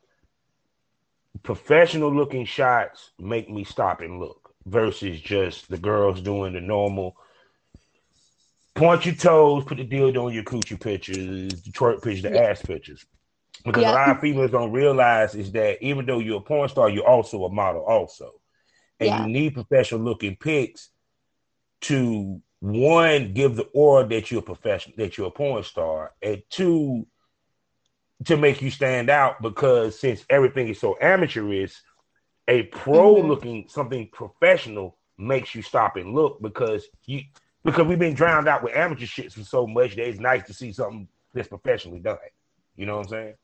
professional 1.42 2.14
looking 2.14 2.44
shots 2.44 3.10
make 3.18 3.48
me 3.48 3.64
stop 3.64 4.00
and 4.00 4.20
look 4.20 4.54
versus 4.66 5.20
just 5.20 5.68
the 5.68 5.78
girls 5.78 6.20
doing 6.20 6.52
the 6.52 6.60
normal 6.60 7.16
point 8.74 9.04
your 9.06 9.14
toes, 9.14 9.64
put 9.64 9.78
the 9.78 9.86
dildo 9.86 10.26
on 10.26 10.32
your 10.32 10.44
coochie 10.44 10.80
pictures, 10.80 11.16
the 11.62 11.72
twerk 11.72 12.02
pictures, 12.02 12.22
the 12.22 12.30
yeah. 12.30 12.42
ass 12.42 12.62
pictures. 12.62 13.04
Because 13.64 13.82
yeah. 13.82 13.92
a 13.92 13.94
lot 13.94 14.10
of 14.10 14.20
females 14.20 14.50
don't 14.50 14.72
realize 14.72 15.34
is 15.34 15.52
that 15.52 15.82
even 15.84 16.06
though 16.06 16.18
you're 16.18 16.38
a 16.38 16.42
porn 16.42 16.68
star, 16.68 16.88
you're 16.88 17.06
also 17.06 17.44
a 17.44 17.52
model 17.52 17.84
also. 17.84 18.32
And 18.98 19.08
yeah. 19.08 19.26
you 19.26 19.32
need 19.32 19.54
professional 19.54 20.00
looking 20.00 20.36
pics 20.36 20.90
to 21.82 22.40
one, 22.60 23.32
give 23.32 23.56
the 23.56 23.64
aura 23.74 24.06
that 24.06 24.30
you're 24.30 24.40
a 24.40 24.44
professional, 24.44 24.96
that 24.96 25.18
you're 25.18 25.28
a 25.28 25.32
porn 25.32 25.62
star, 25.64 26.12
and 26.22 26.42
two, 26.48 27.06
to 28.24 28.36
make 28.36 28.62
you 28.62 28.70
stand 28.70 29.10
out 29.10 29.40
because 29.42 29.98
since 29.98 30.24
everything 30.30 30.68
is 30.68 30.78
so 30.78 30.96
amateurish, 31.00 31.74
a 32.48 32.64
pro 32.64 33.14
mm-hmm. 33.14 33.28
looking 33.28 33.68
something 33.68 34.08
professional 34.12 34.98
makes 35.18 35.54
you 35.54 35.62
stop 35.62 35.96
and 35.96 36.14
look 36.14 36.40
because 36.42 36.86
you 37.06 37.22
because 37.64 37.86
we've 37.86 37.98
been 37.98 38.14
drowned 38.14 38.48
out 38.48 38.62
with 38.62 38.74
amateur 38.74 39.06
shit 39.06 39.32
for 39.32 39.44
so 39.44 39.66
much 39.66 39.94
that 39.96 40.08
it's 40.08 40.18
nice 40.18 40.44
to 40.46 40.54
see 40.54 40.72
something 40.72 41.06
that's 41.32 41.48
professionally 41.48 42.00
done. 42.00 42.18
You 42.76 42.86
know 42.86 42.96
what 42.96 43.06
I'm 43.06 43.10
saying? 43.10 43.34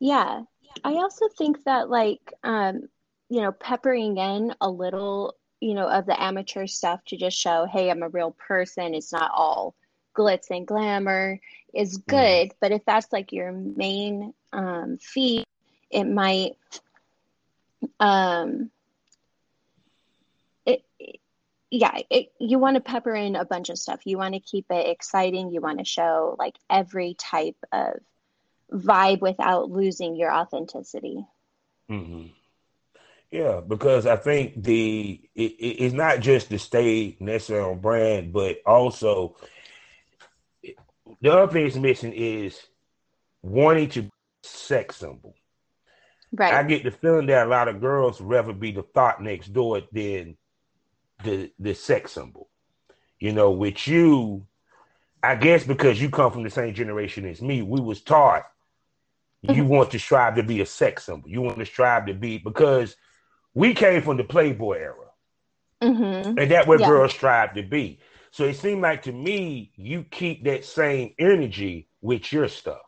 Yeah. 0.00 0.42
I 0.84 0.92
also 0.92 1.28
think 1.36 1.64
that 1.64 1.90
like 1.90 2.32
um, 2.44 2.88
you 3.28 3.42
know, 3.42 3.52
peppering 3.52 4.16
in 4.16 4.54
a 4.60 4.70
little, 4.70 5.34
you 5.60 5.74
know, 5.74 5.88
of 5.88 6.06
the 6.06 6.20
amateur 6.20 6.66
stuff 6.66 7.00
to 7.08 7.16
just 7.16 7.38
show, 7.38 7.66
hey, 7.70 7.90
I'm 7.90 8.02
a 8.02 8.08
real 8.08 8.32
person. 8.32 8.94
It's 8.94 9.12
not 9.12 9.30
all 9.34 9.74
glitz 10.16 10.50
and 10.50 10.66
glamour 10.66 11.38
is 11.74 11.98
mm-hmm. 11.98 12.10
good, 12.10 12.48
mm. 12.48 12.54
but 12.60 12.72
if 12.72 12.84
that's 12.84 13.12
like 13.12 13.32
your 13.32 13.52
main 13.52 14.34
um, 14.52 14.98
feed, 14.98 15.44
it 15.90 16.04
might 16.04 16.56
um 18.00 18.70
it, 20.66 20.82
yeah 21.70 21.96
it, 22.10 22.32
you 22.38 22.58
want 22.58 22.74
to 22.74 22.80
pepper 22.80 23.14
in 23.14 23.36
a 23.36 23.44
bunch 23.44 23.68
of 23.68 23.78
stuff 23.78 24.00
you 24.04 24.18
want 24.18 24.34
to 24.34 24.40
keep 24.40 24.66
it 24.70 24.88
exciting 24.88 25.50
you 25.50 25.60
want 25.60 25.78
to 25.78 25.84
show 25.84 26.36
like 26.38 26.56
every 26.68 27.14
type 27.14 27.56
of 27.72 28.00
vibe 28.72 29.20
without 29.20 29.70
losing 29.70 30.16
your 30.16 30.32
authenticity 30.32 31.24
mm-hmm. 31.90 32.26
yeah 33.30 33.60
because 33.66 34.06
i 34.06 34.16
think 34.16 34.62
the 34.62 35.20
it, 35.34 35.40
it's 35.40 35.94
not 35.94 36.20
just 36.20 36.50
to 36.50 36.58
stay 36.58 37.16
necessarily 37.20 37.70
on 37.72 37.78
brand 37.78 38.32
but 38.32 38.58
also 38.66 39.36
the 41.20 41.32
other 41.32 41.52
thing 41.52 41.66
it's 41.66 41.76
missing 41.76 42.12
is 42.12 42.60
wanting 43.42 43.88
to 43.90 44.10
sex 44.42 44.96
symbol. 44.96 45.34
Right. 46.32 46.52
I 46.52 46.62
get 46.62 46.84
the 46.84 46.90
feeling 46.90 47.26
that 47.26 47.46
a 47.46 47.50
lot 47.50 47.68
of 47.68 47.80
girls 47.80 48.20
rather 48.20 48.52
be 48.52 48.72
the 48.72 48.82
thought 48.82 49.22
next 49.22 49.52
door 49.52 49.82
than 49.92 50.36
the 51.24 51.50
the 51.58 51.74
sex 51.74 52.12
symbol. 52.12 52.48
You 53.18 53.32
know, 53.32 53.50
with 53.50 53.88
you, 53.88 54.46
I 55.22 55.34
guess 55.34 55.64
because 55.64 56.00
you 56.00 56.10
come 56.10 56.30
from 56.30 56.44
the 56.44 56.50
same 56.50 56.74
generation 56.74 57.24
as 57.26 57.42
me, 57.42 57.62
we 57.62 57.80
was 57.80 58.02
taught 58.02 58.44
you 59.42 59.50
mm-hmm. 59.50 59.68
want 59.68 59.90
to 59.92 59.98
strive 59.98 60.34
to 60.34 60.42
be 60.42 60.60
a 60.60 60.66
sex 60.66 61.04
symbol. 61.04 61.28
You 61.28 61.42
want 61.42 61.58
to 61.58 61.66
strive 61.66 62.06
to 62.06 62.14
be 62.14 62.38
because 62.38 62.96
we 63.54 63.72
came 63.72 64.02
from 64.02 64.16
the 64.16 64.24
Playboy 64.24 64.78
era. 64.78 64.94
Mm-hmm. 65.82 66.38
And 66.38 66.50
that's 66.50 66.66
what 66.66 66.80
yeah. 66.80 66.88
girls 66.88 67.12
strive 67.12 67.54
to 67.54 67.62
be. 67.62 68.00
So 68.30 68.44
it 68.44 68.54
seemed 68.56 68.82
like 68.82 69.02
to 69.02 69.12
me, 69.12 69.72
you 69.76 70.04
keep 70.04 70.44
that 70.44 70.64
same 70.64 71.14
energy 71.18 71.88
with 72.00 72.32
your 72.32 72.48
stuff. 72.48 72.80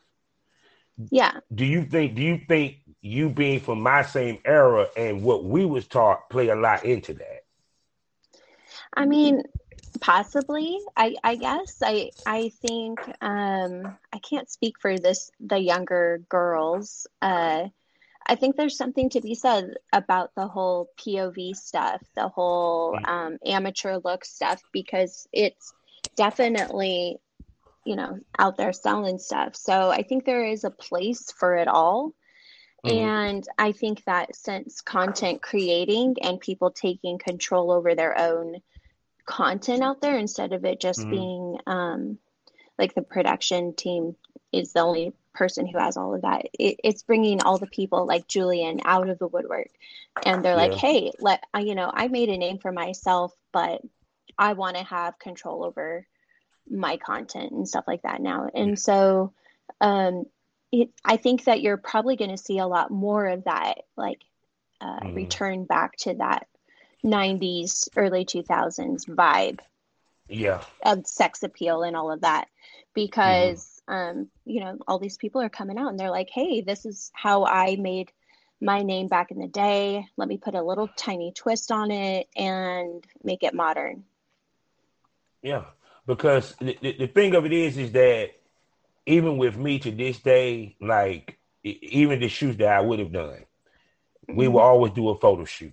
Yeah. 1.10 1.32
Do 1.54 1.64
you 1.64 1.84
think? 1.84 2.14
Do 2.14 2.22
you 2.22 2.40
think 2.46 2.76
you 3.00 3.30
being 3.30 3.60
from 3.60 3.80
my 3.80 4.02
same 4.02 4.38
era 4.44 4.86
and 4.96 5.22
what 5.22 5.44
we 5.44 5.64
was 5.64 5.86
taught 5.86 6.28
play 6.28 6.48
a 6.48 6.54
lot 6.54 6.84
into 6.84 7.14
that? 7.14 7.44
I 8.94 9.06
mean, 9.06 9.42
possibly. 10.00 10.78
I 10.96 11.16
I 11.24 11.36
guess 11.36 11.78
I 11.82 12.10
I 12.26 12.50
think 12.60 13.00
um, 13.20 13.96
I 14.12 14.18
can't 14.18 14.50
speak 14.50 14.74
for 14.78 14.98
this 14.98 15.30
the 15.40 15.58
younger 15.58 16.22
girls. 16.28 17.06
Uh, 17.22 17.68
I 18.30 18.36
think 18.36 18.54
there's 18.54 18.76
something 18.76 19.10
to 19.10 19.20
be 19.20 19.34
said 19.34 19.74
about 19.92 20.36
the 20.36 20.46
whole 20.46 20.88
POV 20.96 21.56
stuff, 21.56 22.00
the 22.14 22.28
whole 22.28 22.96
um, 23.04 23.38
amateur 23.44 23.98
look 24.04 24.24
stuff, 24.24 24.62
because 24.72 25.26
it's 25.32 25.74
definitely, 26.14 27.18
you 27.84 27.96
know, 27.96 28.20
out 28.38 28.56
there 28.56 28.72
selling 28.72 29.18
stuff. 29.18 29.56
So 29.56 29.90
I 29.90 30.04
think 30.04 30.24
there 30.24 30.44
is 30.44 30.62
a 30.62 30.70
place 30.70 31.32
for 31.32 31.56
it 31.56 31.66
all. 31.66 32.12
Mm-hmm. 32.86 32.98
And 32.98 33.44
I 33.58 33.72
think 33.72 34.04
that 34.04 34.36
since 34.36 34.80
content 34.80 35.42
creating 35.42 36.14
and 36.22 36.38
people 36.38 36.70
taking 36.70 37.18
control 37.18 37.72
over 37.72 37.96
their 37.96 38.16
own 38.16 38.58
content 39.26 39.82
out 39.82 40.00
there 40.00 40.16
instead 40.16 40.52
of 40.52 40.64
it 40.64 40.80
just 40.80 41.00
mm-hmm. 41.00 41.10
being 41.10 41.58
um, 41.66 42.18
like 42.78 42.94
the 42.94 43.02
production 43.02 43.74
team 43.74 44.14
is 44.52 44.72
the 44.72 44.80
only 44.80 45.14
person 45.34 45.66
who 45.66 45.78
has 45.78 45.96
all 45.96 46.14
of 46.14 46.22
that. 46.22 46.46
It, 46.58 46.80
it's 46.82 47.02
bringing 47.02 47.42
all 47.42 47.58
the 47.58 47.66
people 47.66 48.06
like 48.06 48.28
Julian 48.28 48.80
out 48.84 49.08
of 49.08 49.18
the 49.18 49.28
woodwork, 49.28 49.68
and 50.24 50.44
they're 50.44 50.56
yeah. 50.56 50.62
like, 50.68 50.74
"Hey, 50.74 51.12
let 51.20 51.42
you 51.58 51.74
know, 51.74 51.90
I 51.92 52.08
made 52.08 52.28
a 52.28 52.36
name 52.36 52.58
for 52.58 52.72
myself, 52.72 53.32
but 53.52 53.82
I 54.38 54.54
want 54.54 54.76
to 54.76 54.84
have 54.84 55.18
control 55.18 55.64
over 55.64 56.06
my 56.68 56.96
content 56.96 57.52
and 57.52 57.68
stuff 57.68 57.84
like 57.86 58.02
that 58.02 58.20
now." 58.20 58.48
And 58.54 58.78
so, 58.78 59.32
um, 59.80 60.24
it, 60.72 60.90
I 61.04 61.16
think 61.16 61.44
that 61.44 61.60
you're 61.62 61.76
probably 61.76 62.16
going 62.16 62.30
to 62.30 62.36
see 62.36 62.58
a 62.58 62.66
lot 62.66 62.90
more 62.90 63.26
of 63.26 63.44
that, 63.44 63.78
like 63.96 64.22
uh, 64.80 65.00
mm. 65.00 65.14
return 65.14 65.64
back 65.64 65.96
to 65.98 66.14
that 66.14 66.46
90s, 67.04 67.88
early 67.96 68.24
2000s 68.24 69.06
vibe. 69.06 69.60
Yeah. 70.28 70.62
Of 70.84 71.06
sex 71.06 71.42
appeal 71.42 71.82
and 71.82 71.96
all 71.96 72.12
of 72.12 72.20
that. 72.20 72.48
Because, 72.94 73.64
mm. 73.64 73.79
Um, 73.88 74.28
you 74.44 74.60
know, 74.60 74.78
all 74.86 74.98
these 74.98 75.16
people 75.16 75.40
are 75.40 75.48
coming 75.48 75.78
out 75.78 75.88
and 75.88 75.98
they're 75.98 76.10
like, 76.10 76.30
hey, 76.30 76.60
this 76.60 76.86
is 76.86 77.10
how 77.14 77.44
I 77.44 77.76
made 77.76 78.12
my 78.60 78.82
name 78.82 79.08
back 79.08 79.30
in 79.30 79.38
the 79.38 79.48
day. 79.48 80.06
Let 80.16 80.28
me 80.28 80.36
put 80.36 80.54
a 80.54 80.62
little 80.62 80.88
tiny 80.96 81.32
twist 81.32 81.72
on 81.72 81.90
it 81.90 82.28
and 82.36 83.04
make 83.24 83.42
it 83.42 83.54
modern. 83.54 84.04
Yeah. 85.42 85.64
Because 86.06 86.54
the, 86.60 86.76
the, 86.80 86.96
the 86.98 87.06
thing 87.06 87.34
of 87.34 87.46
it 87.46 87.52
is, 87.52 87.78
is 87.78 87.92
that 87.92 88.30
even 89.06 89.38
with 89.38 89.56
me 89.56 89.78
to 89.80 89.90
this 89.90 90.18
day, 90.18 90.76
like 90.80 91.38
even 91.62 92.20
the 92.20 92.28
shoots 92.28 92.58
that 92.58 92.68
I 92.68 92.80
would 92.80 92.98
have 92.98 93.12
done, 93.12 93.44
we 94.28 94.48
will 94.48 94.60
always 94.60 94.92
do 94.92 95.08
a 95.08 95.18
photo 95.18 95.44
shoot. 95.44 95.72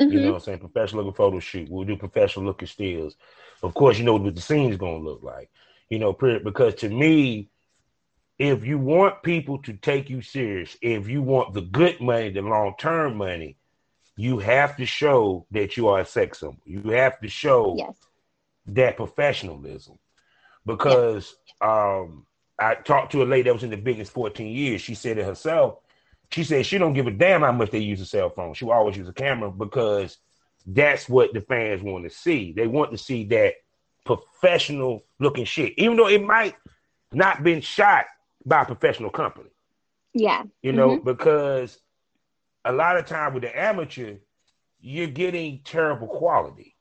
Mm-hmm. 0.00 0.12
You 0.12 0.20
know 0.20 0.32
what 0.32 0.34
I'm 0.34 0.40
saying? 0.40 0.58
Professional 0.58 1.04
looking 1.04 1.16
photo 1.16 1.38
shoot. 1.40 1.68
We'll 1.70 1.84
do 1.84 1.96
professional 1.96 2.46
looking 2.46 2.68
stills. 2.68 3.16
Of 3.62 3.74
course, 3.74 3.98
you 3.98 4.04
know 4.04 4.16
what 4.16 4.34
the 4.34 4.40
scene 4.40 4.70
is 4.70 4.76
gonna 4.76 4.98
look 4.98 5.22
like. 5.22 5.50
You 5.92 5.98
know, 5.98 6.12
because 6.12 6.74
to 6.76 6.88
me, 6.88 7.50
if 8.38 8.64
you 8.64 8.78
want 8.78 9.22
people 9.22 9.58
to 9.62 9.74
take 9.74 10.08
you 10.08 10.22
serious, 10.22 10.76
if 10.80 11.08
you 11.08 11.22
want 11.22 11.52
the 11.52 11.60
good 11.60 12.00
money, 12.00 12.30
the 12.30 12.40
long 12.40 12.74
term 12.78 13.16
money, 13.16 13.56
you 14.16 14.38
have 14.38 14.76
to 14.78 14.86
show 14.86 15.46
that 15.50 15.76
you 15.76 15.88
are 15.88 16.00
a 16.00 16.06
sex 16.06 16.40
symbol. 16.40 16.62
You 16.64 16.82
have 16.92 17.20
to 17.20 17.28
show 17.28 17.74
yes. 17.76 17.94
that 18.68 18.96
professionalism. 18.96 19.98
Because 20.64 21.34
um, 21.60 22.26
I 22.58 22.74
talked 22.76 23.12
to 23.12 23.22
a 23.22 23.24
lady 23.24 23.44
that 23.44 23.54
was 23.54 23.64
in 23.64 23.70
the 23.70 23.76
business 23.76 24.08
14 24.08 24.46
years. 24.46 24.80
She 24.80 24.94
said 24.94 25.18
it 25.18 25.26
herself 25.26 25.78
she 26.32 26.44
said 26.44 26.64
she 26.64 26.78
don't 26.78 26.94
give 26.94 27.06
a 27.06 27.10
damn 27.10 27.42
how 27.42 27.52
much 27.52 27.70
they 27.70 27.78
use 27.78 28.00
a 28.00 28.06
cell 28.06 28.30
phone. 28.30 28.54
She 28.54 28.64
will 28.64 28.72
always 28.72 28.96
use 28.96 29.08
a 29.08 29.12
camera 29.12 29.50
because 29.50 30.16
that's 30.66 31.08
what 31.08 31.34
the 31.34 31.42
fans 31.42 31.82
want 31.82 32.04
to 32.04 32.10
see. 32.10 32.52
They 32.52 32.66
want 32.66 32.90
to 32.92 32.98
see 32.98 33.24
that 33.26 33.54
professional 34.04 35.04
looking 35.18 35.44
shit, 35.44 35.74
even 35.78 35.96
though 35.96 36.08
it 36.08 36.22
might 36.22 36.54
not 37.12 37.42
been 37.42 37.60
shot 37.60 38.06
by 38.44 38.62
a 38.62 38.66
professional 38.66 39.10
company. 39.10 39.50
Yeah, 40.14 40.44
you 40.62 40.72
know, 40.72 40.96
mm-hmm. 40.96 41.04
because 41.04 41.78
a 42.64 42.72
lot 42.72 42.98
of 42.98 43.06
time 43.06 43.34
with 43.34 43.42
the 43.42 43.58
amateur, 43.58 44.16
you're 44.80 45.06
getting 45.06 45.60
terrible 45.64 46.08
quality. 46.08 46.76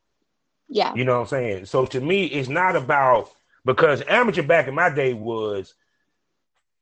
Yeah, 0.68 0.94
you 0.96 1.06
know 1.06 1.16
what 1.16 1.22
I'm 1.22 1.28
saying. 1.28 1.66
So 1.66 1.86
to 1.86 2.00
me, 2.02 2.26
it's 2.26 2.50
not 2.50 2.76
about 2.76 3.30
because 3.66 4.04
amateur 4.08 4.44
back 4.44 4.68
in 4.68 4.76
my 4.76 4.90
day 4.90 5.14
was 5.14 5.74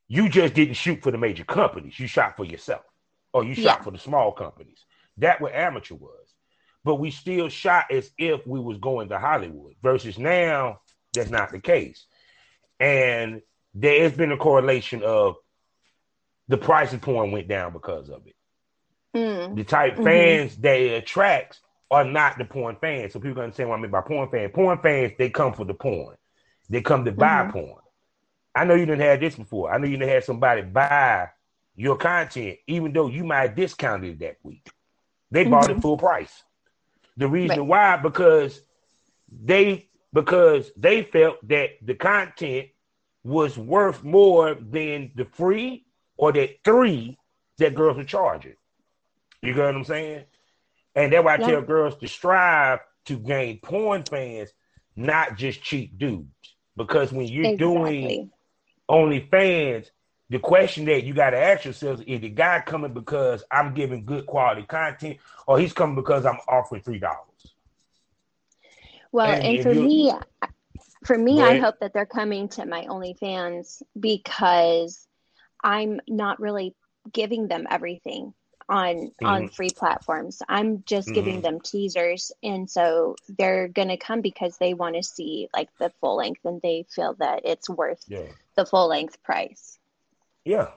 you 0.08 0.28
just 0.28 0.54
didn't 0.54 0.74
shoot 0.74 1.02
for 1.02 1.12
the 1.12 1.18
major 1.18 1.44
companies. 1.44 1.98
You 1.98 2.08
shot 2.08 2.36
for 2.36 2.44
yourself, 2.44 2.82
or 3.32 3.44
you 3.44 3.54
shot 3.54 3.78
yeah. 3.78 3.82
for 3.82 3.90
the 3.92 3.98
small 3.98 4.32
companies. 4.32 4.84
That 5.18 5.40
what 5.40 5.54
amateur 5.54 5.94
was. 5.94 6.19
But 6.84 6.96
we 6.96 7.10
still 7.10 7.48
shot 7.48 7.86
as 7.90 8.10
if 8.16 8.46
we 8.46 8.58
was 8.58 8.78
going 8.78 9.10
to 9.10 9.18
Hollywood. 9.18 9.74
Versus 9.82 10.18
now, 10.18 10.80
that's 11.12 11.30
not 11.30 11.52
the 11.52 11.60
case. 11.60 12.06
And 12.78 13.42
there 13.74 14.02
has 14.02 14.12
been 14.12 14.32
a 14.32 14.36
correlation 14.36 15.02
of 15.02 15.36
the 16.48 16.56
price 16.56 16.92
of 16.92 17.00
porn 17.00 17.30
went 17.30 17.48
down 17.48 17.72
because 17.72 18.08
of 18.08 18.26
it. 18.26 18.34
Mm. 19.14 19.56
The 19.56 19.64
type 19.64 19.94
mm-hmm. 19.94 20.04
fans 20.04 20.56
that 20.58 20.80
it 20.80 21.02
attracts 21.02 21.60
are 21.90 22.04
not 22.04 22.38
the 22.38 22.44
porn 22.44 22.76
fans. 22.80 23.12
So 23.12 23.20
people 23.20 23.42
understand 23.42 23.68
what 23.68 23.78
I 23.78 23.82
mean 23.82 23.90
by 23.90 24.00
porn 24.00 24.30
fans. 24.30 24.50
Porn 24.54 24.78
fans, 24.78 25.12
they 25.18 25.30
come 25.30 25.52
for 25.52 25.64
the 25.64 25.74
porn. 25.74 26.16
They 26.68 26.80
come 26.82 27.04
to 27.04 27.12
buy 27.12 27.42
mm-hmm. 27.42 27.52
porn. 27.52 27.82
I 28.54 28.64
know 28.64 28.74
you 28.74 28.86
didn't 28.86 29.02
have 29.02 29.20
this 29.20 29.36
before. 29.36 29.72
I 29.72 29.78
know 29.78 29.86
you 29.86 29.96
didn't 29.96 30.12
have 30.12 30.24
somebody 30.24 30.62
buy 30.62 31.28
your 31.76 31.96
content, 31.96 32.58
even 32.66 32.92
though 32.92 33.08
you 33.08 33.24
might 33.24 33.42
have 33.42 33.56
discounted 33.56 34.10
it 34.10 34.18
that 34.20 34.36
week. 34.42 34.68
They 35.30 35.44
bought 35.44 35.68
mm-hmm. 35.68 35.78
it 35.78 35.82
full 35.82 35.96
price. 35.96 36.42
The 37.20 37.28
reason 37.28 37.58
right. 37.58 37.66
why, 37.66 37.96
because 37.98 38.62
they 39.30 39.90
because 40.12 40.72
they 40.74 41.02
felt 41.02 41.36
that 41.48 41.72
the 41.82 41.94
content 41.94 42.68
was 43.22 43.58
worth 43.58 44.02
more 44.02 44.54
than 44.54 45.12
the 45.14 45.26
free 45.26 45.84
or 46.16 46.32
that 46.32 46.64
three 46.64 47.18
that 47.58 47.74
girls 47.74 47.98
are 47.98 48.04
charging. 48.04 48.54
You 49.42 49.52
get 49.52 49.66
what 49.66 49.74
I'm 49.74 49.84
saying? 49.84 50.24
And 50.94 51.12
that's 51.12 51.22
why 51.22 51.34
I 51.34 51.38
yeah. 51.40 51.46
tell 51.46 51.62
girls 51.62 51.96
to 51.98 52.08
strive 52.08 52.80
to 53.04 53.18
gain 53.18 53.60
porn 53.60 54.02
fans, 54.04 54.48
not 54.96 55.36
just 55.36 55.62
cheap 55.62 55.98
dudes. 55.98 56.26
Because 56.74 57.12
when 57.12 57.28
you're 57.28 57.52
exactly. 57.52 57.66
doing 57.66 58.30
OnlyFans, 58.90 59.90
the 60.30 60.38
question 60.38 60.84
that 60.86 61.04
you 61.04 61.12
got 61.12 61.30
to 61.30 61.38
ask 61.38 61.64
yourself 61.64 62.00
is 62.06 62.20
the 62.20 62.28
guy 62.28 62.62
coming 62.64 62.92
because 62.92 63.42
I'm 63.50 63.74
giving 63.74 64.04
good 64.04 64.26
quality 64.26 64.62
content, 64.62 65.18
or 65.46 65.58
he's 65.58 65.72
coming 65.72 65.96
because 65.96 66.24
I'm 66.24 66.38
offering 66.48 66.82
three 66.82 67.00
dollars? 67.00 67.26
Well, 69.12 69.30
and, 69.30 69.44
and 69.44 69.62
for 69.62 69.74
me, 69.74 70.12
for 71.04 71.18
me, 71.18 71.42
I 71.42 71.58
hope 71.58 71.80
that 71.80 71.92
they're 71.92 72.06
coming 72.06 72.48
to 72.50 72.64
my 72.64 72.84
OnlyFans 72.84 73.82
because 73.98 75.06
I'm 75.62 76.00
not 76.06 76.38
really 76.40 76.76
giving 77.12 77.48
them 77.48 77.66
everything 77.68 78.32
on 78.68 78.94
mm-hmm. 78.94 79.26
on 79.26 79.48
free 79.48 79.70
platforms. 79.70 80.42
I'm 80.48 80.84
just 80.86 81.08
mm-hmm. 81.08 81.14
giving 81.14 81.40
them 81.40 81.60
teasers 81.60 82.30
and 82.42 82.70
so 82.70 83.16
they're 83.36 83.66
going 83.66 83.88
to 83.88 83.96
come 83.96 84.20
because 84.20 84.56
they 84.58 84.74
want 84.74 84.94
to 84.94 85.02
see 85.02 85.48
like 85.52 85.68
the 85.78 85.90
full 86.00 86.16
length 86.16 86.44
and 86.44 86.62
they 86.62 86.86
feel 86.88 87.14
that 87.14 87.40
it's 87.44 87.68
worth 87.68 88.04
yeah. 88.06 88.22
the 88.54 88.64
full 88.64 88.88
length 88.88 89.20
price. 89.24 89.79
Yeah. 90.44 90.68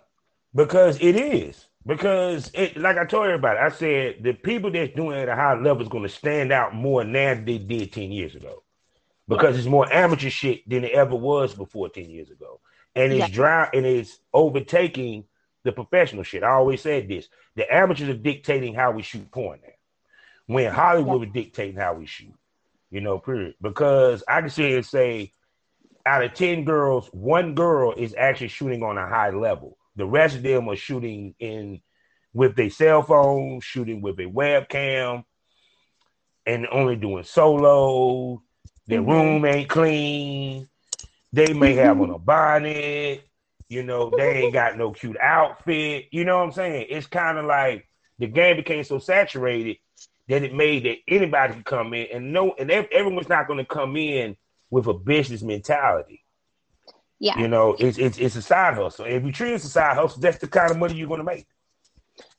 Because 0.54 1.00
it 1.02 1.16
is. 1.16 1.68
Because 1.86 2.50
it 2.54 2.78
like 2.78 2.98
I 2.98 3.06
told 3.06 3.26
everybody, 3.26 3.60
I 3.60 3.70
said 3.70 4.24
the 4.24 4.34
people 4.34 4.72
that's 4.72 4.96
doing 4.96 5.18
it 5.18 5.24
at 5.24 5.30
a 5.30 5.36
high 5.36 5.56
level 5.56 5.82
is 5.82 5.90
going 5.90 6.04
to 6.04 6.10
stand 6.10 6.52
out 6.52 6.74
more 6.74 7.04
now 7.04 7.34
than 7.34 7.46
they 7.46 7.58
did 7.58 7.92
10 7.92 8.12
years 8.12 8.36
ago. 8.36 8.64
Because 9.28 9.58
it's 9.58 9.68
more 9.68 9.92
amateur 9.92 10.30
shit 10.30 10.68
than 10.70 10.84
it 10.84 10.92
ever 10.92 11.16
was 11.16 11.54
before 11.54 11.90
10 11.90 12.10
years 12.10 12.30
ago. 12.30 12.62
And 12.96 13.12
it's 13.12 13.30
yeah. 13.30 13.36
dry 13.36 13.70
and 13.74 13.86
it's 13.86 14.20
overtaking 14.34 15.26
the 15.64 15.72
professional 15.72 16.24
shit. 16.24 16.44
I 16.44 16.52
always 16.52 16.82
said 16.82 17.08
this: 17.08 17.28
the 17.56 17.74
amateurs 17.74 18.10
are 18.10 18.14
dictating 18.14 18.74
how 18.76 18.92
we 18.92 19.02
shoot 19.02 19.32
porn 19.32 19.60
now. 19.62 19.70
When 20.46 20.72
Hollywood 20.72 21.22
yeah. 21.22 21.28
was 21.28 21.34
dictating 21.34 21.78
how 21.78 21.96
we 21.96 22.06
shoot, 22.06 22.34
you 22.92 23.02
know, 23.02 23.18
period. 23.18 23.56
Because 23.62 24.24
I 24.28 24.42
can 24.42 24.50
sit 24.50 24.68
here 24.68 24.78
and 24.78 24.86
say, 24.86 25.32
out 26.06 26.24
of 26.24 26.34
ten 26.34 26.66
girls, 26.66 27.08
one 27.08 27.56
girl 27.56 27.94
is 27.96 28.16
actually 28.18 28.50
shooting 28.50 28.84
on 28.84 28.98
a 28.98 29.08
high 29.08 29.30
level. 29.30 29.78
The 29.96 30.06
rest 30.06 30.36
of 30.36 30.44
them 30.44 30.70
are 30.70 30.76
shooting 30.76 31.36
in 31.40 31.82
with 32.34 32.56
their 32.56 32.70
cell 32.70 33.04
phone, 33.04 33.62
shooting 33.62 34.02
with 34.02 34.20
a 34.20 34.24
webcam, 34.24 35.24
and 36.46 36.68
only 36.72 36.96
doing 36.96 37.24
solo. 37.24 38.42
Their 38.88 39.02
mm-hmm. 39.02 39.12
room 39.12 39.46
ain't 39.46 39.70
clean. 39.70 40.68
They 41.32 41.54
may 41.54 41.74
have 41.76 42.00
on 42.02 42.10
a 42.10 42.20
bonnet. 42.20 43.24
You 43.70 43.84
know, 43.84 44.12
they 44.16 44.44
ain't 44.44 44.54
got 44.54 44.78
no 44.78 44.92
cute 44.92 45.18
outfit. 45.20 46.06
You 46.12 46.26
know 46.26 46.38
what 46.38 46.44
I'm 46.44 46.52
saying? 46.52 46.88
It's 46.90 47.08
kind 47.08 47.38
of 47.38 47.46
like 47.46 47.88
the 48.20 48.28
game 48.28 48.58
became 48.58 48.84
so 48.84 49.00
saturated 49.00 49.78
that 50.28 50.44
it 50.44 50.54
made 50.54 50.86
that 50.86 50.98
anybody 51.08 51.54
could 51.56 51.66
come 51.66 51.94
in 51.94 52.08
and 52.14 52.34
no, 52.34 52.54
and 52.60 52.70
everyone's 52.70 53.30
not 53.30 53.48
going 53.48 53.60
to 53.60 53.66
come 53.66 53.96
in 53.98 54.36
with 54.74 54.88
a 54.88 54.94
business 54.94 55.44
mentality. 55.44 56.24
Yeah, 57.20 57.40
you 57.40 57.48
know, 57.48 57.76
it's 57.80 57.98
it's 57.98 58.18
it's 58.18 58.36
a 58.36 58.42
side 58.42 58.74
hustle. 58.74 59.06
If 59.06 59.24
you 59.24 59.32
treat 59.32 59.52
it 59.52 59.56
as 59.56 59.66
a 59.66 59.70
side 59.70 59.96
hustle, 59.96 60.20
that's 60.20 60.40
the 60.40 60.48
kind 60.48 60.72
of 60.72 60.78
money 60.78 60.96
you're 60.96 61.08
going 61.08 61.20
to 61.20 61.24
make. 61.24 61.48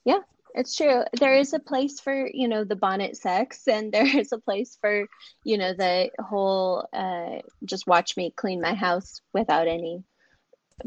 Yeah, 0.04 0.18
it's 0.54 0.76
true. 0.76 1.02
There 1.18 1.34
is 1.34 1.52
a 1.52 1.58
place 1.58 2.00
for, 2.00 2.28
you 2.32 2.48
know, 2.48 2.64
the 2.64 2.76
bonnet 2.76 3.16
sex 3.16 3.66
and 3.68 3.92
there 3.92 4.06
is 4.06 4.32
a 4.32 4.38
place 4.38 4.76
for, 4.80 5.06
you 5.44 5.58
know, 5.58 5.72
the 5.72 6.10
whole 6.18 6.88
uh 6.92 7.40
just 7.64 7.86
watch 7.86 8.16
me 8.16 8.32
clean 8.36 8.60
my 8.60 8.74
house 8.74 9.20
without 9.32 9.68
any 9.68 10.02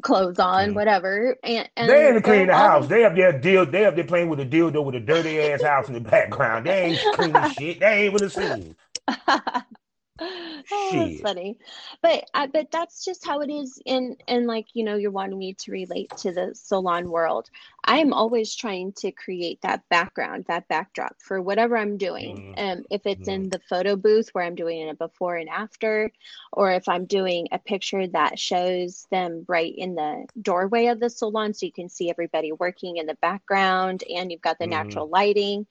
clothes 0.01 0.39
on, 0.39 0.71
mm. 0.71 0.75
whatever. 0.75 1.37
And, 1.43 1.69
and 1.75 1.89
they 1.89 2.09
ain't 2.09 2.23
clean 2.23 2.47
the 2.47 2.55
house. 2.55 2.87
They 2.87 3.01
have 3.01 3.15
their 3.15 3.39
deal. 3.39 3.65
They 3.65 3.81
have 3.83 3.95
their 3.95 4.05
playing 4.05 4.29
with 4.29 4.39
a 4.39 4.45
dildo 4.45 4.83
with 4.83 4.95
a 4.95 4.99
dirty 4.99 5.39
ass 5.39 5.63
house 5.63 5.87
in 5.87 5.93
the 5.93 6.01
background. 6.01 6.65
They 6.65 6.81
ain't 6.83 7.15
cleaning 7.15 7.49
shit. 7.57 7.79
They 7.79 8.03
ain't 8.03 8.13
with 8.13 8.23
the 8.23 8.29
scene. 8.29 8.75
oh, 10.19 10.91
that's 10.93 11.21
funny, 11.21 11.57
but 12.01 12.29
uh, 12.33 12.47
but 12.47 12.71
that's 12.71 13.03
just 13.03 13.25
how 13.25 13.41
it 13.41 13.49
is. 13.49 13.79
In 13.85 14.17
and 14.27 14.47
like 14.47 14.67
you 14.73 14.83
know, 14.83 14.95
you're 14.95 15.11
wanting 15.11 15.37
me 15.37 15.53
to 15.55 15.71
relate 15.71 16.11
to 16.17 16.31
the 16.31 16.53
salon 16.53 17.09
world. 17.09 17.49
I 17.83 17.99
am 17.99 18.13
always 18.13 18.53
trying 18.53 18.93
to 18.97 19.11
create 19.11 19.61
that 19.61 19.81
background, 19.89 20.45
that 20.47 20.67
backdrop 20.67 21.15
for 21.19 21.41
whatever 21.41 21.77
I'm 21.77 21.97
doing. 21.97 22.53
Mm-hmm. 22.57 22.79
Um, 22.79 22.85
if 22.91 23.05
it's 23.05 23.21
mm-hmm. 23.29 23.43
in 23.43 23.49
the 23.49 23.61
photo 23.69 23.95
booth 23.95 24.29
where 24.33 24.43
I'm 24.43 24.55
doing 24.55 24.87
it 24.87 24.97
before 24.97 25.37
and 25.37 25.49
after, 25.49 26.11
or 26.51 26.71
if 26.71 26.89
I'm 26.89 27.05
doing 27.05 27.47
a 27.51 27.59
picture 27.59 28.07
that 28.07 28.39
shows 28.39 29.07
them 29.09 29.45
right 29.47 29.73
in 29.75 29.95
the 29.95 30.25
doorway 30.41 30.87
of 30.87 30.99
the 30.99 31.09
salon, 31.09 31.53
so 31.53 31.65
you 31.65 31.71
can 31.71 31.89
see 31.89 32.09
everybody 32.09 32.51
working 32.51 32.97
in 32.97 33.05
the 33.05 33.15
background, 33.21 34.03
and 34.13 34.31
you've 34.31 34.41
got 34.41 34.59
the 34.59 34.65
mm-hmm. 34.65 34.87
natural 34.87 35.07
lighting 35.07 35.65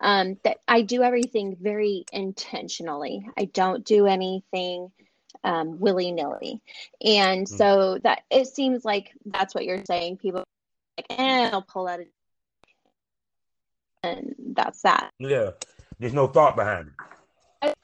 um, 0.00 0.38
that 0.44 0.58
I 0.66 0.82
do 0.82 1.02
everything 1.02 1.56
very 1.60 2.04
intentionally. 2.12 3.26
I 3.38 3.46
don't 3.46 3.84
do 3.84 4.06
anything 4.06 4.90
um, 5.42 5.78
willy 5.78 6.12
nilly. 6.12 6.60
And 7.04 7.46
mm 7.46 7.56
so 7.56 7.98
that 8.02 8.22
it 8.30 8.48
seems 8.48 8.84
like 8.84 9.12
that's 9.24 9.54
what 9.54 9.64
you're 9.64 9.84
saying. 9.86 10.16
People 10.16 10.44
like, 10.98 11.06
eh, 11.10 11.50
I'll 11.52 11.62
pull 11.62 11.86
out 11.86 12.00
a 12.00 12.04
and 14.02 14.34
that's 14.38 14.82
that. 14.82 15.10
Yeah. 15.18 15.50
There's 15.98 16.12
no 16.12 16.26
thought 16.26 16.56
behind 16.56 16.90
it. 17.62 17.74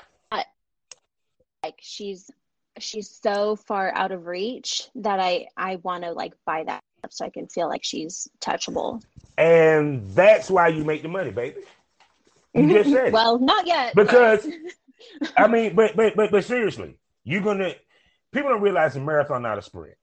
like 1.62 1.76
she's 1.80 2.30
she's 2.78 3.10
so 3.22 3.56
far 3.56 3.92
out 3.94 4.12
of 4.12 4.26
reach 4.26 4.88
that 4.96 5.20
I 5.20 5.48
I 5.56 5.76
want 5.76 6.04
to 6.04 6.12
like 6.12 6.34
buy 6.44 6.64
that 6.64 6.82
so 7.10 7.24
I 7.24 7.30
can 7.30 7.46
feel 7.46 7.68
like 7.68 7.84
she's 7.84 8.28
touchable. 8.40 9.02
And 9.38 10.10
that's 10.10 10.50
why 10.50 10.68
you 10.68 10.84
make 10.84 11.02
the 11.02 11.08
money, 11.08 11.30
baby. 11.30 11.62
You 12.54 12.72
just 12.72 12.90
said 12.92 13.12
well, 13.12 13.38
not 13.38 13.66
yet. 13.66 13.94
Because. 13.94 14.46
I 15.36 15.48
mean, 15.48 15.74
but 15.74 15.96
but 15.96 16.14
but 16.14 16.30
but 16.30 16.44
seriously, 16.44 16.96
you're 17.24 17.40
gonna 17.40 17.74
people 18.32 18.50
don't 18.50 18.60
realize 18.60 18.96
a 18.96 19.00
marathon 19.00 19.42
not 19.42 19.58
a 19.58 19.62
sprint. 19.62 19.96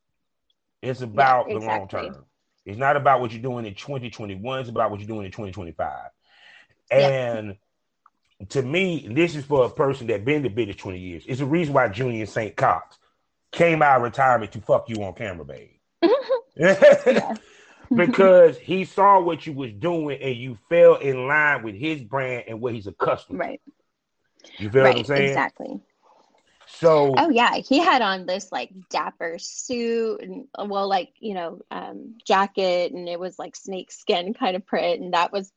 It's 0.81 1.01
about 1.01 1.49
yeah, 1.49 1.57
exactly. 1.57 1.59
the 1.59 1.79
long 1.79 1.87
term. 1.87 2.25
It's 2.65 2.77
not 2.77 2.97
about 2.97 3.21
what 3.21 3.31
you're 3.31 3.41
doing 3.41 3.65
in 3.65 3.75
2021. 3.75 4.59
It's 4.59 4.69
about 4.69 4.91
what 4.91 4.99
you're 4.99 5.07
doing 5.07 5.25
in 5.25 5.31
2025. 5.31 6.09
And 6.91 7.55
yeah. 8.39 8.45
to 8.49 8.61
me, 8.61 9.07
this 9.09 9.35
is 9.35 9.45
for 9.45 9.65
a 9.65 9.69
person 9.69 10.07
that 10.07 10.25
been 10.25 10.43
the 10.43 10.49
business 10.49 10.75
20 10.75 10.99
years. 10.99 11.23
It's 11.27 11.39
the 11.39 11.45
reason 11.45 11.73
why 11.73 11.87
Julian 11.87 12.27
St. 12.27 12.57
Jox 12.57 12.97
came 13.51 13.81
out 13.81 13.97
of 13.97 14.03
retirement 14.03 14.51
to 14.51 14.61
fuck 14.61 14.89
you 14.89 15.01
on 15.03 15.13
camera, 15.13 15.45
babe. 15.45 15.69
yeah. 16.57 17.35
because 17.95 18.57
he 18.57 18.85
saw 18.85 19.19
what 19.19 19.45
you 19.45 19.53
was 19.53 19.71
doing 19.73 20.21
and 20.21 20.35
you 20.35 20.57
fell 20.69 20.95
in 20.95 21.27
line 21.27 21.63
with 21.63 21.75
his 21.75 22.01
brand 22.01 22.45
and 22.47 22.61
what 22.61 22.73
he's 22.73 22.87
accustomed. 22.87 23.39
Right. 23.39 23.61
You 24.57 24.69
feel 24.69 24.83
right, 24.83 24.95
what 24.95 24.99
I'm 24.99 25.05
saying? 25.05 25.29
Exactly. 25.29 25.81
So 26.69 27.13
Oh 27.17 27.29
yeah, 27.29 27.55
he 27.55 27.79
had 27.79 28.01
on 28.01 28.25
this 28.25 28.51
like 28.51 28.71
dapper 28.89 29.37
suit 29.39 30.21
and 30.21 30.45
well 30.69 30.87
like, 30.87 31.13
you 31.19 31.33
know, 31.33 31.61
um 31.71 32.15
jacket 32.25 32.91
and 32.91 33.07
it 33.07 33.19
was 33.19 33.39
like 33.39 33.55
snake 33.55 33.91
skin 33.91 34.33
kind 34.33 34.55
of 34.55 34.65
print 34.65 35.01
and 35.01 35.13
that 35.13 35.31
was 35.31 35.51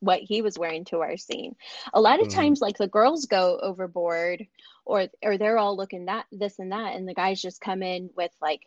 what 0.00 0.20
he 0.20 0.42
was 0.42 0.58
wearing 0.58 0.84
to 0.86 1.00
our 1.00 1.16
scene. 1.16 1.54
A 1.92 2.00
lot 2.00 2.20
of 2.20 2.28
mm-hmm. 2.28 2.38
times 2.40 2.60
like 2.60 2.78
the 2.78 2.88
girls 2.88 3.26
go 3.26 3.58
overboard 3.62 4.46
or 4.84 5.08
or 5.22 5.36
they're 5.36 5.58
all 5.58 5.76
looking 5.76 6.06
that 6.06 6.26
this 6.32 6.58
and 6.58 6.72
that 6.72 6.94
and 6.94 7.06
the 7.06 7.14
guys 7.14 7.42
just 7.42 7.60
come 7.60 7.82
in 7.82 8.10
with 8.16 8.32
like 8.40 8.62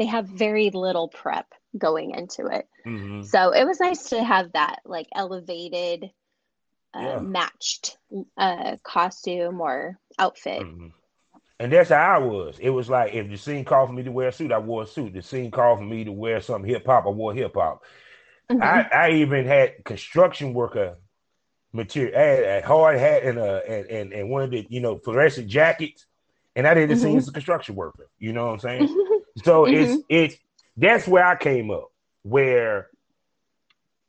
they 0.00 0.06
have 0.06 0.26
very 0.26 0.70
little 0.70 1.08
prep 1.08 1.52
going 1.76 2.12
into 2.12 2.46
it. 2.46 2.66
Mm-hmm. 2.86 3.24
So 3.24 3.50
it 3.50 3.66
was 3.66 3.80
nice 3.80 4.08
to 4.08 4.24
have 4.24 4.50
that 4.52 4.78
like 4.86 5.06
elevated, 5.14 6.10
uh, 6.94 7.00
yeah. 7.00 7.18
matched 7.18 7.98
uh, 8.38 8.78
costume 8.82 9.60
or 9.60 9.98
outfit. 10.18 10.62
Mm-hmm. 10.62 10.86
And 11.58 11.70
that's 11.70 11.90
how 11.90 12.16
I 12.16 12.18
was. 12.18 12.58
It 12.58 12.70
was 12.70 12.88
like 12.88 13.12
if 13.12 13.28
the 13.28 13.36
scene 13.36 13.66
called 13.66 13.90
for 13.90 13.92
me 13.92 14.02
to 14.04 14.10
wear 14.10 14.28
a 14.28 14.32
suit, 14.32 14.52
I 14.52 14.58
wore 14.58 14.84
a 14.84 14.86
suit. 14.86 15.12
The 15.12 15.20
scene 15.20 15.50
called 15.50 15.80
for 15.80 15.84
me 15.84 16.04
to 16.04 16.12
wear 16.12 16.40
some 16.40 16.64
hip 16.64 16.86
hop, 16.86 17.04
I 17.04 17.10
wore 17.10 17.34
hip 17.34 17.52
hop. 17.54 17.82
Mm-hmm. 18.50 18.62
I, 18.62 18.88
I 18.90 19.10
even 19.16 19.44
had 19.44 19.84
construction 19.84 20.54
worker 20.54 20.96
material, 21.74 22.18
I 22.18 22.22
had 22.22 22.42
a 22.64 22.66
hard 22.66 22.98
hat 22.98 23.22
and 23.22 23.38
a 23.38 23.62
and, 23.68 23.86
and, 23.90 24.12
and 24.14 24.30
one 24.30 24.44
of 24.44 24.50
the 24.50 24.66
you 24.70 24.80
know 24.80 24.96
fluorescent 24.96 25.48
jackets, 25.48 26.06
and 26.56 26.66
I 26.66 26.72
did 26.72 26.88
the 26.88 26.94
mm-hmm. 26.94 27.02
scene 27.02 27.18
as 27.18 27.28
a 27.28 27.32
construction 27.32 27.74
worker. 27.74 28.08
You 28.18 28.32
know 28.32 28.46
what 28.46 28.52
I'm 28.54 28.60
saying? 28.60 29.06
So 29.38 29.64
mm-hmm. 29.64 29.74
it's 29.74 30.02
it's 30.08 30.36
that's 30.76 31.06
where 31.06 31.24
I 31.24 31.36
came 31.36 31.70
up, 31.70 31.90
where 32.22 32.88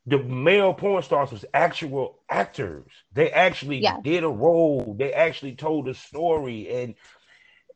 the 0.06 0.18
male 0.18 0.74
porn 0.74 1.02
stars 1.02 1.30
was 1.30 1.44
actual 1.54 2.18
actors. 2.28 2.90
They 3.12 3.30
actually 3.30 3.78
yeah. 3.78 4.00
did 4.02 4.24
a 4.24 4.28
role. 4.28 4.96
They 4.98 5.12
actually 5.12 5.54
told 5.54 5.88
a 5.88 5.94
story, 5.94 6.68
and 6.74 6.94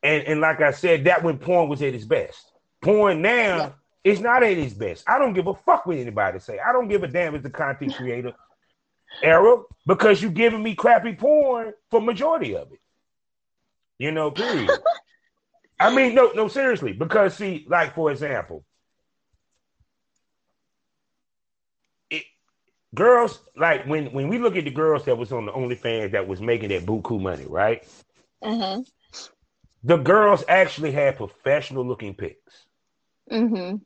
and 0.03 0.24
and 0.24 0.40
like 0.40 0.61
I 0.61 0.72
said, 0.72 1.05
that 1.05 1.22
when 1.22 1.38
porn 1.38 1.68
was 1.68 1.82
at 1.82 1.94
its 1.94 2.05
best. 2.05 2.53
Porn 2.82 3.22
now 3.22 3.57
yeah. 3.57 3.70
is 4.05 4.20
not 4.20 4.42
at 4.42 4.59
its 4.59 4.74
best. 4.74 5.05
I 5.09 5.18
don't 5.18 5.32
give 5.32 5.47
a 5.47 5.55
fuck 5.55 5.86
what 5.86 5.97
anybody 5.97 6.38
say. 6.38 6.59
I 6.59 6.72
don't 6.72 6.88
give 6.88 7.03
a 7.03 7.09
damn 7.09 7.34
as 7.34 7.42
the 7.42 7.51
content 7.51 7.94
creator 7.94 8.32
era 9.22 9.62
because 9.86 10.20
you're 10.20 10.30
giving 10.30 10.62
me 10.62 10.74
crappy 10.74 11.14
porn 11.14 11.72
for 11.90 12.01
majority 12.01 12.57
of 12.57 12.72
it. 12.72 12.80
You 13.99 14.12
know, 14.12 14.30
period. 14.30 14.70
I 15.78 15.94
mean, 15.94 16.14
no, 16.14 16.32
no, 16.34 16.48
seriously, 16.48 16.92
because 16.92 17.34
see, 17.34 17.66
like 17.68 17.94
for 17.94 18.10
example, 18.10 18.64
it, 22.08 22.24
girls 22.94 23.40
like 23.56 23.86
when 23.86 24.06
when 24.12 24.28
we 24.28 24.38
look 24.38 24.56
at 24.56 24.64
the 24.64 24.70
girls 24.70 25.04
that 25.04 25.18
was 25.18 25.32
on 25.32 25.46
the 25.46 25.52
OnlyFans 25.52 26.12
that 26.12 26.26
was 26.26 26.40
making 26.40 26.70
that 26.70 26.86
buku 26.86 27.20
money, 27.20 27.44
right? 27.46 27.86
Uh-huh. 28.42 28.82
The 29.84 29.98
girls 29.98 30.44
actually 30.48 30.92
had 30.92 31.16
professional 31.16 31.86
looking 31.86 32.14
pics. 32.14 32.64
Mm-hmm. 33.30 33.76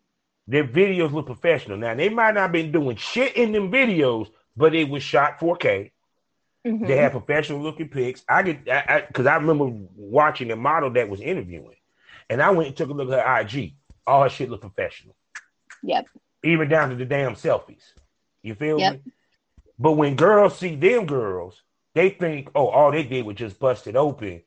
Their 0.46 0.64
videos 0.64 1.12
look 1.12 1.26
professional. 1.26 1.76
Now 1.76 1.94
they 1.94 2.08
might 2.08 2.34
not 2.34 2.42
have 2.42 2.52
been 2.52 2.72
doing 2.72 2.96
shit 2.96 3.36
in 3.36 3.52
them 3.52 3.70
videos, 3.70 4.28
but 4.56 4.74
it 4.74 4.88
was 4.88 5.02
shot 5.02 5.40
4K. 5.40 5.90
Mm-hmm. 6.66 6.86
They 6.86 6.96
had 6.96 7.12
professional 7.12 7.60
looking 7.60 7.88
pics. 7.88 8.22
I 8.28 8.42
get 8.42 8.64
because 8.64 9.26
I, 9.26 9.30
I, 9.30 9.34
I 9.34 9.36
remember 9.38 9.86
watching 9.96 10.48
the 10.48 10.56
model 10.56 10.90
that 10.90 11.08
was 11.08 11.20
interviewing. 11.20 11.76
And 12.30 12.40
I 12.40 12.50
went 12.50 12.68
and 12.68 12.76
took 12.76 12.88
a 12.88 12.92
look 12.94 13.10
at 13.10 13.26
her 13.26 13.40
IG. 13.40 13.74
All 14.06 14.22
her 14.22 14.30
shit 14.30 14.48
looked 14.48 14.62
professional. 14.62 15.14
Yep. 15.82 16.06
Even 16.44 16.68
down 16.68 16.88
to 16.88 16.96
the 16.96 17.04
damn 17.04 17.34
selfies. 17.34 17.82
You 18.42 18.54
feel 18.54 18.78
yep. 18.78 18.94
me? 19.04 19.12
But 19.78 19.92
when 19.92 20.14
girls 20.14 20.58
see 20.58 20.76
them 20.76 21.06
girls, 21.06 21.60
they 21.94 22.10
think, 22.10 22.50
oh, 22.54 22.68
all 22.68 22.92
they 22.92 23.02
did 23.02 23.26
was 23.26 23.36
just 23.36 23.58
bust 23.58 23.86
it 23.86 23.96
open 23.96 24.42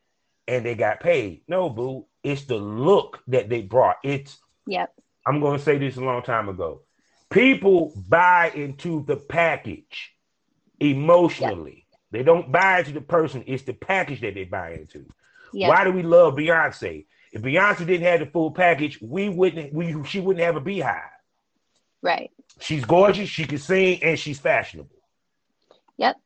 and 0.48 0.64
they 0.64 0.74
got 0.74 1.00
paid. 1.00 1.42
No, 1.46 1.68
boo. 1.68 2.06
It's 2.22 2.44
the 2.44 2.56
look 2.56 3.20
that 3.28 3.48
they 3.48 3.62
brought. 3.62 3.96
It's 4.02 4.38
yep. 4.66 4.92
I'm 5.26 5.40
gonna 5.40 5.58
say 5.58 5.78
this 5.78 5.96
a 5.96 6.00
long 6.00 6.22
time 6.22 6.48
ago. 6.48 6.82
People 7.30 7.92
buy 8.08 8.50
into 8.54 9.04
the 9.04 9.16
package 9.16 10.14
emotionally. 10.80 11.86
Yep. 11.90 12.00
They 12.12 12.22
don't 12.22 12.50
buy 12.50 12.78
into 12.78 12.92
the 12.92 13.00
person, 13.00 13.44
it's 13.46 13.64
the 13.64 13.72
package 13.72 14.20
that 14.22 14.34
they 14.34 14.44
buy 14.44 14.72
into. 14.72 15.04
Yep. 15.52 15.68
Why 15.68 15.84
do 15.84 15.92
we 15.92 16.02
love 16.02 16.34
Beyonce? 16.34 17.06
If 17.34 17.42
Beyonce 17.42 17.84
didn't 17.84 18.06
have 18.06 18.20
the 18.20 18.26
full 18.26 18.52
package, 18.52 19.00
we 19.02 19.28
wouldn't 19.28 19.74
we 19.74 20.02
she 20.04 20.20
wouldn't 20.20 20.44
have 20.44 20.56
a 20.56 20.60
BeyHive. 20.60 21.02
Right. 22.00 22.30
She's 22.60 22.84
gorgeous, 22.84 23.28
she 23.28 23.44
can 23.44 23.58
sing, 23.58 24.02
and 24.02 24.18
she's 24.18 24.38
fashionable. 24.38 24.90
Yep. 25.96 26.16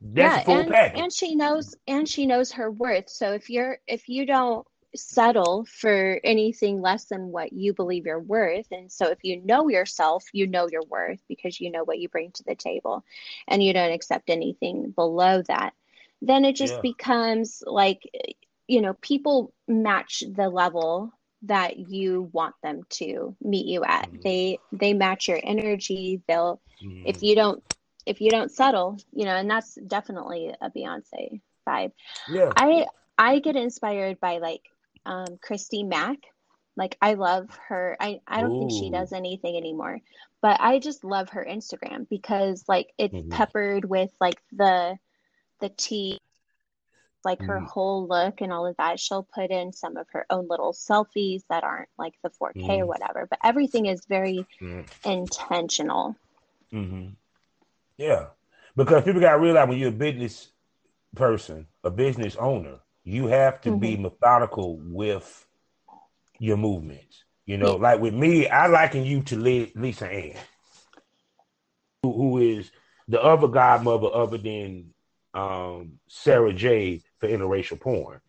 That's 0.00 0.36
yeah, 0.36 0.44
full 0.44 0.58
and, 0.58 0.70
package. 0.70 1.00
And 1.00 1.12
she 1.12 1.34
knows 1.34 1.74
and 1.88 2.08
she 2.08 2.26
knows 2.26 2.52
her 2.52 2.70
worth. 2.70 3.10
So 3.10 3.32
if 3.32 3.50
you're 3.50 3.78
if 3.88 4.08
you 4.08 4.24
don't 4.24 4.64
settle 4.94 5.66
for 5.66 6.20
anything 6.22 6.80
less 6.80 7.06
than 7.06 7.32
what 7.32 7.52
you 7.52 7.74
believe 7.74 8.06
you're 8.06 8.20
worth. 8.20 8.66
And 8.70 8.90
so 8.90 9.10
if 9.10 9.18
you 9.22 9.42
know 9.44 9.68
yourself, 9.68 10.24
you 10.32 10.46
know 10.46 10.68
your 10.68 10.84
worth 10.84 11.20
because 11.28 11.60
you 11.60 11.70
know 11.70 11.84
what 11.84 11.98
you 11.98 12.08
bring 12.08 12.30
to 12.32 12.44
the 12.44 12.54
table 12.54 13.04
and 13.48 13.62
you 13.62 13.72
don't 13.72 13.92
accept 13.92 14.30
anything 14.30 14.90
below 14.90 15.42
that. 15.48 15.74
Then 16.22 16.44
it 16.44 16.54
just 16.54 16.74
yeah. 16.74 16.80
becomes 16.82 17.62
like 17.66 18.02
you 18.66 18.80
know, 18.80 18.94
people 18.94 19.52
match 19.68 20.22
the 20.34 20.48
level 20.48 21.12
that 21.42 21.78
you 21.78 22.28
want 22.32 22.54
them 22.62 22.82
to 22.90 23.36
meet 23.40 23.66
you 23.66 23.84
at. 23.84 24.08
Mm-hmm. 24.08 24.20
They 24.22 24.58
they 24.72 24.94
match 24.94 25.28
your 25.28 25.40
energy. 25.42 26.22
They'll 26.26 26.60
mm-hmm. 26.82 27.06
if 27.06 27.22
you 27.22 27.34
don't 27.34 27.62
if 28.04 28.20
you 28.20 28.30
don't 28.30 28.50
settle, 28.50 28.98
you 29.12 29.24
know, 29.24 29.34
and 29.36 29.50
that's 29.50 29.74
definitely 29.74 30.54
a 30.60 30.70
Beyonce 30.70 31.40
vibe. 31.66 31.92
Yeah. 32.28 32.52
I 32.56 32.86
I 33.18 33.38
get 33.40 33.56
inspired 33.56 34.20
by 34.20 34.38
like 34.38 34.62
um 35.04 35.38
Christy 35.40 35.82
Mack. 35.82 36.18
Like 36.76 36.96
I 37.00 37.14
love 37.14 37.48
her. 37.68 37.96
I 38.00 38.20
I 38.26 38.40
don't 38.40 38.52
Ooh. 38.52 38.58
think 38.60 38.72
she 38.72 38.90
does 38.90 39.12
anything 39.12 39.56
anymore, 39.56 40.00
but 40.42 40.60
I 40.60 40.78
just 40.78 41.04
love 41.04 41.30
her 41.30 41.46
Instagram 41.48 42.08
because 42.08 42.64
like 42.68 42.92
it's 42.98 43.14
mm-hmm. 43.14 43.30
peppered 43.30 43.84
with 43.84 44.10
like 44.20 44.40
the 44.52 44.98
the 45.60 45.70
tea 45.70 46.20
like 47.26 47.42
her 47.42 47.60
mm. 47.60 47.66
whole 47.66 48.06
look 48.06 48.40
and 48.40 48.52
all 48.52 48.66
of 48.66 48.76
that. 48.78 49.00
She'll 49.00 49.24
put 49.34 49.50
in 49.50 49.72
some 49.72 49.96
of 49.96 50.06
her 50.12 50.24
own 50.30 50.46
little 50.48 50.72
selfies 50.72 51.42
that 51.50 51.64
aren't 51.64 51.88
like 51.98 52.14
the 52.22 52.30
4K 52.30 52.54
mm. 52.54 52.78
or 52.78 52.86
whatever, 52.86 53.26
but 53.28 53.40
everything 53.44 53.86
is 53.86 54.06
very 54.06 54.46
mm. 54.62 54.86
intentional. 55.04 56.16
Mm-hmm. 56.72 57.08
Yeah, 57.98 58.26
because 58.76 59.04
people 59.04 59.20
got 59.20 59.32
to 59.32 59.40
realize 59.40 59.68
when 59.68 59.78
you're 59.78 59.88
a 59.88 59.92
business 59.92 60.50
person, 61.16 61.66
a 61.82 61.90
business 61.90 62.36
owner, 62.36 62.78
you 63.02 63.26
have 63.26 63.60
to 63.62 63.70
mm-hmm. 63.70 63.78
be 63.80 63.96
methodical 63.96 64.78
with 64.78 65.46
your 66.38 66.56
movements. 66.56 67.24
You 67.44 67.56
know, 67.58 67.76
like 67.76 68.00
with 68.00 68.14
me, 68.14 68.48
I 68.48 68.66
liken 68.66 69.04
you 69.04 69.22
to 69.24 69.36
Lisa 69.36 70.08
Ann, 70.08 70.36
who, 72.02 72.12
who 72.12 72.38
is 72.38 72.70
the 73.08 73.22
other 73.22 73.48
godmother 73.48 74.08
other 74.12 74.38
than 74.38 74.92
um, 75.32 75.98
Sara 76.08 76.52
Jay 76.52 77.02
for 77.18 77.28
interracial 77.28 77.80
porn. 77.80 78.20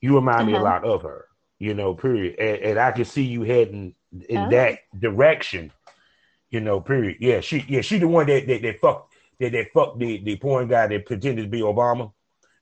You 0.00 0.14
remind 0.16 0.42
uh-huh. 0.42 0.46
me 0.46 0.52
a 0.54 0.56
uh-huh. 0.56 0.64
lot 0.64 0.84
of 0.84 1.02
her, 1.02 1.26
you 1.58 1.74
know, 1.74 1.94
period. 1.94 2.38
And, 2.38 2.58
and 2.58 2.78
I 2.78 2.92
can 2.92 3.04
see 3.04 3.22
you 3.22 3.42
heading 3.42 3.94
in 4.28 4.38
oh. 4.38 4.50
that 4.50 4.80
direction, 4.98 5.72
you 6.50 6.60
know, 6.60 6.80
period. 6.80 7.18
Yeah, 7.20 7.40
she 7.40 7.64
yeah, 7.68 7.80
she 7.80 7.98
the 7.98 8.08
one 8.08 8.26
that 8.26 8.46
that, 8.46 8.62
that 8.62 8.80
fucked 8.80 9.14
that, 9.40 9.52
that 9.52 9.72
fucked 9.72 9.98
the, 9.98 10.22
the 10.22 10.36
porn 10.36 10.68
guy 10.68 10.86
that 10.86 11.06
pretended 11.06 11.42
to 11.42 11.48
be 11.48 11.60
Obama. 11.60 12.12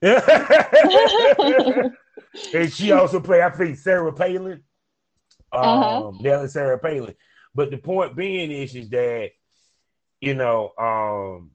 and 2.54 2.72
she 2.72 2.90
also 2.90 3.20
played, 3.20 3.42
I 3.42 3.50
think, 3.50 3.78
Sarah 3.78 4.12
Palin. 4.12 4.62
Uh-huh. 5.52 6.08
Um, 6.08 6.18
Nellie 6.20 6.48
Sarah 6.48 6.78
Palin. 6.78 7.14
But 7.54 7.70
the 7.70 7.76
point 7.76 8.16
being 8.16 8.50
is, 8.50 8.74
is 8.74 8.88
that 8.90 9.30
you 10.22 10.34
know, 10.34 10.72
um, 10.78 11.50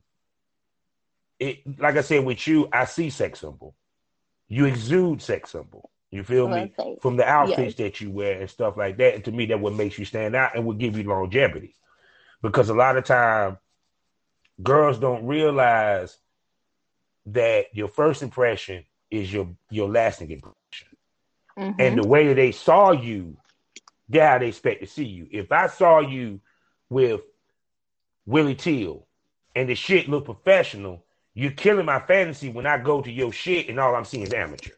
it 1.40 1.80
like 1.80 1.96
I 1.96 2.02
said 2.02 2.24
with 2.24 2.46
you, 2.46 2.68
I 2.72 2.86
see 2.86 3.10
sex 3.10 3.40
symbol. 3.40 3.74
You 4.48 4.66
exude 4.66 5.22
sex 5.22 5.52
symbol. 5.52 5.90
You 6.10 6.24
feel 6.24 6.48
me? 6.48 6.74
From 7.02 7.18
the 7.18 7.28
outfits 7.28 7.60
yes. 7.60 7.76
that 7.76 8.02
you 8.02 8.12
wear 8.12 8.40
and 8.40 8.50
stuff 8.50 8.78
like 8.78 8.98
that. 8.98 9.16
And 9.16 9.26
to 9.26 9.32
me, 9.32 9.48
that 9.48 9.60
what 9.60 9.74
makes 9.74 10.00
you 10.00 10.06
stand 10.06 10.36
out 10.36 10.56
and 10.56 10.66
will 10.66 10.74
give 10.74 10.98
you 10.98 11.04
longevity. 11.04 11.76
Because 12.42 12.70
a 12.70 12.74
lot 12.74 12.98
of 12.98 13.04
time 13.04 13.58
girls 14.62 15.00
don't 15.00 15.26
realize 15.26 16.18
that 17.28 17.66
your 17.74 17.88
first 17.88 18.24
impression 18.24 18.86
is 19.12 19.32
your 19.32 19.50
your 19.70 19.90
lasting 19.90 20.32
impression. 20.32 20.88
Mm-hmm. 21.58 21.82
And 21.82 21.98
the 21.98 22.08
way 22.08 22.28
that 22.28 22.36
they 22.36 22.52
saw 22.52 22.92
you, 22.92 23.38
how 24.14 24.38
they 24.38 24.48
expect 24.48 24.82
to 24.82 24.88
see 24.88 25.06
you. 25.06 25.28
If 25.32 25.52
I 25.52 25.68
saw 25.68 26.00
you 26.00 26.40
with 26.90 27.22
Willie 28.26 28.56
Teal 28.56 29.08
and 29.56 29.68
the 29.68 29.76
shit 29.76 30.08
look 30.08 30.26
professional, 30.26 31.04
you're 31.38 31.52
killing 31.52 31.86
my 31.86 32.00
fantasy 32.00 32.50
when 32.50 32.66
I 32.66 32.80
go 32.80 33.00
to 33.04 33.12
your 33.12 33.32
shit 33.32 33.70
and 33.70 33.80
all 33.80 33.96
I'm 33.96 34.06
seeing 34.06 34.24
is 34.24 34.34
amateur. 34.34 34.72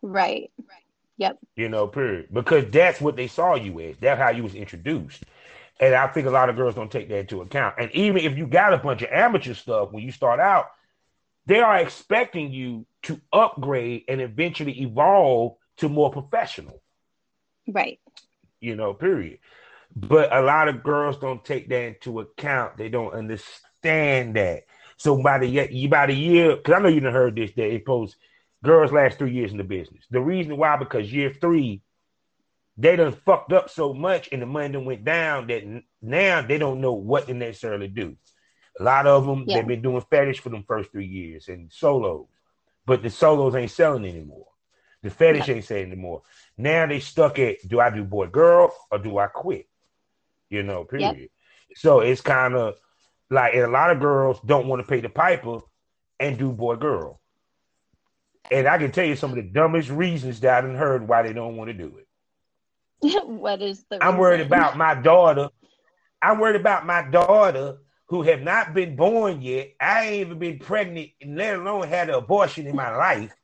Right. 0.00 0.50
Right. 0.58 0.82
Yep. 1.18 1.38
You 1.54 1.68
know, 1.68 1.86
period. 1.86 2.28
Because 2.32 2.70
that's 2.70 2.98
what 2.98 3.14
they 3.14 3.26
saw 3.26 3.56
you 3.56 3.78
as. 3.78 3.98
That's 3.98 4.18
how 4.18 4.30
you 4.30 4.42
was 4.42 4.54
introduced. 4.54 5.22
And 5.78 5.94
I 5.94 6.06
think 6.06 6.26
a 6.26 6.30
lot 6.30 6.48
of 6.48 6.56
girls 6.56 6.74
don't 6.74 6.90
take 6.90 7.10
that 7.10 7.18
into 7.18 7.42
account. 7.42 7.74
And 7.76 7.90
even 7.92 8.22
if 8.22 8.38
you 8.38 8.46
got 8.46 8.72
a 8.72 8.78
bunch 8.78 9.02
of 9.02 9.10
amateur 9.12 9.52
stuff 9.52 9.92
when 9.92 10.02
you 10.02 10.12
start 10.12 10.40
out, 10.40 10.70
they 11.44 11.58
are 11.60 11.76
expecting 11.76 12.50
you 12.50 12.86
to 13.02 13.20
upgrade 13.30 14.04
and 14.08 14.22
eventually 14.22 14.80
evolve 14.80 15.56
to 15.76 15.90
more 15.90 16.10
professional. 16.10 16.80
Right. 17.68 18.00
You 18.60 18.76
know, 18.76 18.94
period. 18.94 19.40
But 19.94 20.34
a 20.34 20.40
lot 20.40 20.68
of 20.68 20.82
girls 20.82 21.18
don't 21.18 21.44
take 21.44 21.68
that 21.68 21.82
into 21.82 22.20
account. 22.20 22.78
They 22.78 22.88
don't 22.88 23.12
understand 23.12 24.36
that. 24.36 24.64
So 25.02 25.20
by 25.20 25.38
the 25.38 25.88
by 25.88 26.06
the 26.06 26.14
year, 26.14 26.54
because 26.54 26.74
I 26.74 26.78
know 26.78 26.88
you 26.88 27.00
done 27.00 27.12
heard 27.12 27.34
this, 27.34 27.50
that 27.56 27.74
it 27.74 27.84
posts 27.84 28.16
girls 28.62 28.92
last 28.92 29.18
three 29.18 29.32
years 29.32 29.50
in 29.50 29.58
the 29.58 29.64
business. 29.64 30.04
The 30.12 30.20
reason 30.20 30.56
why, 30.56 30.76
because 30.76 31.12
year 31.12 31.34
three, 31.40 31.82
they 32.76 32.94
done 32.94 33.10
fucked 33.10 33.52
up 33.52 33.68
so 33.68 33.92
much 33.92 34.28
and 34.30 34.40
the 34.40 34.46
money 34.46 34.72
done 34.72 34.84
went 34.84 35.04
down 35.04 35.48
that 35.48 35.64
now 36.00 36.42
they 36.42 36.56
don't 36.56 36.80
know 36.80 36.92
what 36.92 37.26
to 37.26 37.34
necessarily 37.34 37.88
do. 37.88 38.16
A 38.78 38.84
lot 38.84 39.08
of 39.08 39.26
them 39.26 39.42
yeah. 39.48 39.56
they've 39.56 39.66
been 39.66 39.82
doing 39.82 40.04
fetish 40.08 40.38
for 40.38 40.50
them 40.50 40.62
first 40.68 40.92
three 40.92 41.08
years 41.08 41.48
and 41.48 41.72
solos, 41.72 42.28
but 42.86 43.02
the 43.02 43.10
solos 43.10 43.56
ain't 43.56 43.72
selling 43.72 44.04
anymore. 44.04 44.46
The 45.02 45.10
fetish 45.10 45.48
yeah. 45.48 45.56
ain't 45.56 45.64
selling 45.64 45.90
anymore. 45.90 46.22
Now 46.56 46.86
they 46.86 47.00
stuck 47.00 47.40
at 47.40 47.56
do 47.66 47.80
I 47.80 47.90
do 47.90 48.04
boy 48.04 48.28
girl 48.28 48.72
or 48.88 49.00
do 49.00 49.18
I 49.18 49.26
quit? 49.26 49.66
You 50.48 50.62
know, 50.62 50.84
period. 50.84 51.30
So 51.74 51.98
it's 51.98 52.20
kind 52.20 52.54
of 52.54 52.76
like 53.32 53.54
a 53.54 53.66
lot 53.66 53.90
of 53.90 53.98
girls 53.98 54.38
don't 54.44 54.68
want 54.68 54.82
to 54.82 54.88
pay 54.88 55.00
the 55.00 55.08
piper 55.08 55.58
and 56.20 56.38
do 56.38 56.52
boy 56.52 56.76
girl. 56.76 57.20
And 58.50 58.68
I 58.68 58.76
can 58.78 58.92
tell 58.92 59.06
you 59.06 59.16
some 59.16 59.30
of 59.30 59.36
the 59.36 59.42
dumbest 59.42 59.88
reasons 59.88 60.40
that 60.40 60.64
I've 60.64 60.70
heard 60.76 61.08
why 61.08 61.22
they 61.22 61.32
don't 61.32 61.56
want 61.56 61.68
to 61.68 61.74
do 61.74 61.98
it. 61.98 63.24
what 63.26 63.62
is 63.62 63.84
the? 63.88 64.04
I'm 64.04 64.18
worried 64.18 64.40
about 64.40 64.76
my 64.76 64.94
daughter. 64.94 65.48
I'm 66.20 66.38
worried 66.38 66.60
about 66.60 66.86
my 66.86 67.02
daughter 67.02 67.78
who 68.06 68.22
have 68.22 68.42
not 68.42 68.74
been 68.74 68.94
born 68.94 69.40
yet. 69.40 69.72
I 69.80 70.06
ain't 70.06 70.26
even 70.26 70.38
been 70.38 70.58
pregnant, 70.58 71.10
let 71.26 71.56
alone 71.56 71.88
had 71.88 72.10
an 72.10 72.16
abortion 72.16 72.66
in 72.66 72.76
my 72.76 72.94
life. 72.94 73.34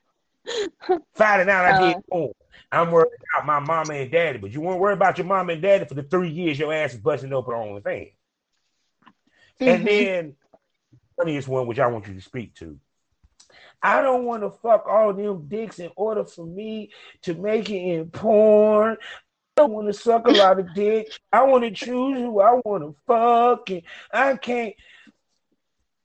Finding 1.15 1.49
out 1.49 1.65
I 1.65 1.81
did 1.81 1.97
uh. 1.97 2.01
born. 2.09 2.33
I'm 2.71 2.91
worried 2.91 3.09
about 3.33 3.47
my 3.47 3.61
mama 3.61 3.95
and 3.95 4.11
daddy, 4.11 4.39
but 4.39 4.51
you 4.51 4.61
won't 4.61 4.79
worry 4.79 4.93
about 4.93 5.17
your 5.17 5.27
mama 5.27 5.55
and 5.55 5.63
daddy 5.63 5.87
for 5.87 5.95
the 5.95 6.03
three 6.03 6.29
years 6.29 6.59
your 6.59 6.73
ass 6.73 6.93
is 6.93 7.01
busting 7.01 7.33
open 7.33 7.55
on 7.55 7.75
the 7.75 7.81
Mm-hmm. 7.81 8.18
And 9.61 9.87
then 9.87 10.37
funniest 11.17 11.49
one, 11.49 11.67
which 11.67 11.79
I 11.79 11.87
want 11.87 12.07
you 12.07 12.15
to 12.15 12.21
speak 12.21 12.55
to. 12.57 12.79
I 13.83 14.03
don't 14.03 14.25
want 14.25 14.43
to 14.43 14.51
fuck 14.51 14.87
all 14.89 15.13
them 15.13 15.47
dicks 15.49 15.79
in 15.79 15.91
order 15.97 16.25
for 16.25 16.45
me 16.45 16.91
to 17.23 17.35
make 17.35 17.71
it 17.71 17.79
in 17.79 18.11
porn. 18.11 18.97
I 19.01 19.63
don't 19.63 19.73
want 19.73 19.87
to 19.89 19.93
suck 19.93 20.27
a 20.27 20.33
lot 20.33 20.59
of 20.59 20.75
dick. 20.75 21.09
I 21.33 21.45
want 21.45 21.65
to 21.65 21.71
choose 21.71 22.19
who 22.19 22.41
I 22.41 22.61
want 22.65 22.83
to 22.83 22.95
fuck, 23.07 23.71
and 23.71 23.83
I 24.13 24.37
can't. 24.37 24.75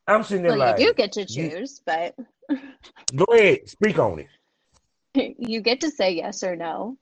I'm 0.08 0.24
sitting 0.24 0.44
there 0.44 0.58
well, 0.58 0.60
like 0.60 0.80
you 0.80 0.88
do 0.88 0.94
get 0.94 1.14
to 1.14 1.26
choose, 1.26 1.82
you, 1.86 1.86
but 1.86 2.16
go 3.16 3.26
ahead, 3.34 3.70
speak 3.70 3.98
on 4.00 4.20
it. 4.20 5.36
You 5.38 5.62
get 5.62 5.82
to 5.82 5.92
say 5.92 6.12
yes 6.14 6.44
or 6.44 6.56
no. 6.56 6.98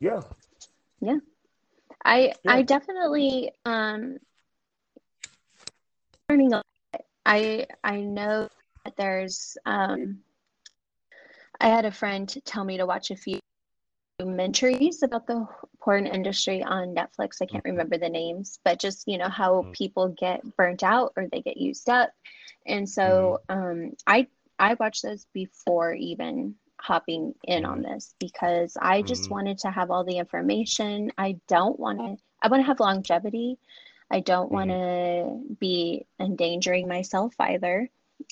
Yeah. 0.00 0.20
Yeah. 1.00 1.18
I 2.04 2.34
yeah. 2.44 2.52
I 2.52 2.62
definitely 2.62 3.52
um 3.64 4.18
learning 6.32 6.52
a 6.54 6.56
lot. 6.56 6.66
I 7.26 7.66
I 7.84 8.00
know 8.00 8.48
that 8.84 8.96
there's 8.96 9.58
um 9.66 10.20
I 11.60 11.68
had 11.68 11.84
a 11.84 11.92
friend 11.92 12.34
tell 12.46 12.64
me 12.64 12.78
to 12.78 12.86
watch 12.86 13.10
a 13.10 13.16
few 13.16 13.38
documentaries 14.18 15.02
about 15.02 15.26
the 15.26 15.46
porn 15.80 16.06
industry 16.06 16.62
on 16.62 16.94
Netflix. 16.94 17.36
I 17.40 17.46
can't 17.46 17.64
mm-hmm. 17.64 17.72
remember 17.72 17.98
the 17.98 18.08
names, 18.08 18.58
but 18.64 18.80
just 18.80 19.06
you 19.06 19.18
know 19.18 19.28
how 19.28 19.60
mm-hmm. 19.60 19.72
people 19.72 20.08
get 20.18 20.40
burnt 20.56 20.82
out 20.82 21.12
or 21.16 21.26
they 21.30 21.42
get 21.42 21.58
used 21.58 21.90
up. 21.90 22.10
And 22.66 22.88
so 22.88 23.40
mm-hmm. 23.50 23.62
um, 23.62 23.92
I 24.06 24.26
I 24.58 24.74
watched 24.80 25.02
those 25.02 25.26
before 25.34 25.92
even 25.92 26.54
hopping 26.80 27.34
in 27.44 27.66
on 27.66 27.82
this 27.82 28.14
because 28.18 28.76
I 28.80 29.02
just 29.02 29.30
wanted 29.30 29.58
to 29.58 29.70
have 29.70 29.90
all 29.90 30.02
the 30.02 30.16
information. 30.16 31.12
I 31.18 31.36
don't 31.46 31.78
want 31.78 31.98
to. 31.98 32.16
I 32.40 32.48
want 32.48 32.62
to 32.62 32.66
have 32.66 32.80
longevity. 32.80 33.58
I 34.12 34.20
don't 34.20 34.52
want 34.52 34.70
to 34.70 35.40
be 35.58 36.06
endangering 36.20 36.86
myself 36.86 37.34
either. 37.40 37.88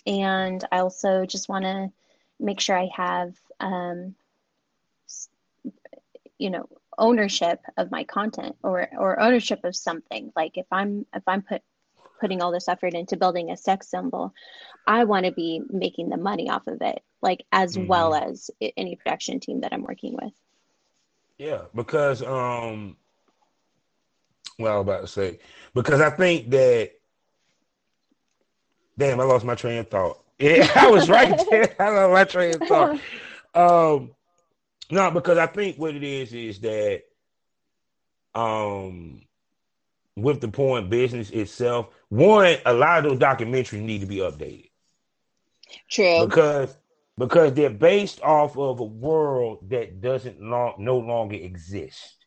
And 0.06 0.62
I 0.70 0.80
also 0.80 1.24
just 1.24 1.48
want 1.48 1.64
to 1.64 1.90
make 2.38 2.60
sure 2.60 2.78
I 2.78 2.90
have 2.94 3.34
um, 3.58 4.14
you 6.40 6.50
know 6.50 6.68
ownership 6.98 7.60
of 7.76 7.90
my 7.90 8.02
content 8.04 8.56
or 8.62 8.88
or 8.98 9.20
ownership 9.20 9.60
of 9.64 9.76
something 9.76 10.32
like 10.34 10.56
if 10.56 10.66
i'm 10.72 11.06
if 11.14 11.22
i'm 11.26 11.42
put 11.42 11.62
putting 12.20 12.42
all 12.42 12.50
this 12.50 12.68
effort 12.68 12.94
into 12.94 13.16
building 13.16 13.50
a 13.50 13.56
sex 13.56 13.88
symbol 13.88 14.34
i 14.86 15.04
want 15.04 15.26
to 15.26 15.32
be 15.32 15.62
making 15.70 16.08
the 16.08 16.16
money 16.16 16.50
off 16.50 16.66
of 16.66 16.80
it 16.80 17.02
like 17.22 17.44
as 17.52 17.76
mm-hmm. 17.76 17.86
well 17.86 18.14
as 18.14 18.50
any 18.76 18.96
production 18.96 19.38
team 19.38 19.60
that 19.60 19.72
i'm 19.72 19.82
working 19.82 20.16
with 20.20 20.32
yeah 21.38 21.62
because 21.74 22.22
um 22.22 22.96
well 24.61 24.74
i 24.74 24.76
was 24.76 24.82
about 24.82 25.00
to 25.00 25.06
say 25.06 25.38
because 25.74 26.00
i 26.00 26.11
think 26.11 26.50
that 26.50 26.90
damn 28.98 29.20
i 29.20 29.24
lost 29.24 29.44
my 29.44 29.54
train 29.54 29.78
of 29.78 29.88
thought 29.88 30.22
yeah 30.38 30.70
i 30.76 30.88
was 30.88 31.08
right 31.08 31.40
there 31.50 31.74
i 31.78 31.88
lost 31.90 32.12
my 32.12 32.24
train 32.24 32.54
of 32.54 32.68
thought 32.68 33.00
um 33.54 34.11
no, 34.90 35.11
because 35.11 35.38
I 35.38 35.46
think 35.46 35.76
what 35.78 35.94
it 35.94 36.02
is 36.02 36.32
is 36.32 36.61
that 36.61 37.02
um 38.34 39.22
with 40.16 40.40
the 40.40 40.48
porn 40.48 40.88
business 40.88 41.30
itself, 41.30 41.88
one, 42.08 42.56
a 42.66 42.74
lot 42.74 43.04
of 43.04 43.11
those 43.11 43.18
documentaries 43.18 43.82
need 43.82 44.00
to 44.00 44.06
be 44.06 44.18
updated. 44.18 44.70
True. 45.88 46.26
Because 46.26 46.76
because 47.16 47.52
they're 47.52 47.70
based 47.70 48.20
off 48.22 48.56
of 48.56 48.80
a 48.80 48.84
world 48.84 49.68
that 49.70 50.00
doesn't 50.00 50.40
long, 50.42 50.74
no 50.78 50.98
longer 50.98 51.36
exist. 51.36 52.19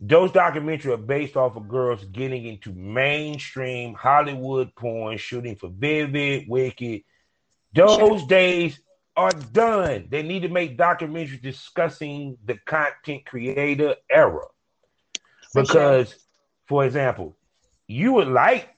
Those 0.00 0.30
documentaries 0.32 0.86
are 0.86 0.96
based 0.96 1.36
off 1.36 1.56
of 1.56 1.68
girls 1.68 2.04
getting 2.06 2.46
into 2.46 2.72
mainstream 2.72 3.92
Hollywood 3.92 4.74
porn, 4.74 5.18
shooting 5.18 5.56
for 5.56 5.68
Vivid, 5.68 6.46
Wicked. 6.48 7.02
Those 7.74 8.26
days 8.26 8.80
are 9.14 9.30
done. 9.30 10.08
They 10.10 10.22
need 10.22 10.42
to 10.42 10.48
make 10.48 10.78
documentaries 10.78 11.42
discussing 11.42 12.38
the 12.46 12.58
content 12.64 13.26
creator 13.26 13.96
era. 14.08 14.46
Because, 15.54 16.14
for 16.66 16.86
example, 16.86 17.36
you 17.86 18.14
would 18.14 18.28
like 18.28 18.70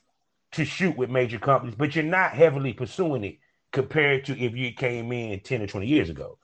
to 0.52 0.64
shoot 0.64 0.96
with 0.96 1.08
major 1.08 1.38
companies, 1.38 1.76
but 1.76 1.94
you're 1.94 2.04
not 2.04 2.32
heavily 2.32 2.72
pursuing 2.72 3.22
it 3.22 3.38
compared 3.70 4.24
to 4.24 4.38
if 4.38 4.56
you 4.56 4.72
came 4.72 5.12
in 5.12 5.38
10 5.38 5.62
or 5.62 5.66
20 5.68 5.86
years 5.86 6.10
ago. 6.10 6.38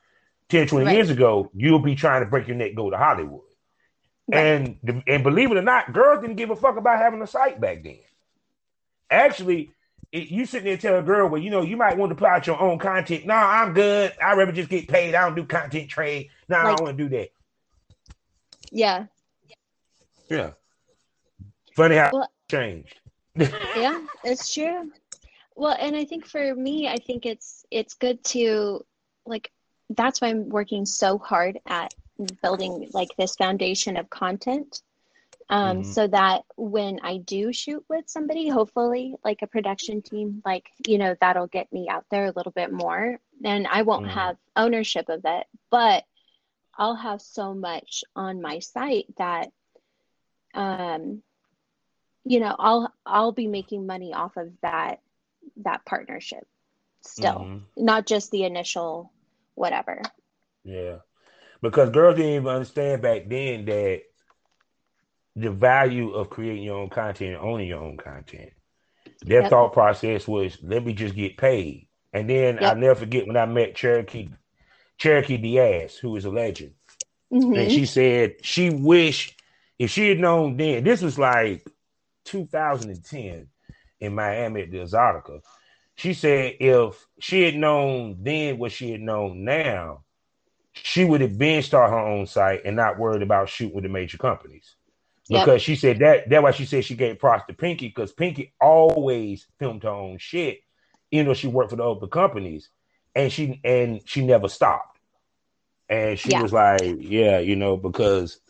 10 0.50 0.62
or 0.62 0.66
20 0.66 0.86
right. 0.86 0.94
years 0.94 1.10
ago, 1.10 1.50
you'll 1.54 1.78
be 1.80 1.94
trying 1.94 2.22
to 2.22 2.30
break 2.30 2.46
your 2.46 2.56
neck, 2.56 2.74
go 2.74 2.90
to 2.90 2.96
Hollywood. 2.96 3.47
Right. 4.28 4.38
And 4.38 5.02
and 5.06 5.22
believe 5.22 5.50
it 5.50 5.56
or 5.56 5.62
not, 5.62 5.92
girls 5.92 6.20
didn't 6.20 6.36
give 6.36 6.50
a 6.50 6.56
fuck 6.56 6.76
about 6.76 6.98
having 6.98 7.22
a 7.22 7.26
site 7.26 7.60
back 7.60 7.82
then. 7.82 7.98
Actually, 9.10 9.70
it, 10.12 10.28
you 10.28 10.44
sitting 10.44 10.66
there 10.66 10.76
tell 10.76 10.98
a 10.98 11.02
girl, 11.02 11.28
well, 11.28 11.40
you 11.40 11.50
know, 11.50 11.62
you 11.62 11.76
might 11.76 11.96
want 11.96 12.10
to 12.10 12.16
put 12.16 12.28
out 12.28 12.46
your 12.46 12.60
own 12.60 12.78
content. 12.78 13.26
No, 13.26 13.34
I'm 13.34 13.72
good. 13.72 14.12
I 14.22 14.34
rather 14.34 14.52
just 14.52 14.68
get 14.68 14.86
paid. 14.86 15.14
I 15.14 15.24
don't 15.24 15.34
do 15.34 15.44
content 15.44 15.88
trade. 15.88 16.28
No, 16.48 16.56
like, 16.56 16.64
I 16.64 16.68
don't 16.68 16.82
want 16.82 16.98
to 16.98 17.08
do 17.08 17.16
that. 17.16 17.30
Yeah. 18.70 19.06
Yeah. 20.28 20.50
Funny 21.74 21.96
how 21.96 22.10
well, 22.12 22.30
changed. 22.50 23.00
yeah, 23.36 24.00
it's 24.24 24.52
true. 24.52 24.90
Well, 25.54 25.76
and 25.78 25.94
I 25.96 26.04
think 26.04 26.26
for 26.26 26.54
me, 26.54 26.88
I 26.88 26.96
think 26.96 27.24
it's 27.24 27.64
it's 27.70 27.94
good 27.94 28.22
to 28.24 28.84
like 29.26 29.50
that's 29.90 30.20
why 30.20 30.28
I'm 30.28 30.48
working 30.48 30.84
so 30.84 31.18
hard 31.18 31.60
at 31.66 31.94
building 32.42 32.88
like 32.92 33.08
this 33.16 33.36
foundation 33.36 33.96
of 33.96 34.10
content 34.10 34.82
um, 35.50 35.78
mm-hmm. 35.78 35.92
so 35.92 36.06
that 36.06 36.42
when 36.56 37.00
I 37.02 37.18
do 37.18 37.52
shoot 37.52 37.84
with 37.88 38.08
somebody, 38.08 38.48
hopefully 38.48 39.14
like 39.24 39.40
a 39.42 39.46
production 39.46 40.02
team, 40.02 40.42
like, 40.44 40.70
you 40.86 40.98
know, 40.98 41.16
that'll 41.20 41.46
get 41.46 41.72
me 41.72 41.88
out 41.88 42.04
there 42.10 42.26
a 42.26 42.32
little 42.34 42.52
bit 42.52 42.72
more 42.72 43.18
and 43.44 43.66
I 43.66 43.82
won't 43.82 44.06
mm-hmm. 44.06 44.18
have 44.18 44.36
ownership 44.56 45.08
of 45.08 45.22
it, 45.24 45.46
but 45.70 46.04
I'll 46.76 46.96
have 46.96 47.22
so 47.22 47.54
much 47.54 48.04
on 48.14 48.42
my 48.42 48.58
site 48.58 49.06
that, 49.16 49.50
um, 50.54 51.22
you 52.24 52.40
know, 52.40 52.54
I'll, 52.58 52.92
I'll 53.06 53.32
be 53.32 53.46
making 53.46 53.86
money 53.86 54.12
off 54.12 54.36
of 54.36 54.52
that, 54.62 55.00
that 55.56 55.84
partnership 55.86 56.46
still, 57.00 57.40
mm-hmm. 57.40 57.84
not 57.84 58.06
just 58.06 58.30
the 58.30 58.44
initial 58.44 59.12
whatever. 59.54 60.02
Yeah. 60.62 60.98
Because 61.60 61.90
girls 61.90 62.16
didn't 62.16 62.32
even 62.32 62.46
understand 62.46 63.02
back 63.02 63.28
then 63.28 63.64
that 63.64 64.02
the 65.34 65.50
value 65.50 66.12
of 66.12 66.30
creating 66.30 66.64
your 66.64 66.78
own 66.78 66.90
content 66.90 67.34
and 67.36 67.44
owning 67.44 67.68
your 67.68 67.82
own 67.82 67.96
content. 67.96 68.50
Their 69.22 69.42
yep. 69.42 69.50
thought 69.50 69.72
process 69.72 70.26
was, 70.28 70.58
let 70.62 70.84
me 70.84 70.92
just 70.92 71.14
get 71.14 71.36
paid. 71.36 71.88
And 72.12 72.28
then 72.28 72.56
yep. 72.56 72.62
I'll 72.62 72.76
never 72.76 72.94
forget 72.94 73.26
when 73.26 73.36
I 73.36 73.46
met 73.46 73.74
Cherokee 73.74 74.28
Cherokee 74.98 75.36
D'Ass, 75.36 75.96
who 75.96 76.16
is 76.16 76.24
a 76.24 76.30
legend. 76.30 76.74
Mm-hmm. 77.32 77.54
And 77.54 77.70
she 77.70 77.86
said 77.86 78.36
she 78.42 78.70
wished 78.70 79.40
if 79.78 79.90
she 79.90 80.08
had 80.08 80.18
known 80.18 80.56
then, 80.56 80.82
this 80.82 81.02
was 81.02 81.18
like 81.18 81.64
2010 82.24 83.48
in 84.00 84.14
Miami 84.14 84.62
at 84.62 84.70
the 84.70 84.78
Exxxotica. 84.78 85.40
She 85.94 86.14
said 86.14 86.54
if 86.60 87.06
she 87.20 87.42
had 87.42 87.54
known 87.54 88.18
then 88.22 88.58
what 88.58 88.72
she 88.72 88.90
had 88.90 89.00
known 89.00 89.44
now, 89.44 90.04
she 90.82 91.04
would 91.04 91.20
have 91.20 91.38
been 91.38 91.62
start 91.62 91.90
her 91.90 91.98
own 91.98 92.26
site 92.26 92.62
and 92.64 92.76
not 92.76 92.98
worried 92.98 93.22
about 93.22 93.48
shooting 93.48 93.74
with 93.74 93.84
the 93.84 93.88
major 93.88 94.18
companies 94.18 94.76
because 95.28 95.46
yep. 95.46 95.60
she 95.60 95.76
said 95.76 95.98
that 95.98 96.28
that's 96.28 96.42
why 96.42 96.50
she 96.50 96.64
said 96.64 96.84
she 96.84 96.94
gave 96.94 97.18
props 97.18 97.44
to 97.46 97.54
Pinky 97.54 97.88
because 97.88 98.12
Pinky 98.12 98.54
always 98.60 99.46
filmed 99.58 99.82
her 99.82 99.90
own 99.90 100.18
shit, 100.18 100.60
even 101.10 101.26
though 101.26 101.34
she 101.34 101.48
worked 101.48 101.70
for 101.70 101.76
the 101.76 101.84
other 101.84 102.06
companies, 102.06 102.70
and 103.14 103.30
she 103.30 103.60
and 103.64 104.00
she 104.06 104.24
never 104.24 104.48
stopped. 104.48 104.98
And 105.90 106.18
she 106.18 106.30
yeah. 106.30 106.42
was 106.42 106.52
like, 106.52 106.80
yeah, 106.98 107.38
you 107.38 107.56
know, 107.56 107.76
because 107.76 108.40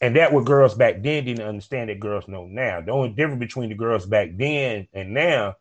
and 0.00 0.16
that 0.16 0.32
what 0.32 0.44
girls 0.44 0.74
back 0.74 1.02
then 1.02 1.24
didn't 1.24 1.46
understand 1.46 1.90
that 1.90 2.00
girls 2.00 2.26
know 2.26 2.46
now. 2.46 2.80
The 2.80 2.92
only 2.92 3.10
difference 3.10 3.40
between 3.40 3.68
the 3.68 3.74
girls 3.74 4.06
back 4.06 4.30
then 4.34 4.88
and 4.92 5.12
now 5.12 5.56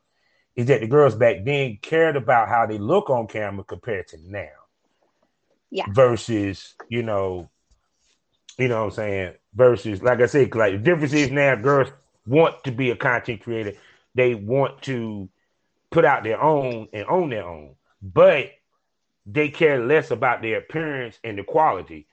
is 0.56 0.68
that 0.68 0.82
the 0.82 0.88
girls 0.88 1.16
back 1.16 1.44
then 1.44 1.78
cared 1.82 2.16
about 2.16 2.48
how 2.48 2.66
they 2.66 2.78
look 2.78 3.10
on 3.10 3.28
camera 3.28 3.64
compared 3.64 4.08
to 4.10 4.18
now. 4.20 4.50
Yeah. 5.74 5.86
Versus, 5.90 6.76
you 6.88 7.02
know, 7.02 7.50
you 8.60 8.68
know 8.68 8.82
what 8.82 8.86
I'm 8.86 8.92
saying? 8.92 9.34
Versus, 9.56 10.04
like 10.04 10.22
I 10.22 10.28
said, 10.28 10.54
like 10.54 10.74
the 10.74 10.78
difference 10.78 11.14
is 11.14 11.32
now 11.32 11.56
girls 11.56 11.90
want 12.28 12.64
to 12.66 12.72
be 12.72 12.92
a 12.92 12.96
content 12.96 13.42
creator. 13.42 13.74
They 14.14 14.36
want 14.36 14.84
to 14.84 15.28
put 15.90 16.06
out 16.06 16.24
their 16.24 16.40
own 16.40 16.90
and 16.94 17.08
own 17.10 17.32
their 17.32 17.48
own, 17.48 17.74
but 18.04 18.52
they 19.26 19.50
care 19.50 19.84
less 19.84 20.12
about 20.12 20.44
their 20.44 20.60
appearance 20.60 21.18
and 21.24 21.40
the 21.40 21.44
quality. 21.44 22.06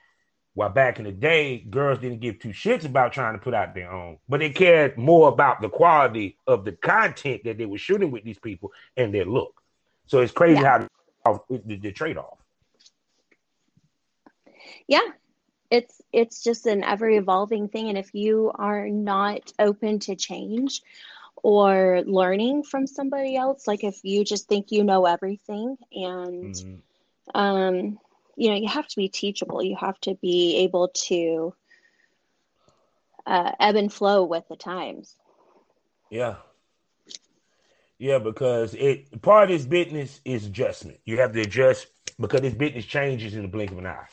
While 0.55 0.71
back 0.71 0.99
in 0.99 1.05
the 1.05 1.13
day, 1.13 1.59
girls 1.59 1.99
didn't 1.99 2.21
give 2.21 2.39
two 2.39 2.49
shits 2.51 2.87
about 2.87 3.13
trying 3.13 3.35
to 3.35 3.39
put 3.45 3.53
out 3.53 3.75
their 3.75 3.93
own, 3.93 4.17
but 4.27 4.41
they 4.41 4.49
cared 4.49 4.97
more 4.97 5.29
about 5.29 5.61
the 5.61 5.69
quality 5.69 6.39
of 6.47 6.65
the 6.65 6.73
content 6.73 7.43
that 7.45 7.59
they 7.59 7.67
were 7.67 7.77
shooting 7.77 8.11
with 8.11 8.25
these 8.25 8.39
people 8.39 8.73
and 8.97 9.13
their 9.13 9.27
look. 9.27 9.61
So 10.07 10.21
it's 10.21 10.33
crazy 10.33 10.63
yeah. 10.63 10.87
how 11.27 11.45
the, 11.51 11.77
the 11.77 11.93
trade 11.93 12.17
off. 12.17 12.39
Yeah, 14.91 15.09
it's 15.71 16.03
it's 16.13 16.43
just 16.43 16.67
an 16.67 16.83
ever 16.83 17.09
evolving 17.09 17.69
thing. 17.69 17.89
And 17.89 17.97
if 17.97 18.13
you 18.13 18.51
are 18.53 18.89
not 18.89 19.53
open 19.59 20.01
to 20.01 20.17
change 20.17 20.83
or 21.37 22.03
learning 22.05 22.65
from 22.65 22.87
somebody 22.87 23.35
else 23.35 23.67
like 23.67 23.83
if 23.83 24.01
you 24.03 24.23
just 24.25 24.47
think 24.47 24.71
you 24.71 24.85
know 24.85 25.07
everything 25.07 25.75
and 25.91 26.55
mm-hmm. 26.55 26.75
um 27.35 27.99
you 28.37 28.51
know 28.51 28.57
you 28.57 28.69
have 28.69 28.89
to 28.89 28.97
be 28.97 29.09
teachable. 29.09 29.63
You 29.63 29.77
have 29.77 30.01
to 30.01 30.17
be 30.17 30.57
able 30.65 30.89
to 31.07 31.55
uh, 33.27 33.53
ebb 33.61 33.77
and 33.77 33.93
flow 33.93 34.25
with 34.25 34.49
the 34.49 34.57
times. 34.57 35.15
Yeah. 36.11 36.37
Yeah 37.99 38.19
because 38.19 38.75
it 38.75 39.23
part 39.23 39.45
of 39.45 39.57
this 39.57 39.67
business 39.67 40.21
is 40.25 40.47
adjustment. 40.47 40.99
You 41.05 41.19
have 41.19 41.33
to 41.33 41.43
adjust 41.43 41.87
because 42.19 42.41
this 42.41 42.55
business 42.55 42.87
changes 42.87 43.35
in 43.35 43.43
the 43.43 43.49
blink 43.49 43.71
of 43.71 43.79
an 43.79 43.87
eye 43.87 44.07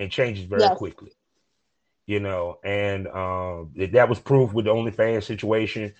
and 0.00 0.10
changes 0.10 0.44
very 0.44 0.62
yes. 0.62 0.76
quickly. 0.76 1.12
You 2.06 2.18
know, 2.18 2.58
and 2.64 3.06
um, 3.06 3.72
that 3.76 4.08
was 4.08 4.18
proof 4.18 4.52
with 4.52 4.64
the 4.64 4.72
OnlyFans 4.72 5.22
situation, 5.22 5.94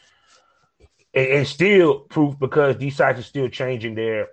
and, 1.15 1.27
and 1.27 1.47
still 1.47 2.01
proof 2.01 2.37
because 2.37 2.79
these 2.79 2.97
sites 2.97 3.21
are 3.21 3.25
still 3.25 3.49
changing 3.49 3.95
their 3.95 4.29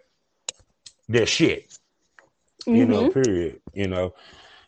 their 1.08 1.28
shit. 1.28 1.70
Mm-hmm. 2.62 2.76
You 2.76 2.86
know, 2.86 3.10
mm-hmm. 3.10 3.22
period. 3.22 3.62
You 3.74 3.88
know, 3.88 4.16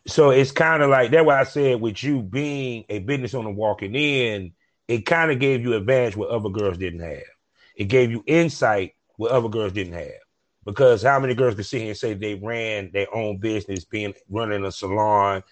so 0.06 0.30
it's 0.30 0.52
kind 0.52 0.84
of 0.84 0.90
like 0.90 1.10
that's 1.10 1.26
why 1.26 1.40
I 1.40 1.44
said 1.44 1.80
with 1.80 2.00
you 2.04 2.22
being 2.22 2.84
a 2.88 3.00
business 3.00 3.34
owner 3.34 3.50
walking 3.50 3.96
in, 3.96 4.52
it 4.86 5.04
kind 5.06 5.32
of 5.32 5.40
gave 5.40 5.62
you 5.62 5.74
advantage 5.74 6.16
what 6.16 6.30
other 6.30 6.50
girls 6.50 6.78
didn't 6.78 7.00
have. 7.00 7.24
It 7.74 7.86
gave 7.86 8.12
you 8.12 8.22
insight 8.24 8.94
what 9.16 9.32
other 9.32 9.48
girls 9.48 9.72
didn't 9.72 9.94
have. 9.94 10.20
Because 10.64 11.02
how 11.02 11.18
many 11.18 11.34
girls 11.34 11.54
can 11.54 11.64
sit 11.64 11.80
here 11.80 11.88
and 11.90 11.96
say 11.96 12.14
they 12.14 12.34
ran 12.34 12.90
their 12.92 13.12
own 13.14 13.38
business, 13.38 13.84
being 13.84 14.14
running 14.28 14.64
a 14.64 14.72
salon, 14.72 15.42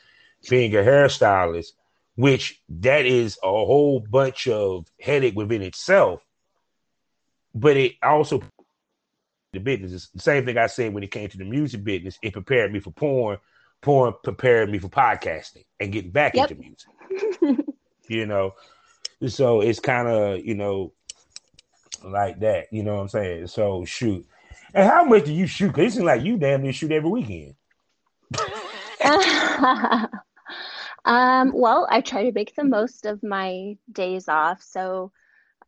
being 0.48 0.74
a 0.74 0.78
hairstylist, 0.78 1.72
which 2.16 2.60
that 2.68 3.06
is 3.06 3.38
a 3.42 3.48
whole 3.48 4.00
bunch 4.00 4.48
of 4.48 4.86
headache 5.00 5.36
within 5.36 5.62
itself. 5.62 6.20
But 7.54 7.76
it 7.76 7.94
also 8.02 8.42
the 9.52 9.60
business. 9.60 10.08
the 10.08 10.20
same 10.20 10.44
thing 10.44 10.58
I 10.58 10.66
said 10.66 10.92
when 10.92 11.02
it 11.02 11.10
came 11.10 11.28
to 11.28 11.38
the 11.38 11.44
music 11.44 11.84
business. 11.84 12.18
It 12.22 12.32
prepared 12.32 12.72
me 12.72 12.80
for 12.80 12.90
porn. 12.90 13.38
Porn 13.80 14.14
prepared 14.22 14.70
me 14.70 14.78
for 14.78 14.88
podcasting 14.88 15.64
and 15.78 15.92
getting 15.92 16.10
back 16.10 16.34
yep. 16.34 16.50
into 16.50 16.62
music. 16.62 17.66
you 18.08 18.26
know, 18.26 18.54
so 19.26 19.60
it's 19.60 19.80
kind 19.80 20.08
of 20.08 20.44
you 20.44 20.54
know 20.54 20.92
like 22.04 22.40
that. 22.40 22.66
You 22.72 22.82
know 22.82 22.96
what 22.96 23.02
I'm 23.02 23.08
saying? 23.08 23.46
So 23.46 23.84
shoot, 23.84 24.26
and 24.74 24.88
how 24.88 25.04
much 25.04 25.24
do 25.24 25.32
you 25.32 25.46
shoot? 25.46 25.72
Cause 25.72 25.84
it 25.84 25.92
seems 25.92 26.04
like 26.04 26.22
you 26.22 26.36
damn 26.36 26.62
near 26.62 26.72
shoot 26.72 26.92
every 26.92 27.10
weekend. 27.10 27.54
um, 31.04 31.52
well, 31.54 31.86
I 31.90 32.00
try 32.00 32.24
to 32.24 32.32
make 32.32 32.54
the 32.54 32.64
most 32.64 33.06
of 33.06 33.22
my 33.22 33.76
days 33.90 34.28
off. 34.28 34.62
So 34.62 35.12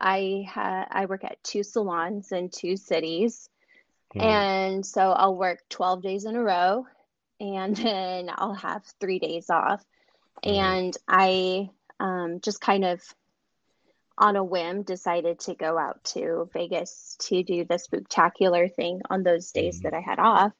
I 0.00 0.44
ha- 0.48 0.86
I 0.90 1.06
work 1.06 1.24
at 1.24 1.42
two 1.42 1.62
salons 1.62 2.32
in 2.32 2.50
two 2.50 2.76
cities. 2.76 3.48
Hmm. 4.12 4.20
And 4.20 4.86
so 4.86 5.12
I'll 5.12 5.36
work 5.36 5.60
12 5.68 6.02
days 6.02 6.24
in 6.24 6.36
a 6.36 6.42
row 6.42 6.86
and 7.40 7.76
then 7.76 8.30
I'll 8.34 8.54
have 8.54 8.84
three 9.00 9.18
days 9.18 9.50
off. 9.50 9.84
Hmm. 10.44 10.50
And 10.50 10.96
I 11.08 11.70
um, 11.98 12.40
just 12.40 12.60
kind 12.60 12.84
of 12.84 13.00
on 14.20 14.36
a 14.36 14.44
whim 14.44 14.82
decided 14.82 15.40
to 15.40 15.54
go 15.54 15.78
out 15.78 16.04
to 16.04 16.48
Vegas 16.52 17.16
to 17.20 17.42
do 17.42 17.64
the 17.64 17.76
spooktacular 17.76 18.72
thing 18.72 19.00
on 19.08 19.22
those 19.22 19.50
days 19.50 19.78
mm-hmm. 19.78 19.84
that 19.84 19.94
I 19.94 20.00
had 20.00 20.18
off. 20.18 20.52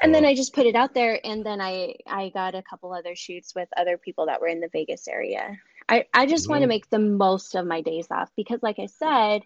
And 0.00 0.12
then 0.12 0.24
I 0.24 0.34
just 0.34 0.54
put 0.54 0.66
it 0.66 0.74
out 0.74 0.94
there 0.94 1.20
and 1.24 1.44
then 1.44 1.60
I 1.60 1.96
I 2.06 2.30
got 2.30 2.54
a 2.54 2.62
couple 2.62 2.92
other 2.92 3.14
shoots 3.14 3.54
with 3.54 3.68
other 3.76 3.98
people 3.98 4.26
that 4.26 4.40
were 4.40 4.48
in 4.48 4.60
the 4.60 4.70
Vegas 4.72 5.06
area. 5.06 5.58
I 5.88 6.06
I 6.12 6.26
just 6.26 6.44
mm-hmm. 6.44 6.52
want 6.52 6.62
to 6.62 6.68
make 6.68 6.88
the 6.88 6.98
most 6.98 7.54
of 7.54 7.66
my 7.66 7.82
days 7.82 8.08
off 8.10 8.30
because 8.34 8.62
like 8.62 8.78
I 8.78 8.86
said, 8.86 9.42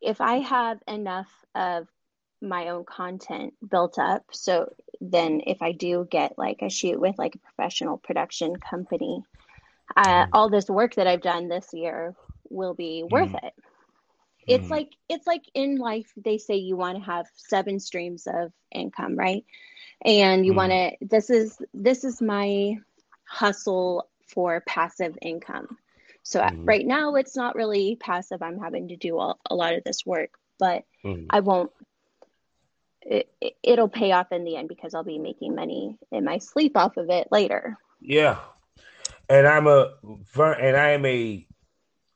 if 0.00 0.20
I 0.20 0.36
have 0.38 0.78
enough 0.88 1.30
of 1.54 1.86
my 2.40 2.70
own 2.70 2.84
content 2.84 3.52
built 3.70 3.98
up, 3.98 4.24
so 4.32 4.72
then 5.00 5.42
if 5.46 5.60
I 5.60 5.72
do 5.72 6.08
get 6.10 6.38
like 6.38 6.62
a 6.62 6.70
shoot 6.70 6.98
with 6.98 7.18
like 7.18 7.34
a 7.34 7.38
professional 7.38 7.98
production 7.98 8.56
company, 8.56 9.22
uh, 9.94 10.02
mm-hmm. 10.02 10.30
all 10.32 10.48
this 10.48 10.68
work 10.68 10.94
that 10.94 11.06
I've 11.06 11.22
done 11.22 11.48
this 11.48 11.68
year 11.74 12.16
will 12.50 12.74
be 12.74 13.04
worth 13.08 13.30
mm. 13.30 13.44
it. 13.44 13.54
it's 14.46 14.66
mm. 14.66 14.70
like 14.70 14.90
it's 15.08 15.26
like 15.26 15.44
in 15.54 15.76
life 15.76 16.10
they 16.16 16.38
say 16.38 16.56
you 16.56 16.76
want 16.76 16.98
to 16.98 17.04
have 17.04 17.26
seven 17.36 17.80
streams 17.80 18.26
of 18.26 18.52
income, 18.72 19.16
right? 19.16 19.44
And 20.04 20.44
you 20.44 20.52
mm. 20.52 20.56
want 20.56 20.72
to 20.72 20.92
this 21.00 21.30
is 21.30 21.58
this 21.72 22.04
is 22.04 22.20
my 22.20 22.76
hustle 23.24 24.08
for 24.26 24.62
passive 24.66 25.16
income. 25.22 25.78
So 26.22 26.40
mm. 26.40 26.66
right 26.66 26.86
now 26.86 27.14
it's 27.14 27.36
not 27.36 27.54
really 27.54 27.96
passive. 27.96 28.42
I'm 28.42 28.58
having 28.58 28.88
to 28.88 28.96
do 28.96 29.18
a, 29.18 29.34
a 29.48 29.54
lot 29.54 29.74
of 29.74 29.84
this 29.84 30.04
work, 30.04 30.30
but 30.58 30.84
mm. 31.04 31.26
I 31.30 31.40
won't 31.40 31.70
it, 33.02 33.30
it, 33.40 33.78
will 33.78 33.88
pay 33.88 34.12
off 34.12 34.32
in 34.32 34.44
the 34.44 34.56
end 34.56 34.68
because 34.68 34.94
I'll 34.94 35.04
be 35.04 35.18
making 35.18 35.54
money 35.54 35.96
in 36.12 36.24
my 36.24 36.38
sleep 36.38 36.76
off 36.76 36.96
of 36.96 37.08
it 37.10 37.28
later. 37.30 37.78
Yeah. 38.00 38.38
And 39.28 39.46
I'm 39.46 39.66
a 39.66 39.92
and 40.36 40.76
I 40.76 40.90
am 40.90 41.06
a 41.06 41.46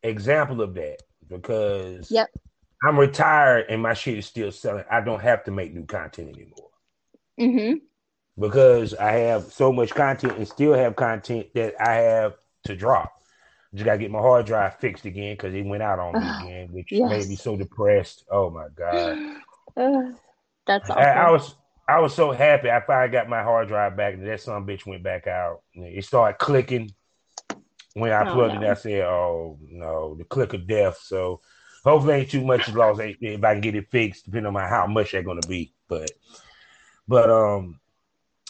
example 0.05 0.61
of 0.61 0.75
that 0.75 0.99
because 1.29 2.11
yep. 2.11 2.29
I'm 2.85 2.99
retired 2.99 3.67
and 3.69 3.83
my 3.83 3.95
shit 3.95 4.19
is 4.19 4.27
still 4.27 4.53
selling. 4.53 4.85
I 4.91 5.01
don't 5.01 5.21
have 5.21 5.45
to 5.45 5.51
make 5.51 5.75
new 5.75 5.87
content 5.87 6.29
anymore. 6.29 6.71
Mm-hmm. 7.41 7.79
Because 8.39 8.95
I 8.95 9.13
have 9.13 9.45
so 9.45 9.73
much 9.73 9.95
content 9.95 10.37
and 10.37 10.47
still 10.47 10.75
have 10.75 10.97
content 10.97 11.49
that 11.55 11.75
I 11.81 11.95
have 11.95 12.35
to 12.65 12.77
drop. 12.77 13.13
Just 13.73 13.85
gotta 13.85 13.99
get 13.99 14.11
my 14.11 14.21
hard 14.21 14.47
drive 14.47 14.79
fixed 14.79 15.05
again 15.05 15.35
because 15.35 15.55
it 15.55 15.65
went 15.65 15.83
out 15.83 15.99
on 15.99 16.15
me 16.15 16.47
again, 16.47 16.69
which 16.73 16.93
yes. 16.93 17.11
made 17.11 17.29
me 17.29 17.37
so 17.37 17.57
depressed. 17.57 18.25
Oh 18.31 18.51
my 18.51 18.67
god. 18.75 19.37
Uh, 19.77 20.13
that's 20.69 20.89
awesome. 20.89 21.03
I, 21.03 21.13
I, 21.13 21.31
was 21.33 21.57
I 21.89 21.99
was 21.99 22.15
so 22.15 22.31
happy. 22.31 22.71
I 22.71 22.81
finally 22.81 23.11
got 23.11 23.29
my 23.29 23.43
hard 23.43 23.67
drive 23.67 23.97
back, 23.97 24.15
and 24.15 24.25
that 24.25 24.41
some 24.41 24.65
bitch 24.65 24.87
went 24.87 25.03
back 25.03 25.27
out. 25.27 25.63
It 25.73 26.05
started 26.05 26.39
clicking 26.39 26.95
when 27.95 28.13
I 28.13 28.29
oh, 28.29 28.35
plugged 28.35 28.55
no. 28.55 28.63
it. 28.63 28.71
I 28.71 28.75
said, 28.75 29.03
"Oh 29.03 29.59
no, 29.63 30.15
the 30.15 30.25
click 30.25 30.53
of 30.53 30.67
death." 30.67 30.99
So 31.03 31.41
hopefully, 31.83 32.15
ain't 32.15 32.31
too 32.31 32.45
much 32.45 32.69
lost. 32.73 33.01
If 33.01 33.43
I 33.43 33.55
can 33.55 33.61
get 33.61 33.75
it 33.75 33.91
fixed, 33.91 34.27
depending 34.27 34.55
on 34.55 34.69
how 34.69 34.87
much 34.87 35.13
they're 35.13 35.23
going 35.23 35.41
to 35.41 35.49
be. 35.49 35.73
But 35.89 36.11
but 37.09 37.31
um, 37.31 37.81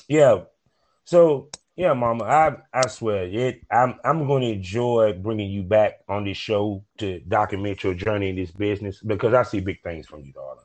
yeah. 0.08 0.40
So 1.04 1.50
yeah, 1.76 1.92
Mama, 1.92 2.24
I 2.24 2.56
I 2.72 2.88
swear 2.88 3.24
it. 3.24 3.62
I'm 3.70 3.98
I'm 4.04 4.26
going 4.26 4.42
to 4.42 4.52
enjoy 4.52 5.12
bringing 5.12 5.50
you 5.50 5.62
back 5.62 6.00
on 6.08 6.24
this 6.24 6.36
show 6.36 6.84
to 6.98 7.20
document 7.20 7.84
your 7.84 7.94
journey 7.94 8.30
in 8.30 8.36
this 8.36 8.50
business 8.50 9.00
because 9.00 9.34
I 9.34 9.42
see 9.42 9.60
big 9.60 9.82
things 9.82 10.06
from 10.06 10.24
you, 10.24 10.32
darling. 10.32 10.64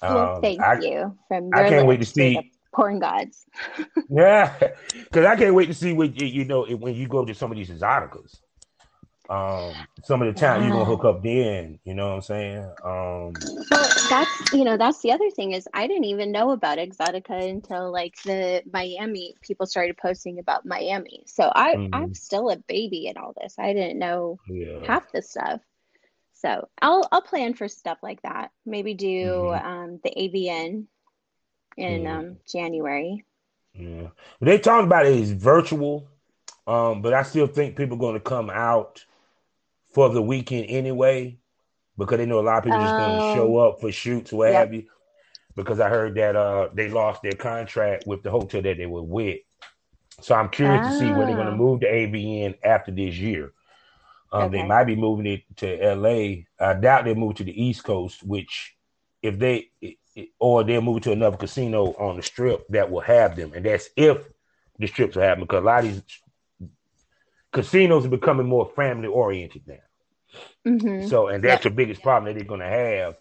Well, 0.00 0.36
um, 0.36 0.42
thank 0.42 0.60
I, 0.60 0.80
you. 0.80 1.16
From 1.28 1.50
I 1.52 1.68
can't 1.68 1.86
wait 1.86 2.00
to 2.00 2.06
see 2.06 2.51
porn 2.72 2.98
gods. 2.98 3.44
yeah, 4.10 4.54
because 4.92 5.26
I 5.26 5.36
can't 5.36 5.54
wait 5.54 5.66
to 5.66 5.74
see 5.74 5.92
what 5.92 6.20
you, 6.20 6.44
know 6.44 6.64
when 6.64 6.94
you 6.94 7.08
go 7.08 7.24
to 7.24 7.34
some 7.34 7.50
of 7.50 7.56
these 7.56 7.70
Exxxoticas. 7.70 8.40
Um, 9.30 9.72
some 10.04 10.20
of 10.20 10.34
the 10.34 10.38
time 10.38 10.62
you're 10.62 10.72
gonna 10.72 10.84
hook 10.84 11.04
up 11.04 11.22
then, 11.22 11.78
you 11.84 11.94
know 11.94 12.08
what 12.08 12.14
I'm 12.16 12.22
saying? 12.22 12.64
Um, 12.84 13.32
well, 13.70 13.88
that's 14.10 14.52
you 14.52 14.64
know 14.64 14.76
that's 14.76 15.00
the 15.00 15.12
other 15.12 15.30
thing 15.30 15.52
is 15.52 15.66
I 15.72 15.86
didn't 15.86 16.04
even 16.04 16.32
know 16.32 16.50
about 16.50 16.78
Exxxotica 16.78 17.48
until 17.48 17.92
like 17.92 18.14
the 18.24 18.62
Miami 18.70 19.36
people 19.40 19.66
started 19.66 19.96
posting 19.96 20.38
about 20.38 20.66
Miami. 20.66 21.22
So 21.26 21.50
I 21.54 21.76
mm-hmm. 21.76 21.94
I'm 21.94 22.14
still 22.14 22.50
a 22.50 22.56
baby 22.56 23.06
in 23.06 23.16
all 23.16 23.34
this. 23.40 23.54
I 23.58 23.72
didn't 23.72 23.98
know 23.98 24.38
yeah. 24.48 24.84
half 24.84 25.10
the 25.12 25.22
stuff. 25.22 25.60
So 26.34 26.68
I'll 26.82 27.08
I'll 27.12 27.22
plan 27.22 27.54
for 27.54 27.68
stuff 27.68 27.98
like 28.02 28.20
that. 28.22 28.50
Maybe 28.66 28.92
do 28.94 29.06
mm-hmm. 29.06 29.66
um, 29.66 30.00
the 30.02 30.10
AVN 30.10 30.86
in 31.76 32.02
mm. 32.02 32.18
um, 32.18 32.36
January. 32.50 33.24
Yeah, 33.74 34.08
they 34.40 34.58
talk 34.58 34.84
about 34.84 35.06
it 35.06 35.14
is 35.14 35.32
virtual, 35.32 36.06
um, 36.66 37.02
but 37.02 37.14
I 37.14 37.22
still 37.22 37.46
think 37.46 37.76
people 37.76 37.96
are 37.96 38.00
going 38.00 38.14
to 38.14 38.20
come 38.20 38.50
out 38.50 39.04
for 39.92 40.08
the 40.10 40.22
weekend 40.22 40.66
anyway 40.68 41.38
because 41.96 42.18
they 42.18 42.26
know 42.26 42.40
a 42.40 42.42
lot 42.42 42.58
of 42.58 42.64
people 42.64 42.80
just 42.80 42.94
going 42.94 43.18
to 43.18 43.34
show 43.34 43.56
up 43.58 43.80
for 43.80 43.92
shoots, 43.92 44.32
what 44.32 44.50
yep. 44.50 44.54
have 44.54 44.74
you. 44.74 44.84
Because 45.54 45.80
I 45.80 45.88
heard 45.88 46.14
that 46.14 46.34
uh, 46.34 46.68
they 46.72 46.88
lost 46.88 47.22
their 47.22 47.32
contract 47.32 48.06
with 48.06 48.22
the 48.22 48.30
hotel 48.30 48.62
that 48.62 48.78
they 48.78 48.86
were 48.86 49.02
with, 49.02 49.40
so 50.20 50.34
I'm 50.34 50.48
curious 50.48 50.86
oh. 50.86 50.90
to 50.90 50.98
see 50.98 51.12
where 51.12 51.26
they're 51.26 51.36
going 51.36 51.48
to 51.48 51.56
move 51.56 51.80
to 51.80 51.86
AVN 51.86 52.56
after 52.62 52.92
this 52.92 53.16
year. 53.16 53.52
Um, 54.30 54.44
okay. 54.44 54.58
They 54.58 54.66
might 54.66 54.84
be 54.84 54.96
moving 54.96 55.26
it 55.26 55.42
to 55.58 55.94
LA. 55.94 56.44
I 56.58 56.74
doubt 56.74 57.04
they 57.04 57.14
move 57.14 57.34
to 57.36 57.44
the 57.44 57.62
East 57.62 57.84
Coast, 57.84 58.22
which 58.22 58.76
if 59.22 59.38
they 59.38 59.70
or 60.38 60.64
they'll 60.64 60.82
move 60.82 61.02
to 61.02 61.12
another 61.12 61.36
casino 61.36 61.94
on 61.94 62.16
the 62.16 62.22
strip 62.22 62.66
that 62.68 62.90
will 62.90 63.00
have 63.00 63.36
them, 63.36 63.52
and 63.54 63.64
that's 63.64 63.90
if 63.96 64.18
the 64.78 64.86
strips 64.86 65.16
will 65.16 65.22
have 65.22 65.38
them 65.38 65.46
because 65.46 65.62
a 65.62 65.66
lot 65.66 65.84
of 65.84 65.92
these 65.92 66.02
casinos 67.52 68.04
are 68.04 68.10
becoming 68.10 68.46
more 68.46 68.70
family 68.74 69.08
oriented 69.08 69.62
now. 69.66 69.74
Mm-hmm. 70.66 71.08
So, 71.08 71.28
and 71.28 71.42
that's 71.44 71.64
the 71.64 71.70
biggest 71.70 72.02
problem 72.02 72.32
that 72.32 72.38
they're 72.38 72.48
going 72.48 72.60
to 72.60 72.66
have 72.66 73.16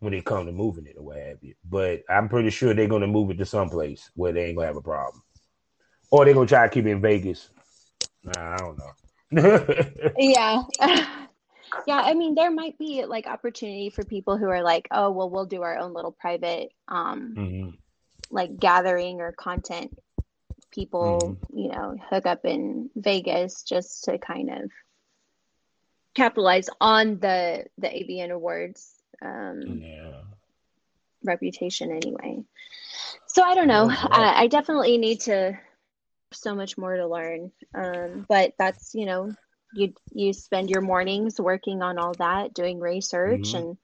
when 0.00 0.12
they 0.12 0.20
come 0.20 0.46
to 0.46 0.52
moving 0.52 0.86
it 0.86 0.96
or 0.96 1.04
what 1.04 1.16
have 1.16 1.38
you. 1.42 1.54
But 1.68 2.02
I'm 2.08 2.28
pretty 2.28 2.50
sure 2.50 2.74
they're 2.74 2.88
going 2.88 3.02
to 3.02 3.08
move 3.08 3.30
it 3.30 3.38
to 3.38 3.46
someplace 3.46 4.10
where 4.14 4.32
they 4.32 4.46
ain't 4.46 4.56
going 4.56 4.64
to 4.64 4.68
have 4.68 4.76
a 4.76 4.82
problem, 4.82 5.22
or 6.10 6.24
they're 6.24 6.34
going 6.34 6.46
to 6.46 6.54
try 6.54 6.66
to 6.66 6.72
keep 6.72 6.86
it 6.86 6.90
in 6.90 7.00
Vegas. 7.00 7.50
Nah, 8.24 8.54
I 8.54 8.56
don't 8.58 8.78
know. 8.78 8.92
yeah. 10.18 10.62
yeah, 11.86 12.00
I 12.00 12.14
mean 12.14 12.34
there 12.34 12.50
might 12.50 12.78
be 12.78 13.04
like 13.04 13.26
opportunity 13.26 13.90
for 13.90 14.04
people 14.04 14.36
who 14.36 14.48
are 14.48 14.62
like, 14.62 14.88
"Oh, 14.90 15.10
well 15.10 15.30
we'll 15.30 15.46
do 15.46 15.62
our 15.62 15.78
own 15.78 15.92
little 15.92 16.12
private 16.12 16.72
um 16.88 17.34
mm-hmm. 17.36 17.70
like 18.30 18.58
gathering 18.58 19.20
or 19.20 19.32
content 19.32 19.98
people, 20.70 21.38
mm-hmm. 21.50 21.58
you 21.58 21.68
know, 21.68 21.96
hook 22.10 22.26
up 22.26 22.44
in 22.44 22.90
Vegas 22.96 23.62
just 23.62 24.04
to 24.04 24.18
kind 24.18 24.50
of 24.50 24.70
capitalize 26.14 26.68
on 26.80 27.18
the 27.18 27.64
the 27.78 27.88
AVN 27.88 28.30
awards 28.30 28.94
um 29.22 29.80
yeah. 29.82 30.22
reputation 31.24 31.90
anyway. 31.90 32.42
So 33.26 33.42
I 33.42 33.54
don't 33.54 33.68
know. 33.68 33.88
I, 33.90 34.42
I 34.42 34.46
definitely 34.46 34.98
need 34.98 35.20
to 35.22 35.58
so 36.32 36.54
much 36.54 36.76
more 36.76 36.96
to 36.96 37.06
learn. 37.06 37.52
Um, 37.74 38.26
but 38.28 38.54
that's 38.58 38.94
you 38.94 39.06
know 39.06 39.32
you 39.74 39.94
you 40.12 40.32
spend 40.32 40.70
your 40.70 40.80
mornings 40.80 41.40
working 41.40 41.82
on 41.82 41.98
all 41.98 42.14
that, 42.14 42.54
doing 42.54 42.80
research 42.80 43.40
mm-hmm. 43.40 43.56
and 43.56 43.78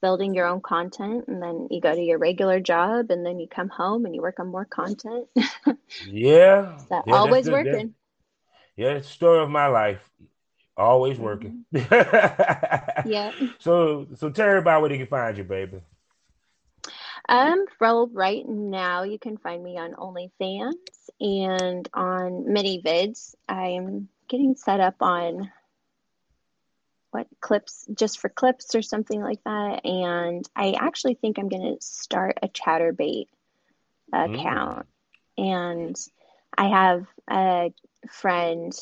building 0.00 0.34
your 0.34 0.46
own 0.46 0.60
content, 0.60 1.24
and 1.28 1.42
then 1.42 1.68
you 1.70 1.80
go 1.80 1.94
to 1.94 2.00
your 2.00 2.18
regular 2.18 2.60
job, 2.60 3.10
and 3.10 3.24
then 3.24 3.38
you 3.38 3.48
come 3.48 3.68
home 3.68 4.04
and 4.04 4.14
you 4.14 4.22
work 4.22 4.38
on 4.38 4.48
more 4.48 4.64
content. 4.64 5.26
yeah, 6.06 6.76
so 6.76 7.02
yeah, 7.06 7.14
always 7.14 7.48
working. 7.48 7.94
yeah, 8.76 8.90
it's 8.90 9.08
the 9.08 9.14
story 9.14 9.42
of 9.42 9.50
my 9.50 9.66
life. 9.66 10.00
Always 10.76 11.18
working. 11.18 11.64
Mm-hmm. 11.72 13.08
yeah. 13.08 13.32
So 13.58 14.08
so 14.16 14.30
tell 14.30 14.48
everybody 14.48 14.80
where 14.80 14.88
they 14.90 14.98
can 14.98 15.06
find 15.06 15.36
you, 15.36 15.44
baby. 15.44 15.80
Um, 17.28 17.64
well, 17.80 18.08
right 18.12 18.46
now 18.46 19.04
you 19.04 19.18
can 19.18 19.38
find 19.38 19.62
me 19.62 19.78
on 19.78 19.94
OnlyFans 19.94 20.74
and 21.20 21.88
on 21.94 22.44
ManyVids. 22.48 23.34
I'm 23.48 24.08
getting 24.34 24.56
set 24.56 24.80
up 24.80 24.96
on 25.00 25.52
what 27.12 27.28
clips 27.40 27.86
just 27.96 28.18
for 28.18 28.28
clips 28.28 28.74
or 28.74 28.82
something 28.82 29.22
like 29.22 29.38
that. 29.44 29.84
And 29.84 30.44
I 30.56 30.72
actually 30.72 31.14
think 31.14 31.38
I'm 31.38 31.48
going 31.48 31.76
to 31.76 31.80
start 31.80 32.38
a 32.42 32.48
Chaturbate 32.48 33.28
account. 34.12 34.86
Mm. 35.38 35.44
And 35.44 35.96
I 36.58 36.68
have 36.68 37.06
a 37.30 37.72
friend, 38.10 38.72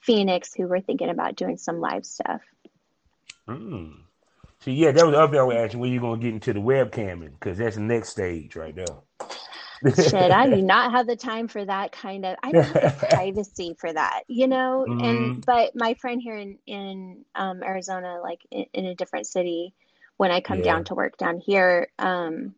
Phoenix, 0.00 0.54
who 0.54 0.68
we're 0.68 0.80
thinking 0.80 1.10
about 1.10 1.34
doing 1.34 1.56
some 1.56 1.80
live 1.80 2.06
stuff. 2.06 2.42
Mm. 3.48 4.02
See, 4.60 4.74
yeah, 4.74 4.92
that 4.92 5.04
was 5.04 5.14
the 5.14 5.20
other 5.20 5.46
way 5.46 5.58
asking 5.58 5.80
when 5.80 5.92
you're 5.92 6.00
gonna 6.00 6.20
get 6.20 6.34
into 6.34 6.52
the 6.52 6.60
webcamming 6.60 7.32
because 7.32 7.58
that's 7.58 7.76
the 7.76 7.82
next 7.82 8.10
stage 8.10 8.54
right 8.54 8.74
there. 8.74 8.86
Shit, 9.94 10.14
I 10.14 10.48
do 10.48 10.62
not 10.62 10.92
have 10.92 11.06
the 11.06 11.16
time 11.16 11.48
for 11.48 11.64
that 11.64 11.92
kind 11.92 12.24
of. 12.24 12.36
I 12.42 12.52
don't 12.52 12.64
have 12.64 13.00
the 13.00 13.06
privacy 13.10 13.76
for 13.78 13.92
that, 13.92 14.22
you 14.28 14.46
know. 14.46 14.86
Mm-hmm. 14.88 15.04
And 15.04 15.46
but 15.46 15.74
my 15.74 15.94
friend 15.94 16.20
here 16.20 16.36
in 16.36 16.58
in 16.66 17.24
um, 17.34 17.62
Arizona, 17.62 18.20
like 18.22 18.40
in, 18.50 18.66
in, 18.72 18.86
a 18.86 18.94
different 18.94 19.26
city, 19.26 19.74
when 20.16 20.30
I 20.30 20.40
come 20.40 20.58
yeah. 20.58 20.64
down 20.64 20.84
to 20.84 20.94
work 20.94 21.16
down 21.18 21.38
here, 21.38 21.88
um, 21.98 22.54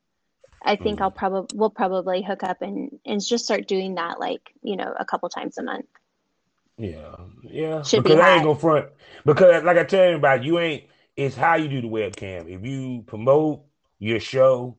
I 0.63 0.77
think 0.77 0.97
mm-hmm. 0.97 1.05
I'll 1.05 1.11
probably 1.11 1.57
we'll 1.57 1.71
probably 1.71 2.23
hook 2.23 2.43
up 2.43 2.63
and 2.63 2.99
and 3.05 3.25
just 3.25 3.45
start 3.45 3.67
doing 3.67 3.97
that, 3.97 4.21
like 4.21 4.53
you 4.63 4.77
know, 4.77 4.95
a 4.99 5.05
couple 5.05 5.29
times 5.29 5.59
a 5.59 5.63
month. 5.63 5.87
Yeah, 6.77 7.17
yeah. 7.43 7.83
Should 7.83 8.05
because 8.05 8.19
be 8.19 8.23
I 8.23 8.37
ain't 8.37 8.45
gonna 8.45 8.59
front 8.59 8.87
because, 9.25 9.65
like 9.65 9.77
I 9.77 9.85
tell 9.85 10.11
you 10.11 10.17
about, 10.17 10.45
you 10.45 10.59
ain't 10.61 10.85
it's 11.17 11.35
how 11.35 11.57
you 11.57 11.67
do 11.67 11.81
the 11.81 11.89
webcam. 11.89 12.49
If 12.49 12.65
you 12.65 13.03
promote 13.07 13.65
your 13.99 14.21
show 14.21 14.77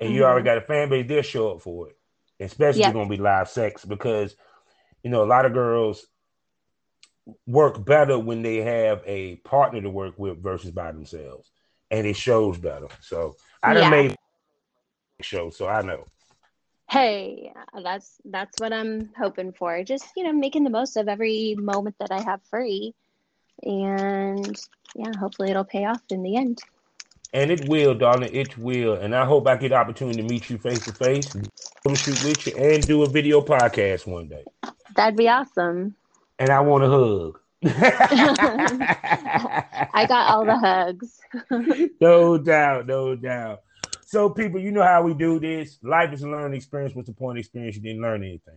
and 0.00 0.08
mm-hmm. 0.08 0.16
you 0.16 0.24
already 0.24 0.44
got 0.44 0.58
a 0.58 0.62
fan 0.62 0.88
base, 0.88 1.06
they'll 1.08 1.22
show 1.22 1.52
up 1.52 1.62
for 1.62 1.88
it. 1.88 1.96
Especially 2.40 2.82
yep. 2.82 2.92
gonna 2.92 3.08
be 3.08 3.16
live 3.16 3.48
sex 3.48 3.84
because 3.84 4.36
you 5.02 5.10
know 5.10 5.24
a 5.24 5.26
lot 5.26 5.44
of 5.44 5.52
girls 5.52 6.06
work 7.46 7.84
better 7.84 8.18
when 8.18 8.42
they 8.42 8.56
have 8.56 9.02
a 9.06 9.36
partner 9.36 9.82
to 9.82 9.90
work 9.90 10.14
with 10.18 10.42
versus 10.42 10.70
by 10.70 10.92
themselves. 10.92 11.50
And 11.90 12.06
it 12.06 12.16
shows 12.16 12.58
better. 12.58 12.88
So 13.00 13.36
I 13.62 13.74
done 13.74 13.84
yeah. 13.84 13.90
made 13.90 14.16
show, 15.20 15.50
so 15.50 15.66
I 15.66 15.82
know. 15.82 16.04
Hey, 16.88 17.52
that's 17.82 18.20
that's 18.24 18.60
what 18.60 18.72
I'm 18.72 19.10
hoping 19.18 19.52
for. 19.52 19.82
Just, 19.82 20.06
you 20.16 20.22
know, 20.22 20.32
making 20.32 20.64
the 20.64 20.70
most 20.70 20.96
of 20.96 21.08
every 21.08 21.54
moment 21.58 21.96
that 21.98 22.12
I 22.12 22.20
have 22.20 22.40
free 22.50 22.94
and 23.62 24.60
yeah, 24.94 25.12
hopefully 25.18 25.50
it'll 25.50 25.64
pay 25.64 25.84
off 25.84 26.00
in 26.10 26.22
the 26.22 26.36
end. 26.36 26.60
And 27.32 27.50
it 27.50 27.68
will, 27.68 27.94
darling. 27.94 28.34
It 28.34 28.56
will. 28.56 28.94
And 28.94 29.14
I 29.14 29.24
hope 29.24 29.46
I 29.46 29.56
get 29.56 29.68
the 29.70 29.76
opportunity 29.76 30.22
to 30.22 30.28
meet 30.28 30.48
you 30.48 30.58
face 30.58 30.84
to 30.84 30.92
face, 30.92 31.34
come 31.86 31.94
shoot 31.94 32.24
with 32.24 32.46
you, 32.46 32.56
and 32.56 32.86
do 32.86 33.02
a 33.02 33.08
video 33.08 33.40
podcast 33.42 34.06
one 34.06 34.28
day. 34.28 34.44
That'd 34.94 35.16
be 35.16 35.28
awesome. 35.28 35.94
And 36.38 36.50
I 36.50 36.60
want 36.60 36.84
a 36.84 36.88
hug. 36.88 37.38
I 39.92 40.06
got 40.08 40.30
all 40.30 40.44
the 40.44 40.56
hugs. 40.56 41.20
no 42.00 42.38
doubt, 42.38 42.86
no 42.86 43.16
doubt. 43.16 43.60
So, 44.06 44.30
people, 44.30 44.60
you 44.60 44.70
know 44.70 44.82
how 44.82 45.02
we 45.02 45.12
do 45.12 45.38
this. 45.38 45.78
Life 45.82 46.14
is 46.14 46.22
a 46.22 46.28
learning 46.28 46.56
experience. 46.56 46.94
What's 46.94 47.08
the 47.08 47.14
point 47.14 47.36
of 47.36 47.40
experience? 47.40 47.76
You 47.76 47.82
didn't 47.82 48.00
learn 48.00 48.22
anything. 48.22 48.56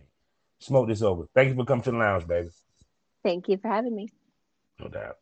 Smoke 0.60 0.88
this 0.88 1.02
over. 1.02 1.26
Thank 1.34 1.50
you 1.50 1.56
for 1.56 1.64
coming 1.64 1.82
to 1.82 1.90
the 1.90 1.98
lounge, 1.98 2.26
baby. 2.26 2.48
Thank 3.22 3.48
you 3.48 3.58
for 3.58 3.68
having 3.68 3.94
me. 3.94 4.08
No 4.80 4.88
doubt. 4.88 5.18